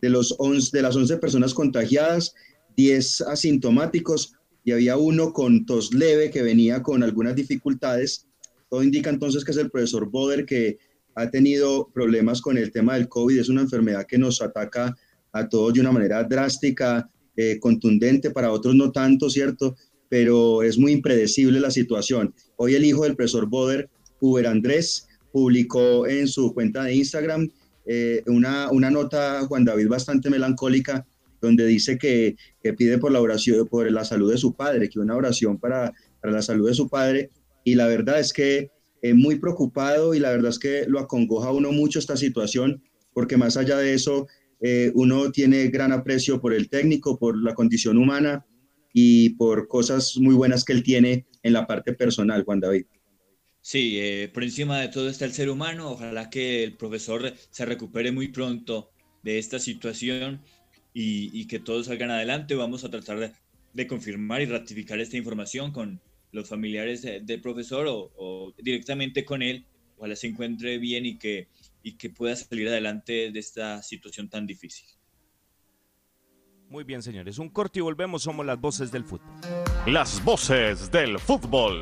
de, 0.02 0.10
los 0.10 0.34
11, 0.40 0.76
de 0.76 0.82
las 0.82 0.96
11 0.96 1.18
personas 1.18 1.54
contagiadas, 1.54 2.34
10 2.76 3.22
asintomáticos 3.22 4.34
y 4.64 4.72
había 4.72 4.98
uno 4.98 5.34
con 5.34 5.68
tos 5.68 5.94
leve 5.94 6.32
que 6.32 6.42
venía 6.42 6.82
con 6.82 7.04
algunas 7.04 7.36
dificultades. 7.36 8.26
Todo 8.70 8.82
indica 8.82 9.12
entonces 9.12 9.46
que 9.46 9.52
es 9.52 9.58
el 9.58 9.70
profesor 9.70 10.10
Boder 10.10 10.46
que 10.46 10.80
ha 11.14 11.30
tenido 11.30 11.90
problemas 11.94 12.42
con 12.42 12.58
el 12.58 12.72
tema 12.72 12.96
del 12.96 13.08
COVID. 13.08 13.38
Es 13.38 13.50
una 13.50 13.62
enfermedad 13.62 14.08
que 14.08 14.18
nos 14.18 14.42
ataca 14.42 14.98
a 15.32 15.48
todos 15.48 15.76
de 15.76 15.82
una 15.82 15.92
manera 15.92 16.24
drástica, 16.24 17.08
eh, 17.36 17.60
contundente, 17.60 18.32
para 18.32 18.52
otros 18.52 18.74
no 18.74 18.92
tanto, 18.92 19.30
¿cierto? 19.30 19.76
Pero 20.10 20.64
es 20.64 20.80
muy 20.80 20.92
impredecible 20.92 21.60
la 21.60 21.70
situación. 21.70 22.34
Hoy 22.56 22.74
el 22.74 22.84
hijo 22.84 23.04
del 23.04 23.16
profesor 23.16 23.46
Boder, 23.46 23.90
Uber 24.20 24.48
Andrés, 24.48 25.08
publicó 25.32 26.08
en 26.08 26.28
su 26.28 26.54
cuenta 26.54 26.84
de 26.84 26.96
Instagram 26.96 27.50
eh, 27.86 28.24
una, 28.28 28.70
una 28.72 28.90
nota, 28.90 29.46
Juan 29.48 29.66
David, 29.66 29.88
bastante 29.88 30.30
melancólica, 30.30 31.06
donde 31.42 31.66
dice 31.66 31.98
que, 31.98 32.36
que, 32.62 32.74
pide 32.74 32.98
por 32.98 33.12
la 33.12 33.22
oración, 33.22 33.68
por 33.68 33.90
la 33.92 34.04
salud 34.04 34.32
de 34.32 34.38
su 34.38 34.56
padre, 34.56 34.90
que 34.90 35.00
una 35.00 35.16
oración 35.16 35.58
para, 35.58 35.94
para 36.22 36.34
la 36.34 36.42
salud 36.42 36.68
de 36.68 36.74
su 36.74 36.90
padre. 36.90 37.30
Y 37.64 37.76
la 37.76 37.88
verdad 37.88 38.20
es 38.20 38.34
que 38.34 38.72
es 39.02 39.16
muy 39.16 39.40
preocupado 39.40 40.14
y 40.14 40.20
la 40.20 40.32
verdad 40.32 40.50
es 40.50 40.60
que 40.60 40.86
lo 40.88 41.00
acongoja 41.00 41.52
uno 41.52 41.72
mucho 41.72 42.00
esta 42.00 42.18
situación, 42.18 42.82
porque 43.14 43.38
más 43.38 43.58
allá 43.58 43.78
de 43.78 43.94
eso, 43.94 44.28
eh, 44.60 44.92
uno 44.96 45.32
tiene 45.32 45.68
gran 45.68 45.92
aprecio 45.92 46.42
por 46.42 46.54
el 46.54 46.70
técnico, 46.70 47.20
por 47.20 47.38
la 47.38 47.54
condición 47.54 47.98
humana 47.98 48.46
y 48.92 49.32
por 49.32 49.68
cosas 49.68 50.18
muy 50.18 50.34
buenas 50.34 50.66
que 50.66 50.74
él 50.74 50.84
tiene 50.84 51.28
en 51.44 51.54
la 51.54 51.68
parte 51.68 51.94
personal, 51.94 52.44
Juan 52.44 52.60
David. 52.60 52.86
Sí, 53.68 54.00
eh, 54.00 54.30
por 54.34 54.46
encima 54.46 54.80
de 54.80 54.88
todo 54.88 55.10
está 55.10 55.26
el 55.26 55.34
ser 55.34 55.50
humano. 55.50 55.92
Ojalá 55.92 56.30
que 56.30 56.64
el 56.64 56.78
profesor 56.78 57.34
se 57.50 57.66
recupere 57.66 58.14
muy 58.14 58.30
pronto 58.30 58.92
de 59.24 59.40
esta 59.40 59.60
situación 59.60 60.40
y, 60.94 61.46
que 61.48 61.60
todos 61.60 61.88
salgan 61.88 62.10
adelante. 62.10 62.56
Vamos 62.56 62.86
a 62.86 62.90
tratar 62.90 63.34
de, 63.74 63.88
confirmar 63.88 64.42
y 64.42 64.46
ratificar 64.46 65.02
esta 65.02 65.18
información 65.18 65.74
con 65.74 66.00
los 66.32 66.48
familiares 66.48 67.02
del 67.02 67.42
profesor 67.42 67.88
o, 67.90 68.54
directamente 68.58 69.26
con 69.26 69.42
él. 69.42 69.66
Ojalá 69.98 70.16
se 70.16 70.28
encuentre 70.28 70.78
bien 70.78 71.06
y 71.06 71.18
que, 71.18 71.50
y 71.84 71.98
que 71.98 72.10
pueda 72.10 72.38
salir 72.38 72.70
adelante 72.70 73.32
de 73.32 73.40
esta 73.40 73.84
situación 73.84 74.30
tan 74.30 74.48
difícil. 74.48 74.88
Muy 76.70 76.86
bien, 76.86 77.02
señores. 77.02 77.38
Un 77.38 77.50
corte 77.50 77.80
y 77.80 77.82
volvemos. 77.82 78.24
Somos 78.24 78.46
las 78.46 78.62
voces 78.62 78.94
del 78.94 79.04
fútbol. 79.04 79.28
Las 79.88 80.24
voces 80.24 80.90
del 80.90 81.20
fútbol. 81.20 81.82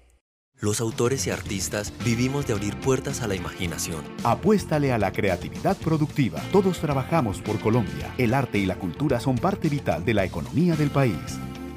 Los 0.61 0.79
autores 0.79 1.25
y 1.25 1.31
artistas 1.31 1.91
vivimos 2.05 2.45
de 2.45 2.53
abrir 2.53 2.79
puertas 2.79 3.23
a 3.23 3.27
la 3.27 3.33
imaginación. 3.33 4.03
Apuéstale 4.23 4.93
a 4.93 4.99
la 4.99 5.11
creatividad 5.11 5.75
productiva. 5.75 6.39
Todos 6.51 6.77
trabajamos 6.77 7.41
por 7.41 7.59
Colombia. 7.59 8.13
El 8.19 8.35
arte 8.35 8.59
y 8.59 8.67
la 8.67 8.75
cultura 8.75 9.19
son 9.19 9.39
parte 9.39 9.69
vital 9.69 10.05
de 10.05 10.13
la 10.13 10.23
economía 10.23 10.75
del 10.75 10.91
país. 10.91 11.17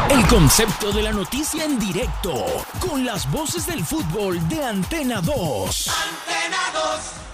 El 0.09 0.27
concepto 0.27 0.93
de 0.93 1.03
la 1.03 1.11
noticia 1.11 1.65
en 1.65 1.77
directo, 1.77 2.33
con 2.79 3.05
las 3.05 3.29
voces 3.29 3.67
del 3.67 3.83
fútbol 3.83 4.47
de 4.47 4.63
Antena 4.63 5.21
2. 5.21 5.35
Antena 5.35 6.57
2. 6.73 7.28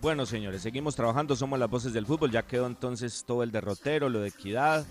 Bueno, 0.00 0.26
señores, 0.26 0.62
seguimos 0.62 0.94
trabajando, 0.94 1.34
somos 1.34 1.58
las 1.58 1.68
voces 1.68 1.92
del 1.92 2.06
fútbol, 2.06 2.30
ya 2.30 2.46
quedó 2.46 2.68
entonces 2.68 3.24
todo 3.26 3.42
el 3.42 3.50
derrotero, 3.50 4.08
lo 4.08 4.20
de 4.20 4.28
Equidad, 4.28 4.86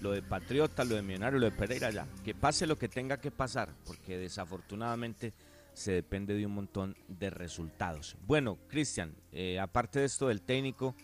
lo 0.00 0.12
de 0.12 0.22
Patriota, 0.22 0.82
lo 0.82 0.94
de 0.94 1.02
Millonario, 1.02 1.38
lo 1.38 1.44
de 1.44 1.52
Pereira, 1.52 1.90
ya. 1.90 2.06
Que 2.24 2.34
pase 2.34 2.66
lo 2.66 2.78
que 2.78 2.88
tenga 2.88 3.18
que 3.18 3.30
pasar, 3.30 3.68
porque 3.84 4.16
desafortunadamente 4.16 5.34
se 5.74 5.92
depende 5.92 6.32
de 6.32 6.46
un 6.46 6.54
montón 6.54 6.96
de 7.06 7.28
resultados. 7.28 8.16
Bueno, 8.26 8.56
Cristian, 8.66 9.14
eh, 9.30 9.60
aparte 9.60 9.98
de 9.98 10.06
esto 10.06 10.28
del 10.28 10.40
técnico, 10.40 10.94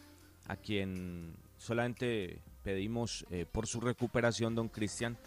a 0.46 0.56
quien 0.56 1.36
solamente 1.58 2.40
pedimos 2.62 3.26
eh, 3.30 3.44
por 3.44 3.66
su 3.66 3.82
recuperación, 3.82 4.54
don 4.54 4.70
Cristian, 4.70 5.18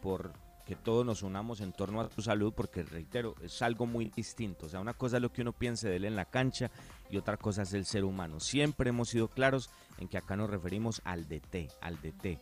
por 0.00 0.32
que 0.66 0.74
todos 0.74 1.06
nos 1.06 1.22
unamos 1.22 1.60
en 1.60 1.72
torno 1.72 2.00
a 2.00 2.10
su 2.10 2.22
salud, 2.22 2.52
porque 2.52 2.82
reitero, 2.82 3.36
es 3.40 3.62
algo 3.62 3.86
muy 3.86 4.10
distinto. 4.10 4.66
O 4.66 4.68
sea, 4.68 4.80
una 4.80 4.94
cosa 4.94 5.16
es 5.16 5.22
lo 5.22 5.32
que 5.32 5.42
uno 5.42 5.52
piense 5.52 5.88
de 5.88 5.96
él 5.96 6.04
en 6.04 6.16
la 6.16 6.24
cancha 6.24 6.72
y 7.08 7.16
otra 7.16 7.36
cosa 7.36 7.62
es 7.62 7.72
el 7.72 7.86
ser 7.86 8.04
humano. 8.04 8.40
Siempre 8.40 8.90
hemos 8.90 9.10
sido 9.10 9.28
claros 9.28 9.70
en 9.98 10.08
que 10.08 10.18
acá 10.18 10.36
nos 10.36 10.50
referimos 10.50 11.00
al 11.04 11.28
DT, 11.28 11.70
al 11.80 12.00
DT. 12.00 12.40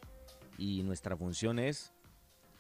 Y 0.57 0.83
nuestra 0.85 1.19
función 1.19 1.59
es 1.59 1.93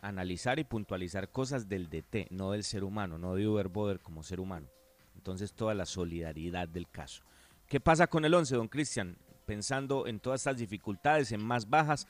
analizar 0.03 0.59
y 0.59 0.65
puntualizar 0.65 1.31
cosas 1.31 1.67
del 1.67 1.89
DT, 1.89 2.31
no 2.31 2.51
del 2.51 2.63
ser 2.63 2.85
humano, 2.85 3.17
no 3.17 3.35
de 3.35 3.49
Uber 3.49 3.69
Boder 3.69 4.01
como 4.01 4.23
ser 4.23 4.41
humano. 4.41 4.69
Entonces, 5.17 5.55
toda 5.55 5.73
la 5.73 5.87
solidaridad 5.87 6.69
del 6.69 6.91
caso. 6.91 7.23
¿Qué 7.69 7.81
pasa 7.81 8.07
con 8.07 8.27
el 8.27 8.35
11, 8.35 8.57
don 8.57 8.69
Cristian? 8.69 9.17
Pensando 9.47 10.07
en 10.07 10.21
todas 10.21 10.43
estas 10.43 10.59
dificultades, 10.59 11.33
en 11.33 11.43
más 11.43 11.71
bajas, 11.71 12.07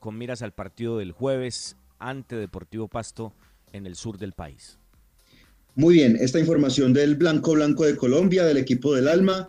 con 0.00 0.18
miras 0.18 0.42
al 0.42 0.52
partido 0.52 0.98
del 0.98 1.12
jueves 1.12 1.76
ante 1.98 2.36
Deportivo 2.36 2.88
Pasto 2.88 3.34
en 3.72 3.86
el 3.86 3.94
sur 3.94 4.18
del 4.18 4.32
país. 4.32 4.78
Muy 5.74 5.94
bien, 5.94 6.16
esta 6.20 6.40
información 6.40 6.92
del 6.92 7.14
Blanco 7.14 7.52
Blanco 7.52 7.84
de 7.84 7.96
Colombia, 7.96 8.44
del 8.44 8.56
equipo 8.56 8.94
del 8.94 9.08
Alma, 9.08 9.48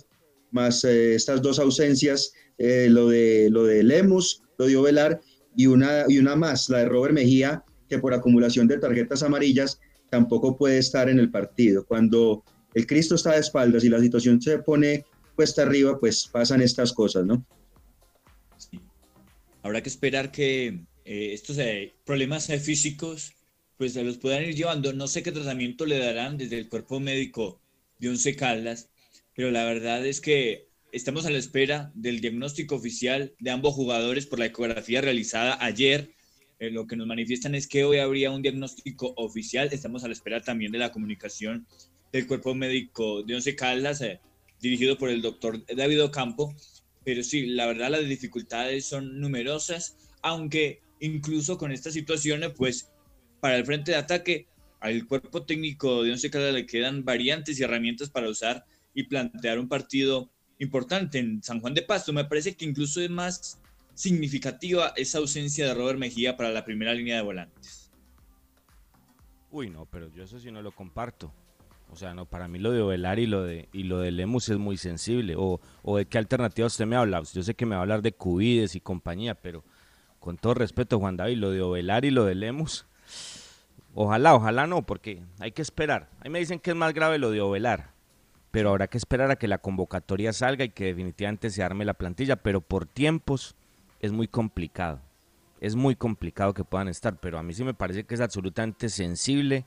más 0.52 0.84
eh, 0.84 1.16
estas 1.16 1.42
dos 1.42 1.60
ausencias, 1.60 2.34
eh, 2.58 2.88
lo, 2.90 3.10
de, 3.10 3.50
lo 3.50 3.64
de 3.64 3.84
Lemus, 3.84 4.44
lo 4.58 4.68
de 4.68 4.78
Ovelar, 4.78 5.22
y 5.56 5.68
una, 5.68 6.06
y 6.08 6.18
una 6.18 6.36
más, 6.36 6.70
la 6.70 6.80
de 6.80 6.86
Robert 6.86 7.14
Mejía, 7.14 7.64
que 7.90 8.00
por 8.00 8.14
acumulación 8.14 8.68
de 8.68 8.78
tarjetas 8.78 9.24
amarillas 9.24 9.80
tampoco 10.10 10.58
puede 10.58 10.78
estar 10.78 11.10
en 11.10 11.20
el 11.20 11.30
partido. 11.30 11.86
Cuando 11.86 12.44
el 12.74 12.86
Cristo 12.86 13.16
está 13.16 13.34
de 13.34 13.40
espaldas 13.40 13.84
y 13.84 13.90
la 13.90 14.00
situación 14.00 14.42
se 14.42 14.60
pone 14.60 15.06
cuesta 15.36 15.64
arriba, 15.64 16.00
pues 16.00 16.28
pasan 16.32 16.62
estas 16.62 16.94
cosas, 16.94 17.26
¿no? 17.26 17.46
Habrá 19.64 19.84
que 19.84 19.90
esperar 19.90 20.32
que 20.32 20.86
eh, 21.06 21.34
estos 21.34 21.58
eh, 21.58 21.94
problemas 22.06 22.50
eh, 22.50 22.60
físicos 22.60 23.34
pues 23.78 23.94
se 23.94 24.04
los 24.04 24.18
puedan 24.18 24.44
ir 24.44 24.56
llevando. 24.56 24.94
No 24.94 25.08
sé 25.08 25.24
qué 25.24 25.32
tratamiento 25.32 25.86
le 25.86 25.98
darán 25.98 26.38
desde 26.38 26.58
el 26.58 26.70
cuerpo 26.70 27.00
médico 27.00 27.60
de 28.00 28.10
Once 28.10 28.36
Caldas, 28.36 28.90
pero 29.36 29.50
la 29.50 29.66
verdad 29.66 30.06
es 30.06 30.22
que 30.22 30.68
estamos 30.92 31.26
a 31.26 31.32
la 31.32 31.40
espera 31.40 31.92
del 31.96 32.22
diagnóstico 32.22 32.76
oficial 32.76 33.34
de 33.40 33.50
ambos 33.50 33.74
jugadores 33.74 34.28
por 34.28 34.40
la 34.40 34.46
ecografía 34.46 35.02
realizada 35.02 35.58
ayer. 35.64 36.12
lo 36.60 36.86
que 36.86 36.96
nos 36.96 37.08
manifiestan 37.08 37.56
es 37.56 37.68
que 37.68 37.84
hoy 37.84 37.98
habría 37.98 38.30
un 38.30 38.44
diagnóstico 38.44 39.14
oficial. 39.18 39.70
Estamos 39.72 40.04
a 40.04 40.08
la 40.08 40.14
espera 40.14 40.42
también 40.42 40.72
de 40.72 40.78
la 40.78 40.92
comunicación 40.92 41.66
del 42.12 42.28
cuerpo 42.28 42.54
médico 42.54 43.24
de 43.24 43.36
Once 43.36 43.56
Caldas, 43.56 44.04
dirigido 44.60 44.96
por 44.98 45.10
el 45.10 45.24
doctor 45.24 45.66
David 45.66 46.04
Ocampo, 46.04 46.54
pero 47.04 47.24
sí, 47.24 47.48
la 47.48 47.66
verdad 47.66 47.90
las 47.90 48.08
dificultades 48.08 48.86
son 48.86 49.20
numerosas, 49.20 49.98
aunque 50.22 50.82
incluso 51.00 51.58
con 51.58 51.72
estas 51.72 51.94
situaciones, 51.94 52.52
pues 52.56 52.92
para 53.40 53.58
el 53.58 53.66
frente 53.66 53.92
de 53.92 53.98
ataque, 53.98 54.48
al 54.80 55.06
cuerpo 55.06 55.44
técnico 55.46 56.04
de 56.04 56.12
Once 56.12 56.30
Caldas 56.30 56.54
le 56.54 56.66
quedan 56.66 57.04
variantes 57.04 57.60
y 57.60 57.64
herramientas 57.64 58.10
para 58.10 58.30
usar 58.30 58.66
y 58.94 59.04
plantear 59.04 59.60
un 59.60 59.68
partido 59.68 60.32
importante 60.60 61.20
en 61.20 61.42
San 61.44 61.60
Juan 61.60 61.74
de 61.74 61.82
Pasto. 61.82 62.14
Me 62.14 62.26
parece 62.26 62.56
que 62.56 62.66
incluso 62.66 63.02
es 63.02 63.10
más 63.10 63.60
significativa 63.94 64.94
esa 64.96 65.20
ausencia 65.20 65.68
de 65.68 65.74
Robert 65.74 66.00
Mejía 66.00 66.38
para 66.38 66.52
la 66.52 66.66
primera 66.66 66.94
línea 66.94 67.18
de 67.18 67.22
volantes. 67.22 67.92
Uy, 69.52 69.70
no, 69.70 69.86
pero 69.86 70.08
yo 70.14 70.24
eso 70.24 70.40
sí 70.40 70.52
no 70.52 70.62
lo 70.62 70.72
comparto. 70.72 71.34
O 71.92 71.98
sea, 71.98 72.14
no, 72.14 72.26
para 72.26 72.48
mí 72.48 72.58
lo 72.58 72.72
de 72.72 72.82
Ovelar 72.82 73.20
y 73.20 73.28
lo 73.28 73.44
de, 73.44 73.68
y 73.74 73.84
lo 73.84 74.00
de 74.00 74.12
Lemus 74.12 74.48
es 74.48 74.58
muy 74.58 74.78
sensible. 74.78 75.36
O, 75.38 75.60
o 75.84 75.98
de 75.98 76.06
qué 76.06 76.18
alternativa 76.18 76.66
usted 76.66 76.86
me 76.86 76.96
habla. 76.96 77.22
Yo 77.34 77.44
sé 77.44 77.54
que 77.54 77.66
me 77.66 77.76
va 77.76 77.80
a 77.80 77.82
hablar 77.82 78.02
de 78.02 78.14
Cubides 78.14 78.76
y 78.76 78.80
compañía, 78.80 79.36
pero 79.36 79.64
con 80.22 80.38
todo 80.38 80.54
respeto, 80.54 81.00
Juan 81.00 81.18
David, 81.18 81.38
lo 81.38 81.52
de 81.52 81.62
Ovelar 81.62 82.06
y 82.06 82.12
lo 82.12 82.24
de 82.26 82.36
Lemus, 82.36 82.86
ojalá, 83.94 84.36
ojalá 84.36 84.68
no, 84.68 84.84
porque 84.84 85.22
hay 85.40 85.52
que 85.52 85.62
esperar. 85.62 86.08
Ahí 86.22 86.30
me 86.30 86.40
dicen 86.40 86.60
que 86.60 86.70
es 86.70 86.78
más 86.78 86.94
grave 86.94 87.18
lo 87.18 87.30
de 87.32 87.42
Ovelar, 87.42 87.90
pero 88.52 88.70
habrá 88.70 88.88
que 88.88 88.98
esperar 88.98 89.30
a 89.32 89.36
que 89.36 89.48
la 89.48 89.58
convocatoria 89.58 90.32
salga 90.32 90.64
y 90.64 90.70
que 90.70 90.86
definitivamente 90.86 91.50
se 91.50 91.64
arme 91.64 91.86
la 91.86 91.96
plantilla, 91.96 92.38
pero 92.38 92.62
por 92.62 92.86
tiempos 92.86 93.56
es 94.00 94.12
muy 94.12 94.28
complicado. 94.28 95.02
Es 95.60 95.76
muy 95.76 95.96
complicado 95.96 96.54
que 96.54 96.64
puedan 96.64 96.88
estar, 96.88 97.20
pero 97.20 97.38
a 97.38 97.44
mí 97.44 97.54
sí 97.54 97.64
me 97.64 97.74
parece 97.74 98.04
que 98.04 98.16
es 98.16 98.22
absolutamente 98.22 98.90
sensible 98.90 99.66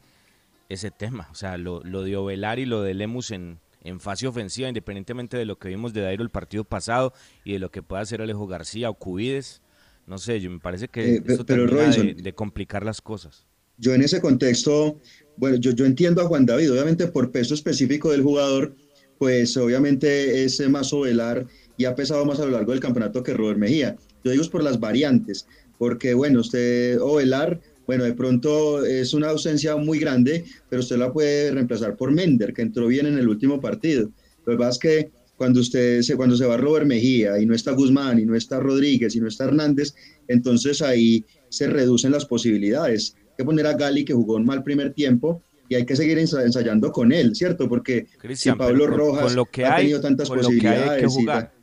ese 0.69 0.91
tema. 0.91 1.29
O 1.31 1.35
sea, 1.35 1.57
lo, 1.59 1.83
lo 1.85 2.03
de 2.03 2.17
Ovelar 2.17 2.59
y 2.59 2.67
lo 2.67 2.83
de 2.83 2.95
Lemus 2.95 3.31
en, 3.31 3.59
en 3.83 4.01
fase 4.01 4.27
ofensiva, 4.27 4.69
independientemente 4.69 5.37
de 5.37 5.45
lo 5.45 5.59
que 5.59 5.69
vimos 5.69 5.93
de 5.93 6.01
Dairo 6.01 6.23
el 6.23 6.31
partido 6.31 6.65
pasado 6.65 7.12
y 7.45 7.53
de 7.53 7.59
lo 7.59 7.71
que 7.71 7.83
pueda 7.83 8.03
hacer 8.03 8.23
Alejo 8.23 8.47
García 8.47 8.91
o 8.91 8.95
Cubides. 8.95 9.62
No 10.07 10.19
sé, 10.19 10.41
yo 10.41 10.51
me 10.51 10.59
parece 10.59 10.89
que 10.89 11.17
Eh, 11.17 11.23
pero, 11.47 11.67
de 11.67 12.33
complicar 12.35 12.85
las 12.85 13.01
cosas. 13.01 13.47
Yo 13.77 13.95
en 13.95 14.03
ese 14.03 14.21
contexto, 14.21 15.01
bueno, 15.37 15.57
yo, 15.57 15.73
yo 15.73 15.85
entiendo 15.85 16.23
a 16.23 16.27
Juan 16.27 16.47
David, 16.47 16.73
obviamente 16.73 17.07
por 17.09 17.31
peso 17.31 17.55
específico 17.55 18.11
del 18.11 18.23
jugador, 18.23 18.75
pues 19.19 19.57
obviamente 19.57 20.45
es 20.45 20.61
más 20.69 20.93
Ovelar 20.93 21.47
y 21.77 21.87
ha 21.87 21.95
pesado 21.95 22.25
más 22.25 22.39
a 22.41 22.45
lo 22.45 22.53
largo 22.53 22.73
del 22.73 22.81
campeonato 22.81 23.23
que 23.23 23.35
Robert 23.35 23.59
Mejía. 23.59 23.97
Yo 24.23 24.31
digo 24.31 24.43
es 24.43 24.49
por 24.49 24.62
las 24.62 24.79
variantes, 24.79 25.47
porque 25.79 26.15
bueno, 26.15 26.41
usted 26.41 27.01
Ovelar, 27.01 27.61
bueno, 27.87 28.05
de 28.05 28.14
pronto 28.14 28.85
es 28.85 29.12
una 29.14 29.28
ausencia 29.28 29.76
muy 29.76 29.99
grande, 29.99 30.45
pero 30.68 30.80
usted 30.80 30.97
la 30.97 31.12
puede 31.12 31.51
reemplazar 31.53 31.97
por 31.97 32.11
Mender, 32.12 32.53
que 32.55 32.62
entró 32.62 32.87
bien 32.87 33.07
en 33.07 33.18
el 33.18 33.28
último 33.28 33.61
partido. 33.61 34.11
Lo 34.47 34.53
que 34.53 34.59
pasa 34.59 34.70
es 34.70 34.78
que 34.78 35.11
cuando 35.37 35.61
usted 35.61 36.03
se, 36.03 36.16
cuando 36.16 36.37
se 36.37 36.47
va 36.47 36.57
Robert 36.57 36.87
Mejía 36.87 37.39
y 37.41 37.47
no 37.47 37.55
está 37.55 37.72
Guzmán 37.72 38.18
y 38.20 38.24
no 38.24 38.37
está 38.37 38.61
Rodríguez 38.61 39.16
y 39.16 39.20
no 39.20 39.28
está 39.28 39.45
Hernández, 39.45 39.95
entonces 40.28 40.80
ahí 40.80 41.24
se 41.49 41.66
reducen 41.66 42.12
las 42.12 42.24
posibilidades. 42.24 43.16
Hay 43.18 43.35
que 43.39 43.45
poner 43.45 43.66
a 43.66 43.74
Gali 43.74 44.05
que 44.05 44.14
jugó 44.14 44.37
un 44.37 44.45
mal 44.47 44.62
primer 44.62 44.93
tiempo 44.93 45.43
y 45.68 45.74
hay 45.74 45.85
que 45.85 45.97
seguir 45.97 46.18
ensa- 46.18 46.45
ensayando 46.45 46.93
con 46.93 47.11
él, 47.11 47.35
¿cierto? 47.35 47.68
Porque 47.68 48.07
si 48.12 48.18
Cristian, 48.18 48.57
Pablo 48.59 48.85
pero 48.85 48.91
con- 48.91 48.99
Rojas 48.99 49.24
con 49.24 49.37
lo 49.37 49.45
que 49.47 49.64
ha 49.64 49.74
hay- 49.74 49.82
tenido 49.85 50.01
tantas 50.01 50.28
con 50.28 50.39
lo 50.41 50.49
que 50.49 50.68
hay 50.68 50.78
hay 50.89 51.01
que 51.01 51.05
posibilidades 51.05 51.12
y 51.12 51.20
jugar. 51.20 51.55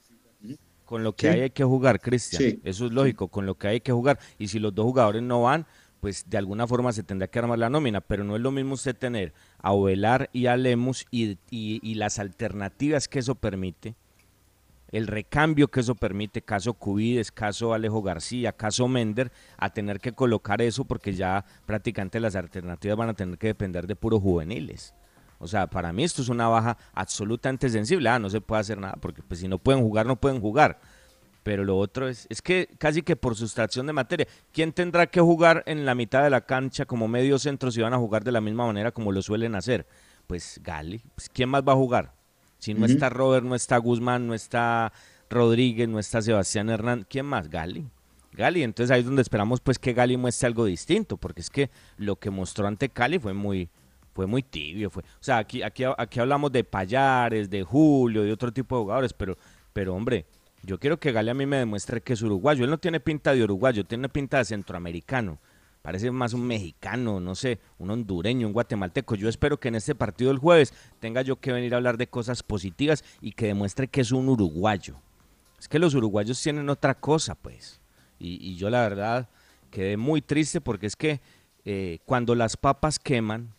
Con 0.85 1.03
lo 1.05 1.15
que 1.15 1.27
Sí. 1.27 1.33
hay 1.33 1.39
hay 1.41 1.49
que 1.51 1.63
jugar, 1.63 2.01
Cristian. 2.01 2.41
Sí. 2.43 2.59
Eso 2.65 2.85
es 2.87 2.91
lógico, 2.91 3.29
con 3.29 3.45
lo 3.45 3.55
que 3.57 3.67
hay 3.69 3.79
que 3.79 3.93
jugar. 3.93 4.19
Y 4.37 4.49
si 4.49 4.59
los 4.59 4.75
dos 4.75 4.83
jugadores 4.83 5.21
no 5.21 5.43
van, 5.43 5.65
pues 6.01 6.29
de 6.29 6.37
alguna 6.37 6.67
forma 6.67 6.91
se 6.91 7.03
tendrá 7.03 7.27
que 7.27 7.39
armar 7.39 7.59
la 7.59 7.69
nómina. 7.69 8.01
Pero 8.01 8.25
no 8.25 8.35
es 8.35 8.41
lo 8.41 8.51
mismo 8.51 8.73
usted 8.73 8.95
tener 8.95 9.33
a 9.59 9.71
Ovelar 9.71 10.29
y 10.33 10.47
a 10.47 10.57
Lemus 10.57 11.05
y, 11.11 11.37
y- 11.49 11.95
las 11.95 12.19
alternativas 12.19 13.07
que 13.07 13.19
eso 13.19 13.35
permite, 13.35 13.95
el 14.91 15.07
recambio 15.07 15.69
que 15.69 15.79
eso 15.79 15.95
permite, 15.95 16.41
caso 16.41 16.73
Cubides, 16.73 17.31
caso 17.31 17.73
Alejo 17.73 18.01
García, 18.01 18.51
caso 18.51 18.89
Mender, 18.89 19.31
a 19.57 19.69
tener 19.69 20.01
que 20.01 20.11
colocar 20.11 20.61
eso 20.61 20.83
porque 20.83 21.13
ya 21.13 21.45
prácticamente 21.65 22.19
las 22.19 22.35
alternativas 22.35 22.97
van 22.97 23.09
a 23.09 23.13
tener 23.13 23.37
que 23.37 23.47
depender 23.47 23.87
de 23.87 23.95
puros 23.95 24.21
juveniles. 24.21 24.93
O 25.39 25.47
sea, 25.47 25.67
para 25.67 25.93
mí 25.93 26.03
esto 26.03 26.21
es 26.21 26.29
una 26.29 26.47
baja 26.47 26.77
absolutamente 26.93 27.69
sensible. 27.69 28.09
Ah, 28.09 28.19
no 28.19 28.29
se 28.29 28.41
puede 28.41 28.61
hacer 28.61 28.77
nada 28.79 28.95
porque 28.99 29.23
pues 29.23 29.39
si 29.39 29.47
no 29.47 29.57
pueden 29.59 29.81
jugar, 29.81 30.05
no 30.05 30.15
pueden 30.17 30.41
jugar. 30.41 30.79
Pero 31.43 31.63
lo 31.63 31.77
otro 31.77 32.07
es, 32.07 32.27
es 32.29 32.41
que 32.41 32.69
casi 32.77 33.01
que 33.01 33.15
por 33.15 33.35
sustracción 33.35 33.87
de 33.87 33.93
materia, 33.93 34.27
¿quién 34.51 34.73
tendrá 34.73 35.07
que 35.07 35.21
jugar 35.21 35.63
en 35.65 35.85
la 35.85 35.95
mitad 35.95 36.23
de 36.23 36.29
la 36.29 36.41
cancha 36.41 36.85
como 36.85 37.07
medio 37.07 37.39
centro 37.39 37.71
si 37.71 37.81
van 37.81 37.93
a 37.93 37.97
jugar 37.97 38.23
de 38.23 38.31
la 38.31 38.41
misma 38.41 38.67
manera 38.67 38.91
como 38.91 39.11
lo 39.11 39.21
suelen 39.21 39.55
hacer? 39.55 39.87
Pues 40.27 40.59
Gali, 40.63 41.01
pues, 41.15 41.29
¿quién 41.29 41.49
más 41.49 41.63
va 41.63 41.73
a 41.73 41.77
jugar? 41.77 42.13
Si 42.59 42.75
no 42.75 42.85
está 42.85 43.09
Robert, 43.09 43.43
no 43.43 43.55
está 43.55 43.77
Guzmán, 43.77 44.27
no 44.27 44.35
está 44.35 44.93
Rodríguez, 45.31 45.89
no 45.89 45.97
está 45.97 46.21
Sebastián 46.21 46.69
Hernández, 46.69 47.07
¿quién 47.09 47.25
más? 47.25 47.49
Gali. 47.49 47.87
Gali, 48.33 48.63
entonces 48.63 48.91
ahí 48.91 48.99
es 48.99 49.05
donde 49.05 49.23
esperamos 49.23 49.59
pues 49.61 49.79
que 49.79 49.93
Gali 49.93 50.15
muestre 50.15 50.47
algo 50.47 50.65
distinto, 50.65 51.17
porque 51.17 51.41
es 51.41 51.49
que 51.49 51.69
lo 51.97 52.17
que 52.17 52.29
mostró 52.29 52.67
ante 52.67 52.89
Cali 52.89 53.19
fue 53.19 53.33
muy, 53.33 53.69
fue 54.13 54.27
muy 54.27 54.43
tibio, 54.43 54.89
fue, 54.89 55.03
o 55.03 55.23
sea, 55.23 55.39
aquí, 55.39 55.63
aquí, 55.63 55.83
aquí 55.97 56.19
hablamos 56.19 56.51
de 56.51 56.63
Payares, 56.63 57.49
de 57.49 57.63
Julio, 57.63 58.23
de 58.23 58.31
otro 58.31 58.53
tipo 58.53 58.75
de 58.75 58.81
jugadores, 58.83 59.13
pero, 59.13 59.37
pero 59.73 59.95
hombre, 59.95 60.25
yo 60.63 60.79
quiero 60.79 60.99
que 60.99 61.11
Gali 61.11 61.29
a 61.29 61.33
mí 61.33 61.45
me 61.45 61.57
demuestre 61.57 62.01
que 62.01 62.13
es 62.13 62.21
uruguayo. 62.21 62.63
Él 62.63 62.69
no 62.69 62.77
tiene 62.77 62.99
pinta 62.99 63.33
de 63.33 63.43
uruguayo, 63.43 63.85
tiene 63.85 64.09
pinta 64.09 64.37
de 64.37 64.45
centroamericano. 64.45 65.39
Parece 65.81 66.11
más 66.11 66.33
un 66.33 66.45
mexicano, 66.45 67.19
no 67.19 67.33
sé, 67.33 67.59
un 67.79 67.89
hondureño, 67.89 68.45
un 68.45 68.53
guatemalteco. 68.53 69.15
Yo 69.15 69.27
espero 69.27 69.59
que 69.59 69.69
en 69.69 69.75
este 69.75 69.95
partido 69.95 70.29
del 70.29 70.37
jueves 70.37 70.73
tenga 70.99 71.23
yo 71.23 71.37
que 71.37 71.51
venir 71.51 71.73
a 71.73 71.77
hablar 71.77 71.97
de 71.97 72.07
cosas 72.07 72.43
positivas 72.43 73.03
y 73.19 73.31
que 73.31 73.47
demuestre 73.47 73.87
que 73.87 74.01
es 74.01 74.11
un 74.11 74.29
uruguayo. 74.29 74.97
Es 75.59 75.67
que 75.67 75.79
los 75.79 75.95
uruguayos 75.95 76.41
tienen 76.41 76.69
otra 76.69 76.93
cosa, 76.93 77.33
pues. 77.33 77.81
Y, 78.19 78.37
y 78.47 78.55
yo 78.57 78.69
la 78.69 78.81
verdad 78.81 79.27
quedé 79.71 79.97
muy 79.97 80.21
triste 80.21 80.61
porque 80.61 80.85
es 80.85 80.95
que 80.95 81.21
eh, 81.65 81.99
cuando 82.05 82.35
las 82.35 82.57
papas 82.57 82.99
queman, 82.99 83.53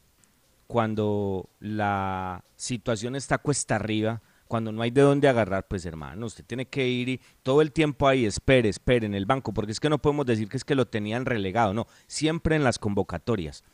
cuando 0.68 1.48
la 1.58 2.44
situación 2.56 3.16
está 3.16 3.38
cuesta 3.38 3.76
arriba, 3.76 4.22
cuando 4.52 4.70
no 4.70 4.82
hay 4.82 4.90
de 4.90 5.00
dónde 5.00 5.28
agarrar, 5.28 5.66
pues 5.66 5.86
hermano, 5.86 6.26
usted 6.26 6.44
tiene 6.44 6.66
que 6.66 6.86
ir 6.86 7.08
y 7.08 7.20
todo 7.42 7.62
el 7.62 7.72
tiempo 7.72 8.06
ahí, 8.06 8.26
espere, 8.26 8.68
espere 8.68 9.06
en 9.06 9.14
el 9.14 9.24
banco, 9.24 9.54
porque 9.54 9.72
es 9.72 9.80
que 9.80 9.88
no 9.88 9.96
podemos 9.96 10.26
decir 10.26 10.46
que 10.46 10.58
es 10.58 10.64
que 10.64 10.74
lo 10.74 10.84
tenían 10.84 11.24
relegado, 11.24 11.72
no, 11.72 11.86
siempre 12.06 12.54
en 12.54 12.62
las 12.62 12.78
convocatorias. 12.78 13.64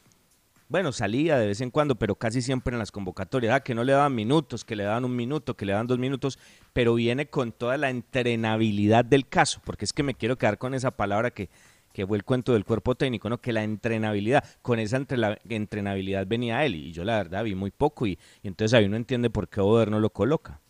Bueno, 0.68 0.92
salía 0.92 1.36
de 1.36 1.48
vez 1.48 1.60
en 1.62 1.72
cuando, 1.72 1.96
pero 1.96 2.14
casi 2.14 2.42
siempre 2.42 2.74
en 2.74 2.78
las 2.78 2.92
convocatorias, 2.92 3.54
ah, 3.56 3.60
que 3.60 3.74
no 3.74 3.82
le 3.82 3.92
daban 3.92 4.14
minutos, 4.14 4.64
que 4.64 4.76
le 4.76 4.84
daban 4.84 5.04
un 5.04 5.16
minuto, 5.16 5.56
que 5.56 5.66
le 5.66 5.72
daban 5.72 5.88
dos 5.88 5.98
minutos, 5.98 6.38
pero 6.72 6.94
viene 6.94 7.26
con 7.26 7.50
toda 7.50 7.76
la 7.76 7.90
entrenabilidad 7.90 9.04
del 9.04 9.26
caso, 9.26 9.60
porque 9.64 9.84
es 9.84 9.92
que 9.92 10.04
me 10.04 10.14
quiero 10.14 10.38
quedar 10.38 10.58
con 10.58 10.74
esa 10.74 10.92
palabra 10.92 11.32
que, 11.32 11.48
que 11.92 12.06
fue 12.06 12.16
el 12.18 12.22
cuento 12.22 12.52
del 12.52 12.64
cuerpo 12.64 12.94
técnico, 12.94 13.28
¿no? 13.28 13.40
Que 13.40 13.52
la 13.52 13.64
entrenabilidad, 13.64 14.44
con 14.62 14.78
esa 14.78 14.98
entre- 14.98 15.40
entrenabilidad 15.48 16.24
venía 16.24 16.64
él, 16.64 16.76
y 16.76 16.92
yo 16.92 17.02
la 17.02 17.16
verdad 17.16 17.42
vi 17.42 17.56
muy 17.56 17.72
poco, 17.72 18.06
y, 18.06 18.16
y 18.44 18.46
entonces 18.46 18.74
ahí 18.74 18.84
uno 18.84 18.96
entiende 18.96 19.28
por 19.28 19.48
qué 19.48 19.60
Oder 19.60 19.90
no 19.90 19.98
lo 19.98 20.10
coloca. 20.10 20.60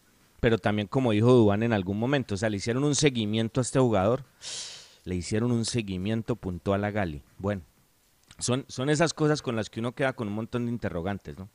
Pero 0.40 0.58
también, 0.58 0.88
como 0.88 1.12
dijo 1.12 1.32
Dubán 1.32 1.62
en 1.62 1.72
algún 1.72 1.98
momento, 1.98 2.34
o 2.34 2.38
sea, 2.38 2.48
le 2.48 2.58
hicieron 2.58 2.84
un 2.84 2.94
seguimiento 2.94 3.60
a 3.60 3.62
este 3.62 3.78
jugador, 3.78 4.24
le 5.04 5.14
hicieron 5.16 5.50
un 5.50 5.64
seguimiento 5.64 6.36
puntual 6.36 6.84
a 6.84 6.90
Gali. 6.90 7.22
Bueno, 7.38 7.62
son, 8.38 8.64
son 8.68 8.88
esas 8.88 9.14
cosas 9.14 9.42
con 9.42 9.56
las 9.56 9.68
que 9.68 9.80
uno 9.80 9.92
queda 9.92 10.12
con 10.12 10.28
un 10.28 10.34
montón 10.34 10.66
de 10.66 10.72
interrogantes, 10.72 11.36
¿no? 11.36 11.48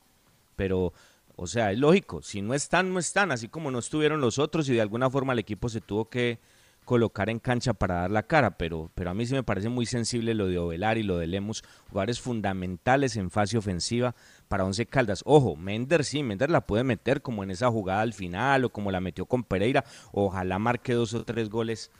Pero 0.56 0.92
O 1.36 1.46
sea, 1.46 1.72
es 1.72 1.78
lógico, 1.78 2.22
si 2.22 2.42
no 2.42 2.54
están, 2.54 2.92
no 2.92 2.98
están, 3.00 3.32
así 3.32 3.48
como 3.48 3.70
no 3.70 3.80
estuvieron 3.80 4.20
los 4.20 4.38
otros 4.38 4.68
y 4.68 4.74
de 4.74 4.80
alguna 4.80 5.10
forma 5.10 5.32
el 5.32 5.40
equipo 5.40 5.68
se 5.68 5.80
tuvo 5.80 6.08
que 6.08 6.38
colocar 6.84 7.30
en 7.30 7.38
cancha 7.38 7.74
para 7.74 8.02
dar 8.02 8.10
la 8.10 8.24
cara, 8.24 8.56
pero, 8.56 8.90
pero 8.94 9.10
a 9.10 9.14
mí 9.14 9.26
sí 9.26 9.34
me 9.34 9.42
parece 9.42 9.68
muy 9.68 9.86
sensible 9.86 10.34
lo 10.34 10.46
de 10.46 10.58
Ovelar 10.58 10.98
y 10.98 11.02
lo 11.02 11.18
de 11.18 11.26
Lemus, 11.26 11.64
jugadores 11.88 12.20
fundamentales 12.20 13.16
en 13.16 13.30
fase 13.30 13.58
ofensiva 13.58 14.14
para 14.48 14.64
Once 14.64 14.86
Caldas. 14.86 15.22
Ojo, 15.24 15.56
Mender 15.56 16.04
sí, 16.04 16.22
Mender 16.22 16.50
la 16.50 16.66
puede 16.66 16.84
meter 16.84 17.22
como 17.22 17.42
en 17.42 17.50
esa 17.50 17.70
jugada 17.70 18.02
al 18.02 18.12
final 18.12 18.64
o 18.64 18.70
como 18.70 18.90
la 18.90 19.00
metió 19.00 19.26
con 19.26 19.44
Pereira, 19.44 19.84
ojalá 20.12 20.58
marque 20.58 20.94
dos 20.94 21.14
o 21.14 21.24
tres 21.24 21.50
goles 21.50 21.90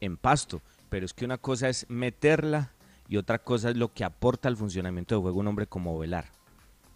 en 0.00 0.16
pasto, 0.16 0.60
pero 0.88 1.06
es 1.06 1.14
que 1.14 1.24
una 1.24 1.38
cosa 1.38 1.68
es 1.68 1.86
meterla 1.88 2.72
y 3.08 3.16
otra 3.16 3.38
cosa 3.38 3.70
es 3.70 3.76
lo 3.76 3.92
que 3.92 4.04
aporta 4.04 4.48
al 4.48 4.56
funcionamiento 4.56 5.14
de 5.14 5.20
juego 5.20 5.40
un 5.40 5.48
hombre 5.48 5.66
como 5.66 5.96
Ovelar. 5.96 6.26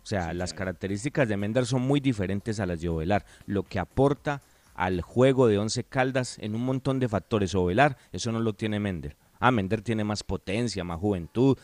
O 0.02 0.08
sea, 0.08 0.32
las 0.32 0.54
características 0.54 1.28
de 1.28 1.36
Mender 1.36 1.66
son 1.66 1.82
muy 1.82 1.98
diferentes 1.98 2.60
a 2.60 2.66
las 2.66 2.80
de 2.80 2.88
Ovelar. 2.88 3.26
Lo 3.44 3.64
que 3.64 3.80
aporta 3.80 4.40
al 4.76 5.00
juego 5.00 5.48
de 5.48 5.58
Once 5.58 5.82
Caldas 5.84 6.38
en 6.38 6.54
un 6.54 6.64
montón 6.64 7.00
de 7.00 7.08
factores. 7.08 7.54
Ovelar, 7.54 7.96
eso 8.12 8.30
no 8.30 8.40
lo 8.40 8.52
tiene 8.52 8.78
Mender. 8.78 9.16
Ah, 9.40 9.50
Mender 9.50 9.82
tiene 9.82 10.04
más 10.04 10.22
potencia, 10.22 10.84
más 10.84 11.00
juventud, 11.00 11.58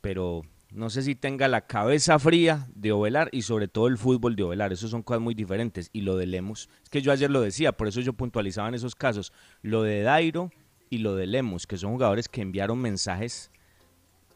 pero 0.00 0.42
no 0.70 0.88
sé 0.88 1.02
si 1.02 1.14
tenga 1.14 1.48
la 1.48 1.66
cabeza 1.66 2.18
fría 2.18 2.66
de 2.74 2.92
Ovelar 2.92 3.28
y 3.32 3.42
sobre 3.42 3.68
todo 3.68 3.88
el 3.88 3.98
fútbol 3.98 4.36
de 4.36 4.44
Ovelar. 4.44 4.72
Eso 4.72 4.88
son 4.88 5.02
cosas 5.02 5.20
muy 5.20 5.34
diferentes. 5.34 5.90
Y 5.92 6.02
lo 6.02 6.16
de 6.16 6.26
Lemus, 6.26 6.68
es 6.82 6.88
que 6.88 7.02
yo 7.02 7.12
ayer 7.12 7.30
lo 7.30 7.40
decía, 7.40 7.72
por 7.72 7.88
eso 7.88 8.00
yo 8.00 8.12
puntualizaba 8.12 8.68
en 8.68 8.74
esos 8.74 8.94
casos. 8.94 9.32
Lo 9.62 9.82
de 9.82 10.02
Dairo 10.02 10.50
y 10.88 10.98
lo 10.98 11.16
de 11.16 11.26
Lemus, 11.26 11.66
que 11.66 11.76
son 11.76 11.92
jugadores 11.92 12.28
que 12.28 12.42
enviaron 12.42 12.78
mensajes 12.78 13.50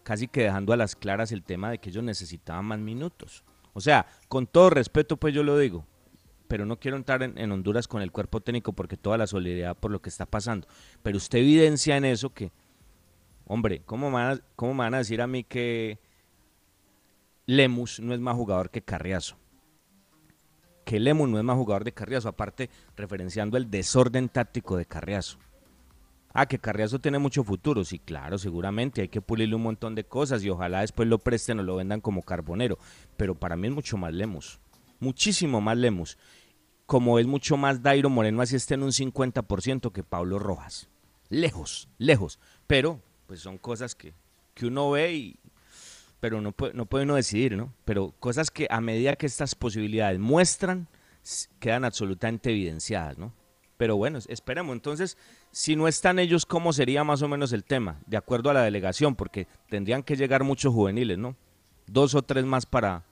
casi 0.02 0.26
que 0.28 0.42
dejando 0.42 0.72
a 0.72 0.76
las 0.76 0.96
claras 0.96 1.30
el 1.30 1.42
tema 1.42 1.70
de 1.70 1.78
que 1.78 1.90
ellos 1.90 2.02
necesitaban 2.02 2.64
más 2.64 2.78
minutos. 2.78 3.44
O 3.72 3.80
sea, 3.80 4.06
con 4.28 4.46
todo 4.46 4.70
respeto, 4.70 5.16
pues 5.16 5.34
yo 5.34 5.42
lo 5.42 5.56
digo, 5.56 5.86
pero 6.50 6.66
no 6.66 6.80
quiero 6.80 6.96
entrar 6.96 7.22
en, 7.22 7.52
Honduras 7.52 7.86
con 7.86 8.02
el 8.02 8.10
cuerpo 8.10 8.40
técnico 8.40 8.72
porque 8.72 8.96
toda 8.96 9.16
la 9.16 9.28
solidaridad 9.28 9.76
por 9.76 9.92
lo 9.92 10.02
que 10.02 10.08
está 10.08 10.26
pasando. 10.26 10.66
Pero 11.00 11.16
usted 11.16 11.38
evidencia 11.38 11.96
en 11.96 12.04
eso 12.04 12.34
que, 12.34 12.50
hombre, 13.46 13.82
¿cómo 13.86 14.10
me 14.10 14.16
van 14.16 14.36
a, 14.36 14.40
cómo 14.56 14.74
van 14.74 14.94
a 14.94 14.98
decir 14.98 15.22
a 15.22 15.28
mí 15.28 15.44
que 15.44 16.00
Lemus 17.46 18.00
no 18.00 18.14
es 18.14 18.18
más 18.18 18.34
jugador 18.34 18.70
que 18.70 18.82
Carriazo? 18.82 19.36
Que 20.84 20.98
Lemus 20.98 21.28
no 21.28 21.38
es 21.38 21.44
más 21.44 21.56
jugador 21.56 21.84
de 21.84 21.92
Carriazo, 21.92 22.28
aparte 22.28 22.68
referenciando 22.96 23.56
el 23.56 23.70
desorden 23.70 24.28
táctico 24.28 24.76
de 24.76 24.86
Carriazo. 24.86 25.38
Ah, 26.32 26.46
que 26.46 26.58
Carriazo 26.58 26.98
tiene 26.98 27.20
mucho 27.20 27.44
futuro, 27.44 27.84
sí, 27.84 28.00
claro, 28.00 28.38
seguramente 28.38 29.02
hay 29.02 29.08
que 29.08 29.20
pulirle 29.20 29.54
un 29.54 29.62
montón 29.62 29.94
de 29.94 30.02
cosas 30.02 30.42
y 30.42 30.50
ojalá 30.50 30.80
después 30.80 31.08
lo 31.08 31.18
presten 31.18 31.60
o 31.60 31.62
lo 31.62 31.76
vendan 31.76 32.00
como 32.00 32.22
carbonero, 32.22 32.76
pero 33.16 33.36
para 33.36 33.54
mí 33.54 33.68
es 33.68 33.74
mucho 33.74 33.96
más 33.96 34.12
Lemus, 34.12 34.58
muchísimo 35.00 35.60
más 35.60 35.76
Lemus, 35.76 36.16
como 36.90 37.20
es 37.20 37.26
mucho 37.28 37.56
más 37.56 37.84
Dairo 37.84 38.10
Moreno, 38.10 38.42
así 38.42 38.56
está 38.56 38.74
en 38.74 38.82
un 38.82 38.90
50% 38.90 39.92
que 39.92 40.02
Pablo 40.02 40.40
Rojas, 40.40 40.88
lejos, 41.28 41.88
lejos, 41.98 42.40
pero 42.66 43.00
pues 43.28 43.38
son 43.38 43.58
cosas 43.58 43.94
que, 43.94 44.12
que 44.54 44.66
uno 44.66 44.90
ve 44.90 45.14
y, 45.14 45.36
pero 46.18 46.40
no 46.40 46.50
puede, 46.50 46.74
no 46.74 46.86
puede 46.86 47.04
uno 47.04 47.14
decidir, 47.14 47.56
¿no? 47.56 47.72
Pero 47.84 48.10
cosas 48.18 48.50
que 48.50 48.66
a 48.68 48.80
medida 48.80 49.14
que 49.14 49.26
estas 49.26 49.54
posibilidades 49.54 50.18
muestran, 50.18 50.88
quedan 51.60 51.84
absolutamente 51.84 52.50
evidenciadas, 52.50 53.16
¿no? 53.18 53.32
Pero 53.76 53.96
bueno, 53.96 54.18
esperemos. 54.26 54.72
Entonces, 54.72 55.16
si 55.52 55.76
no 55.76 55.86
están 55.86 56.18
ellos, 56.18 56.44
¿cómo 56.44 56.72
sería 56.72 57.04
más 57.04 57.22
o 57.22 57.28
menos 57.28 57.52
el 57.52 57.62
tema? 57.62 58.00
De 58.06 58.16
acuerdo 58.16 58.50
a 58.50 58.54
la 58.54 58.62
delegación, 58.62 59.14
porque 59.14 59.46
tendrían 59.68 60.02
que 60.02 60.16
llegar 60.16 60.42
muchos 60.42 60.74
juveniles, 60.74 61.18
¿no? 61.18 61.36
Dos 61.86 62.16
o 62.16 62.22
tres 62.22 62.44
más 62.44 62.66
para, 62.66 63.04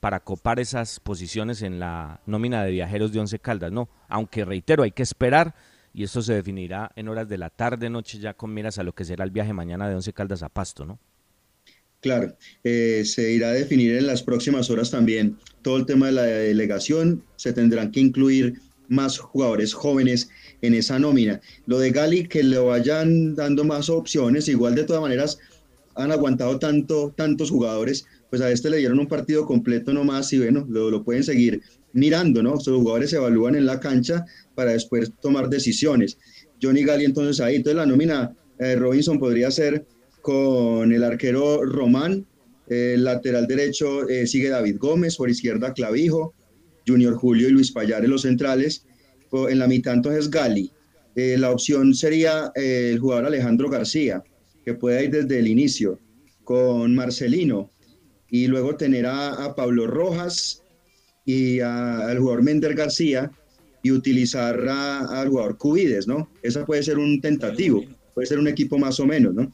para 0.00 0.20
copar 0.20 0.60
esas 0.60 1.00
posiciones 1.00 1.62
en 1.62 1.80
la 1.80 2.20
nómina 2.26 2.64
de 2.64 2.70
viajeros 2.70 3.12
de 3.12 3.20
Once 3.20 3.38
Caldas, 3.38 3.72
¿no? 3.72 3.88
Aunque 4.08 4.44
reitero, 4.44 4.82
hay 4.82 4.92
que 4.92 5.02
esperar 5.02 5.54
y 5.92 6.04
esto 6.04 6.22
se 6.22 6.34
definirá 6.34 6.92
en 6.96 7.08
horas 7.08 7.28
de 7.28 7.38
la 7.38 7.50
tarde, 7.50 7.90
noche, 7.90 8.18
ya 8.18 8.34
con 8.34 8.54
miras 8.54 8.78
a 8.78 8.82
lo 8.82 8.94
que 8.94 9.04
será 9.04 9.24
el 9.24 9.30
viaje 9.30 9.52
mañana 9.52 9.88
de 9.88 9.94
Once 9.94 10.12
Caldas 10.12 10.42
a 10.42 10.48
Pasto, 10.48 10.84
¿no? 10.84 10.98
Claro, 12.00 12.36
eh, 12.62 13.02
se 13.04 13.32
irá 13.32 13.48
a 13.48 13.52
definir 13.52 13.96
en 13.96 14.06
las 14.06 14.22
próximas 14.22 14.70
horas 14.70 14.92
también 14.92 15.36
todo 15.62 15.78
el 15.78 15.86
tema 15.86 16.06
de 16.06 16.12
la 16.12 16.22
delegación, 16.22 17.24
se 17.34 17.52
tendrán 17.52 17.90
que 17.90 17.98
incluir 17.98 18.60
más 18.88 19.18
jugadores 19.18 19.74
jóvenes 19.74 20.30
en 20.62 20.74
esa 20.74 20.98
nómina. 20.98 21.40
Lo 21.66 21.78
de 21.78 21.90
Gali, 21.90 22.28
que 22.28 22.42
le 22.42 22.58
vayan 22.58 23.34
dando 23.34 23.64
más 23.64 23.90
opciones, 23.90 24.48
igual 24.48 24.76
de 24.76 24.84
todas 24.84 25.02
maneras 25.02 25.38
han 25.96 26.12
aguantado 26.12 26.58
tanto, 26.60 27.12
tantos 27.16 27.50
jugadores, 27.50 28.06
pues 28.30 28.42
a 28.42 28.50
este 28.50 28.70
le 28.70 28.78
dieron 28.78 28.98
un 28.98 29.08
partido 29.08 29.46
completo 29.46 29.92
nomás 29.92 30.32
y 30.32 30.38
bueno, 30.38 30.66
lo, 30.68 31.02
pueden 31.04 31.24
seguir 31.24 31.62
mirando, 31.92 32.42
¿no? 32.42 32.52
Los 32.52 32.66
jugadores 32.66 33.10
se 33.10 33.16
evalúan 33.16 33.54
en 33.54 33.66
la 33.66 33.80
cancha 33.80 34.24
para 34.54 34.72
después 34.72 35.12
tomar 35.20 35.48
decisiones. 35.48 36.18
Johnny 36.60 36.84
Gali 36.84 37.04
entonces 37.04 37.40
ahí, 37.40 37.56
entonces 37.56 37.76
la 37.76 37.86
nómina 37.86 38.34
eh, 38.58 38.76
Robinson 38.76 39.18
podría 39.18 39.50
ser 39.50 39.86
con 40.20 40.92
el 40.92 41.04
arquero 41.04 41.64
Román, 41.64 42.26
el 42.68 43.04
lateral 43.04 43.46
derecho 43.46 44.06
eh, 44.08 44.26
sigue 44.26 44.50
David 44.50 44.76
Gómez, 44.78 45.16
por 45.16 45.30
izquierda 45.30 45.72
Clavijo, 45.72 46.34
Junior 46.86 47.14
Julio 47.14 47.48
y 47.48 47.52
Luis 47.52 47.72
Payares 47.72 48.08
los 48.08 48.22
centrales. 48.22 48.84
En 49.32 49.58
la 49.58 49.66
mitad 49.66 49.94
entonces 49.94 50.30
Gali. 50.30 50.72
Eh, 51.14 51.36
la 51.38 51.50
opción 51.50 51.94
sería 51.94 52.52
eh, 52.54 52.90
el 52.92 52.98
jugador 52.98 53.26
Alejandro 53.26 53.68
García, 53.68 54.22
que 54.64 54.74
puede 54.74 55.04
ir 55.04 55.10
desde 55.10 55.38
el 55.38 55.48
inicio, 55.48 55.98
con 56.44 56.94
Marcelino. 56.94 57.70
Y 58.30 58.46
luego 58.46 58.76
tener 58.76 59.06
a, 59.06 59.54
Pablo 59.54 59.86
Rojas 59.86 60.62
y 61.24 61.60
al 61.60 62.18
jugador 62.18 62.42
Mender 62.42 62.74
García 62.74 63.30
y 63.82 63.90
utilizar 63.90 64.68
al 64.68 65.28
jugador 65.28 65.56
Cubides, 65.56 66.06
¿no? 66.06 66.30
Esa 66.42 66.66
puede 66.66 66.82
ser 66.82 66.98
un 66.98 67.20
tentativo, 67.20 67.84
puede 68.14 68.26
ser 68.26 68.38
un 68.38 68.48
equipo 68.48 68.78
más 68.78 69.00
o 69.00 69.06
menos, 69.06 69.34
¿no? 69.34 69.52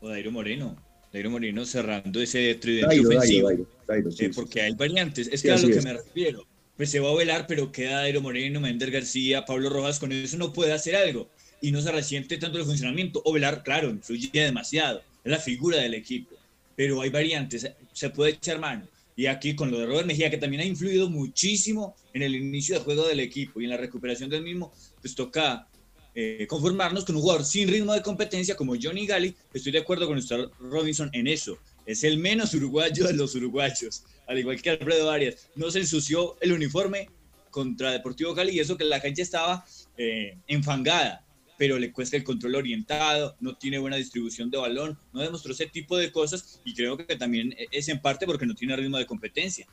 O 0.00 0.08
Dairo 0.08 0.30
Moreno. 0.30 0.76
Dairo 1.12 1.30
Moreno 1.30 1.64
cerrando 1.64 2.20
ese 2.20 2.54
tridente 2.56 3.00
ofensivo. 3.00 3.50
Eh, 3.50 4.30
porque 4.34 4.62
hay 4.62 4.74
variantes. 4.74 5.28
Es 5.28 5.42
que 5.42 5.52
a 5.52 5.58
lo 5.58 5.68
que 5.68 5.80
me 5.82 5.92
refiero 5.94 6.46
pues 6.76 6.90
se 6.90 7.00
va 7.00 7.10
a 7.10 7.14
velar, 7.14 7.46
pero 7.46 7.72
queda 7.72 8.00
Aero 8.00 8.20
Moreno, 8.20 8.60
Mender 8.60 8.90
García, 8.90 9.44
Pablo 9.44 9.70
Rojas, 9.70 9.98
con 9.98 10.12
eso 10.12 10.36
no 10.36 10.52
puede 10.52 10.72
hacer 10.72 10.94
algo 10.94 11.28
y 11.60 11.72
no 11.72 11.80
se 11.80 11.90
resiente 11.90 12.36
tanto 12.36 12.58
el 12.58 12.64
funcionamiento. 12.64 13.22
O 13.24 13.32
velar, 13.32 13.62
claro, 13.62 13.88
influye 13.88 14.30
demasiado, 14.32 15.02
es 15.24 15.32
la 15.32 15.38
figura 15.38 15.78
del 15.78 15.94
equipo, 15.94 16.36
pero 16.76 17.00
hay 17.00 17.10
variantes, 17.10 17.70
se 17.96 18.10
puede 18.10 18.32
echar 18.32 18.58
mano. 18.58 18.86
Y 19.16 19.26
aquí 19.26 19.56
con 19.56 19.70
lo 19.70 19.78
de 19.78 19.86
Robert 19.86 20.06
Mejía, 20.06 20.30
que 20.30 20.36
también 20.36 20.62
ha 20.62 20.66
influido 20.66 21.08
muchísimo 21.08 21.96
en 22.12 22.22
el 22.22 22.36
inicio 22.36 22.78
de 22.78 22.84
juego 22.84 23.08
del 23.08 23.20
equipo 23.20 23.60
y 23.60 23.64
en 23.64 23.70
la 23.70 23.78
recuperación 23.78 24.28
del 24.28 24.42
mismo, 24.42 24.72
pues 25.00 25.14
toca 25.14 25.66
eh, 26.14 26.46
conformarnos 26.48 27.04
con 27.04 27.16
un 27.16 27.22
jugador 27.22 27.44
sin 27.44 27.68
ritmo 27.68 27.94
de 27.94 28.02
competencia 28.02 28.56
como 28.56 28.74
Johnny 28.80 29.06
Gali. 29.06 29.34
Estoy 29.54 29.72
de 29.72 29.78
acuerdo 29.78 30.06
con 30.06 30.18
usted, 30.18 30.48
Robinson, 30.60 31.08
en 31.14 31.26
eso. 31.26 31.56
Es 31.86 32.04
el 32.04 32.18
menos 32.18 32.52
uruguayo 32.52 33.06
de 33.06 33.14
los 33.14 33.34
uruguayos 33.34 34.04
al 34.26 34.38
igual 34.38 34.60
que 34.60 34.70
Alfredo 34.70 35.10
Arias, 35.10 35.48
no 35.54 35.70
se 35.70 35.80
ensució 35.80 36.36
el 36.40 36.52
uniforme 36.52 37.08
contra 37.50 37.92
Deportivo 37.92 38.34
Cali 38.34 38.52
y 38.52 38.60
eso 38.60 38.76
que 38.76 38.84
la 38.84 39.00
cancha 39.00 39.22
estaba 39.22 39.64
eh, 39.96 40.36
enfangada, 40.46 41.24
pero 41.58 41.78
le 41.78 41.92
cuesta 41.92 42.16
el 42.16 42.24
control 42.24 42.56
orientado, 42.56 43.36
no 43.40 43.56
tiene 43.56 43.78
buena 43.78 43.96
distribución 43.96 44.50
de 44.50 44.58
balón, 44.58 44.98
no 45.12 45.20
demostró 45.20 45.52
ese 45.52 45.66
tipo 45.66 45.96
de 45.96 46.12
cosas 46.12 46.60
y 46.64 46.74
creo 46.74 46.96
que 46.96 47.16
también 47.16 47.54
es 47.70 47.88
en 47.88 48.00
parte 48.00 48.26
porque 48.26 48.46
no 48.46 48.54
tiene 48.54 48.76
ritmo 48.76 48.98
de 48.98 49.06
competencia. 49.06 49.66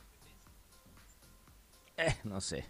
Eh, 1.96 2.14
no 2.24 2.40
sé, 2.40 2.64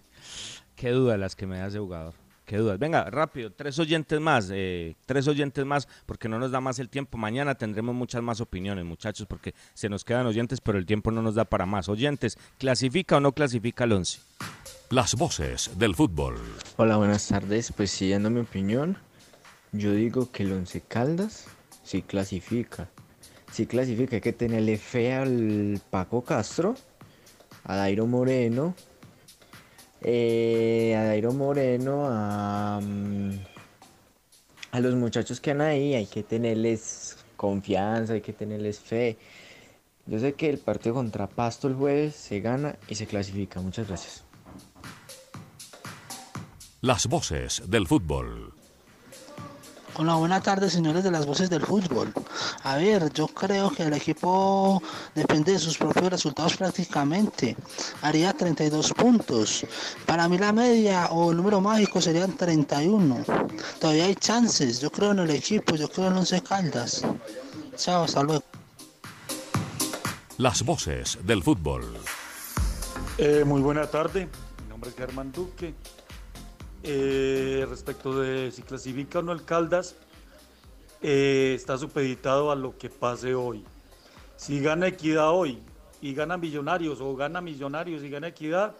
qué 0.76 0.90
duda 0.90 1.16
las 1.16 1.36
que 1.36 1.46
me 1.46 1.60
hace 1.60 1.78
jugador. 1.78 2.23
Qué 2.44 2.58
dudas. 2.58 2.78
Venga, 2.78 3.04
rápido, 3.04 3.50
tres 3.50 3.78
oyentes 3.78 4.20
más, 4.20 4.50
eh, 4.52 4.96
tres 5.06 5.26
oyentes 5.28 5.64
más, 5.64 5.88
porque 6.04 6.28
no 6.28 6.38
nos 6.38 6.50
da 6.50 6.60
más 6.60 6.78
el 6.78 6.90
tiempo. 6.90 7.16
Mañana 7.16 7.54
tendremos 7.54 7.94
muchas 7.94 8.22
más 8.22 8.40
opiniones, 8.40 8.84
muchachos, 8.84 9.26
porque 9.26 9.54
se 9.72 9.88
nos 9.88 10.04
quedan 10.04 10.26
oyentes, 10.26 10.60
pero 10.60 10.76
el 10.76 10.84
tiempo 10.84 11.10
no 11.10 11.22
nos 11.22 11.34
da 11.36 11.46
para 11.46 11.64
más. 11.64 11.88
Oyentes, 11.88 12.36
¿clasifica 12.58 13.16
o 13.16 13.20
no 13.20 13.32
clasifica 13.32 13.84
el 13.84 13.92
once? 13.92 14.18
Las 14.90 15.14
voces 15.14 15.70
del 15.78 15.94
fútbol. 15.94 16.36
Hola, 16.76 16.98
buenas 16.98 17.26
tardes. 17.28 17.72
Pues 17.74 17.90
siguiendo 17.90 18.28
mi 18.28 18.40
opinión, 18.40 18.98
yo 19.72 19.92
digo 19.92 20.30
que 20.30 20.42
el 20.42 20.52
once 20.52 20.82
Caldas 20.82 21.46
sí 21.82 22.02
clasifica. 22.02 22.90
Sí 23.50 23.66
clasifica, 23.66 24.16
hay 24.16 24.20
que 24.20 24.34
tenerle 24.34 24.76
fe 24.76 25.14
al 25.14 25.80
Paco 25.88 26.22
Castro, 26.22 26.74
a 27.64 27.76
Dairo 27.76 28.06
Moreno, 28.06 28.74
eh, 30.04 30.94
a 30.96 31.04
Dairo 31.04 31.32
Moreno, 31.32 32.06
a, 32.08 32.78
mm, 32.80 33.30
a 34.72 34.80
los 34.80 34.94
muchachos 34.94 35.40
que 35.40 35.50
han 35.50 35.60
ahí, 35.60 35.94
hay 35.94 36.06
que 36.06 36.22
tenerles 36.22 37.16
confianza, 37.36 38.12
hay 38.12 38.20
que 38.20 38.32
tenerles 38.32 38.78
fe. 38.80 39.16
Yo 40.06 40.18
sé 40.18 40.34
que 40.34 40.50
el 40.50 40.58
partido 40.58 40.94
contra 40.94 41.26
Pasto 41.26 41.66
el 41.68 41.74
jueves 41.74 42.14
se 42.14 42.40
gana 42.40 42.76
y 42.88 42.94
se 42.94 43.06
clasifica. 43.06 43.60
Muchas 43.60 43.88
gracias. 43.88 44.24
Las 46.82 47.06
voces 47.06 47.62
del 47.66 47.86
fútbol. 47.86 48.52
Hola, 49.96 50.16
buenas 50.16 50.42
tardes, 50.42 50.72
señores 50.72 51.04
de 51.04 51.10
las 51.12 51.24
voces 51.24 51.48
del 51.48 51.62
fútbol. 51.64 52.12
A 52.64 52.74
ver, 52.74 53.12
yo 53.12 53.28
creo 53.28 53.70
que 53.70 53.84
el 53.84 53.92
equipo 53.92 54.82
depende 55.14 55.52
de 55.52 55.60
sus 55.60 55.78
propios 55.78 56.10
resultados 56.10 56.56
prácticamente. 56.56 57.56
Haría 58.02 58.32
32 58.32 58.92
puntos. 58.92 59.64
Para 60.04 60.28
mí 60.28 60.36
la 60.36 60.52
media 60.52 61.06
o 61.12 61.30
el 61.30 61.36
número 61.36 61.60
mágico 61.60 62.00
serían 62.00 62.36
31. 62.36 63.24
Todavía 63.78 64.06
hay 64.06 64.16
chances. 64.16 64.80
Yo 64.80 64.90
creo 64.90 65.12
en 65.12 65.20
el 65.20 65.30
equipo, 65.30 65.76
yo 65.76 65.88
creo 65.88 66.08
en 66.08 66.14
Once 66.14 66.42
Caldas. 66.42 67.04
Chao, 67.76 68.02
hasta 68.02 68.24
luego. 68.24 68.42
Las 70.38 70.64
voces 70.64 71.18
del 71.22 71.40
fútbol. 71.44 71.84
Eh, 73.18 73.44
muy 73.46 73.60
buena 73.60 73.86
tarde, 73.86 74.28
mi 74.62 74.68
nombre 74.68 74.90
es 74.90 74.96
Germán 74.96 75.30
Duque. 75.30 75.72
Eh, 76.86 77.64
respecto 77.66 78.20
de 78.20 78.52
si 78.52 78.60
clasifica 78.60 79.20
o 79.20 79.22
no 79.22 79.32
el 79.32 79.42
Caldas, 79.46 79.96
eh, 81.00 81.54
está 81.56 81.78
supeditado 81.78 82.50
a 82.50 82.56
lo 82.56 82.76
que 82.76 82.90
pase 82.90 83.34
hoy. 83.34 83.64
Si 84.36 84.60
gana 84.60 84.88
Equidad 84.88 85.30
hoy 85.30 85.62
y 86.02 86.12
gana 86.12 86.36
Millonarios 86.36 87.00
o 87.00 87.16
gana 87.16 87.40
Millonarios 87.40 88.02
y 88.02 88.10
gana 88.10 88.28
Equidad, 88.28 88.76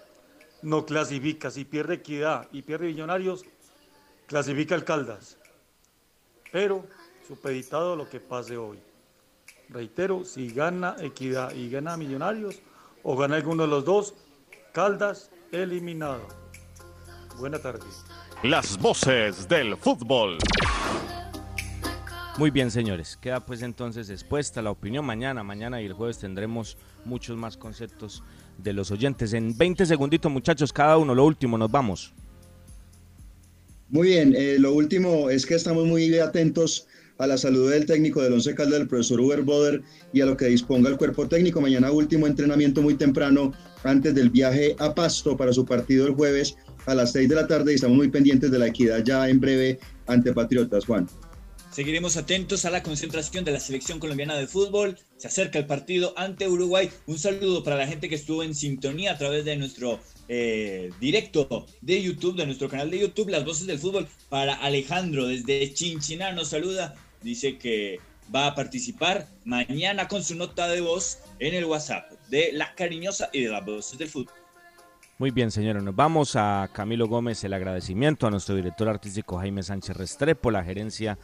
no 0.61 0.85
clasifica. 0.85 1.51
Si 1.51 1.65
pierde 1.65 1.95
Equidad 1.95 2.47
y 2.53 2.61
pierde 2.61 2.89
Millonarios, 2.89 3.47
clasifica 4.27 4.75
el 4.75 4.85
Caldas. 4.85 5.39
Pero 6.53 6.85
supeditado 7.27 7.95
a 7.95 7.97
lo 7.97 8.11
que 8.11 8.21
pase 8.21 8.59
hoy. 8.59 8.79
Reitero, 9.71 10.27
si 10.27 10.51
gana 10.51 10.95
Equidad 11.01 11.55
y 11.55 11.71
gana 11.71 11.97
Millonarios 11.97 12.61
o 13.03 13.17
gana 13.17 13.37
alguno 13.37 13.63
de 13.63 13.71
los 13.71 13.87
dos, 13.87 14.15
Caldas 14.75 15.31
eliminado. 15.53 16.44
Buena 17.39 17.59
tarde. 17.59 17.85
Las 18.43 18.79
voces 18.79 19.49
del 19.49 19.77
fútbol. 19.77 20.39
Muy 22.39 22.51
bien, 22.51 22.71
señores. 22.71 23.17
Queda 23.21 23.41
pues 23.41 23.63
entonces 23.63 24.11
expuesta 24.11 24.63
la 24.63 24.71
opinión 24.71 25.05
mañana. 25.05 25.43
Mañana 25.43 25.81
y 25.83 25.87
el 25.87 25.93
jueves 25.93 26.19
tendremos 26.19 26.77
muchos 27.05 27.37
más 27.37 27.57
conceptos 27.57 28.23
de 28.59 28.73
los 28.73 28.91
oyentes. 28.91 29.33
En 29.33 29.57
20 29.57 29.87
segunditos, 29.87 30.31
muchachos, 30.31 30.73
cada 30.73 30.97
uno. 30.97 31.15
Lo 31.15 31.25
último, 31.25 31.59
nos 31.59 31.71
vamos. 31.71 32.13
Muy 33.89 34.09
bien, 34.09 34.35
eh, 34.37 34.57
lo 34.59 34.73
último 34.73 35.31
es 35.31 35.47
que 35.47 35.55
estamos 35.55 35.87
muy 35.87 36.19
atentos 36.19 36.87
a 37.19 37.27
la 37.27 37.39
salud 37.39 37.71
del 37.71 37.87
técnico 37.87 38.23
del 38.23 38.33
Once 38.33 38.55
Caldas, 38.55 38.79
del 38.79 38.89
profesor 38.89 39.21
Uber 39.21 39.43
Boder, 39.43 39.83
y 40.13 40.21
a 40.21 40.27
lo 40.27 40.37
que 40.37 40.47
disponga 40.47 40.89
el 40.89 40.97
cuerpo 40.97 41.29
técnico. 41.29 41.61
Mañana 41.61 41.93
último 41.93 42.27
entrenamiento 42.27 42.83
muy 42.83 42.95
temprano 42.95 43.53
antes 43.85 44.15
del 44.15 44.31
viaje 44.31 44.75
a 44.79 44.95
Pasto 44.95 45.37
para 45.37 45.53
su 45.53 45.65
partido 45.65 46.07
el 46.07 46.15
jueves 46.15 46.57
a 46.87 46.95
las 46.95 47.13
6 47.13 47.29
de 47.29 47.35
la 47.35 47.47
tarde 47.47 47.73
y 47.73 47.75
estamos 47.77 47.97
muy 47.97 48.09
pendientes 48.09 48.51
de 48.51 48.59
la 48.59 48.67
equidad 48.67 49.03
ya 49.05 49.29
en 49.29 49.41
breve 49.41 49.79
ante 50.07 50.33
Patriotas, 50.33 50.85
Juan. 50.85 51.09
Seguiremos 51.75 52.17
atentos 52.17 52.65
a 52.67 52.71
la 52.71 52.85
concentración 52.85 53.45
de 53.45 53.51
la 53.51 53.59
selección 53.59 53.99
colombiana 53.99 54.37
de 54.37 54.47
fútbol. 54.47 54.97
Se 55.17 55.27
acerca 55.27 55.59
el 55.59 55.67
partido 55.67 56.15
ante 56.17 56.47
Uruguay. 56.47 56.89
Un 57.07 57.19
saludo 57.19 57.65
para 57.65 57.75
la 57.75 57.89
gente 57.89 58.09
que 58.09 58.15
estuvo 58.15 58.45
en 58.45 58.55
sintonía 58.55 59.11
a 59.11 59.19
través 59.19 59.45
de 59.45 59.57
nuestro 59.57 59.99
eh, 60.29 60.93
directo 61.01 61.67
de 61.81 62.01
YouTube, 62.01 62.37
de 62.37 62.47
nuestro 62.47 62.69
canal 62.69 62.93
de 62.93 63.01
YouTube, 63.01 63.29
Las 63.29 63.45
Voces 63.45 63.67
del 63.67 63.81
Fútbol. 63.81 64.07
Para 64.29 64.55
Alejandro 64.55 65.27
desde 65.27 65.75
Chinchiná 65.75 66.31
nos 66.31 66.51
saluda. 66.51 66.95
Dice 67.23 67.59
que 67.59 67.99
va 68.33 68.47
a 68.47 68.55
participar 68.55 69.27
mañana 69.45 70.07
con 70.07 70.23
su 70.23 70.37
nota 70.37 70.69
de 70.69 70.81
voz 70.81 71.19
en 71.41 71.55
el 71.55 71.65
WhatsApp 71.65 72.09
de 72.29 72.53
La 72.53 72.73
Cariñosa 72.77 73.31
y 73.33 73.43
de 73.43 73.49
Las 73.49 73.65
Voces 73.65 73.99
del 73.99 74.09
Fútbol. 74.09 74.44
Muy 75.25 75.31
bien, 75.31 75.51
señores. 75.51 75.83
Nos 75.83 75.97
vamos 75.97 76.37
a 76.37 76.69
Camilo 76.71 77.09
Gómez, 77.09 77.43
el 77.45 77.55
agradecimiento 77.55 78.27
a 78.27 78.31
nuestro 78.31 78.57
director 78.57 78.91
artístico 78.91 79.39
Jaime 79.39 79.63
Sánchez 79.63 79.97
Restrepo, 79.97 80.51
la 80.51 80.63
gerencia 80.63 81.17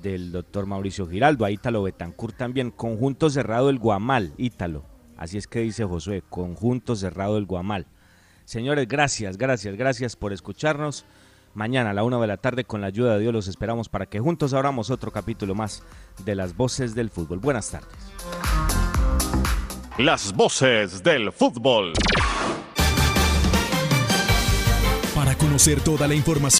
del 0.00 0.32
doctor 0.32 0.64
Mauricio 0.64 1.06
Giraldo, 1.06 1.44
a 1.44 1.50
Ítalo 1.50 1.82
Betancur 1.82 2.32
también, 2.32 2.70
conjunto 2.70 3.28
cerrado 3.28 3.68
el 3.68 3.78
Guamal, 3.78 4.32
Ítalo. 4.38 4.86
Así 5.18 5.36
es 5.36 5.46
que 5.46 5.58
dice 5.58 5.84
Josué, 5.84 6.22
conjunto 6.26 6.96
cerrado 6.96 7.36
el 7.36 7.44
Guamal. 7.44 7.86
Señores, 8.46 8.88
gracias, 8.88 9.36
gracias, 9.36 9.76
gracias 9.76 10.16
por 10.16 10.32
escucharnos. 10.32 11.04
Mañana 11.52 11.90
a 11.90 11.92
la 11.92 12.02
una 12.02 12.18
de 12.18 12.26
la 12.26 12.38
tarde, 12.38 12.64
con 12.64 12.80
la 12.80 12.86
ayuda 12.86 13.12
de 13.12 13.20
Dios, 13.20 13.34
los 13.34 13.46
esperamos 13.46 13.90
para 13.90 14.06
que 14.06 14.20
juntos 14.20 14.54
abramos 14.54 14.88
otro 14.88 15.10
capítulo 15.10 15.54
más 15.54 15.82
de 16.24 16.34
las 16.34 16.56
voces 16.56 16.94
del 16.94 17.10
fútbol. 17.10 17.40
Buenas 17.40 17.70
tardes. 17.70 17.90
Las 19.98 20.32
voces 20.32 21.02
del 21.02 21.30
fútbol. 21.30 21.92
Para 25.24 25.38
conocer 25.38 25.80
toda 25.80 26.06
la 26.06 26.14
información 26.14 26.44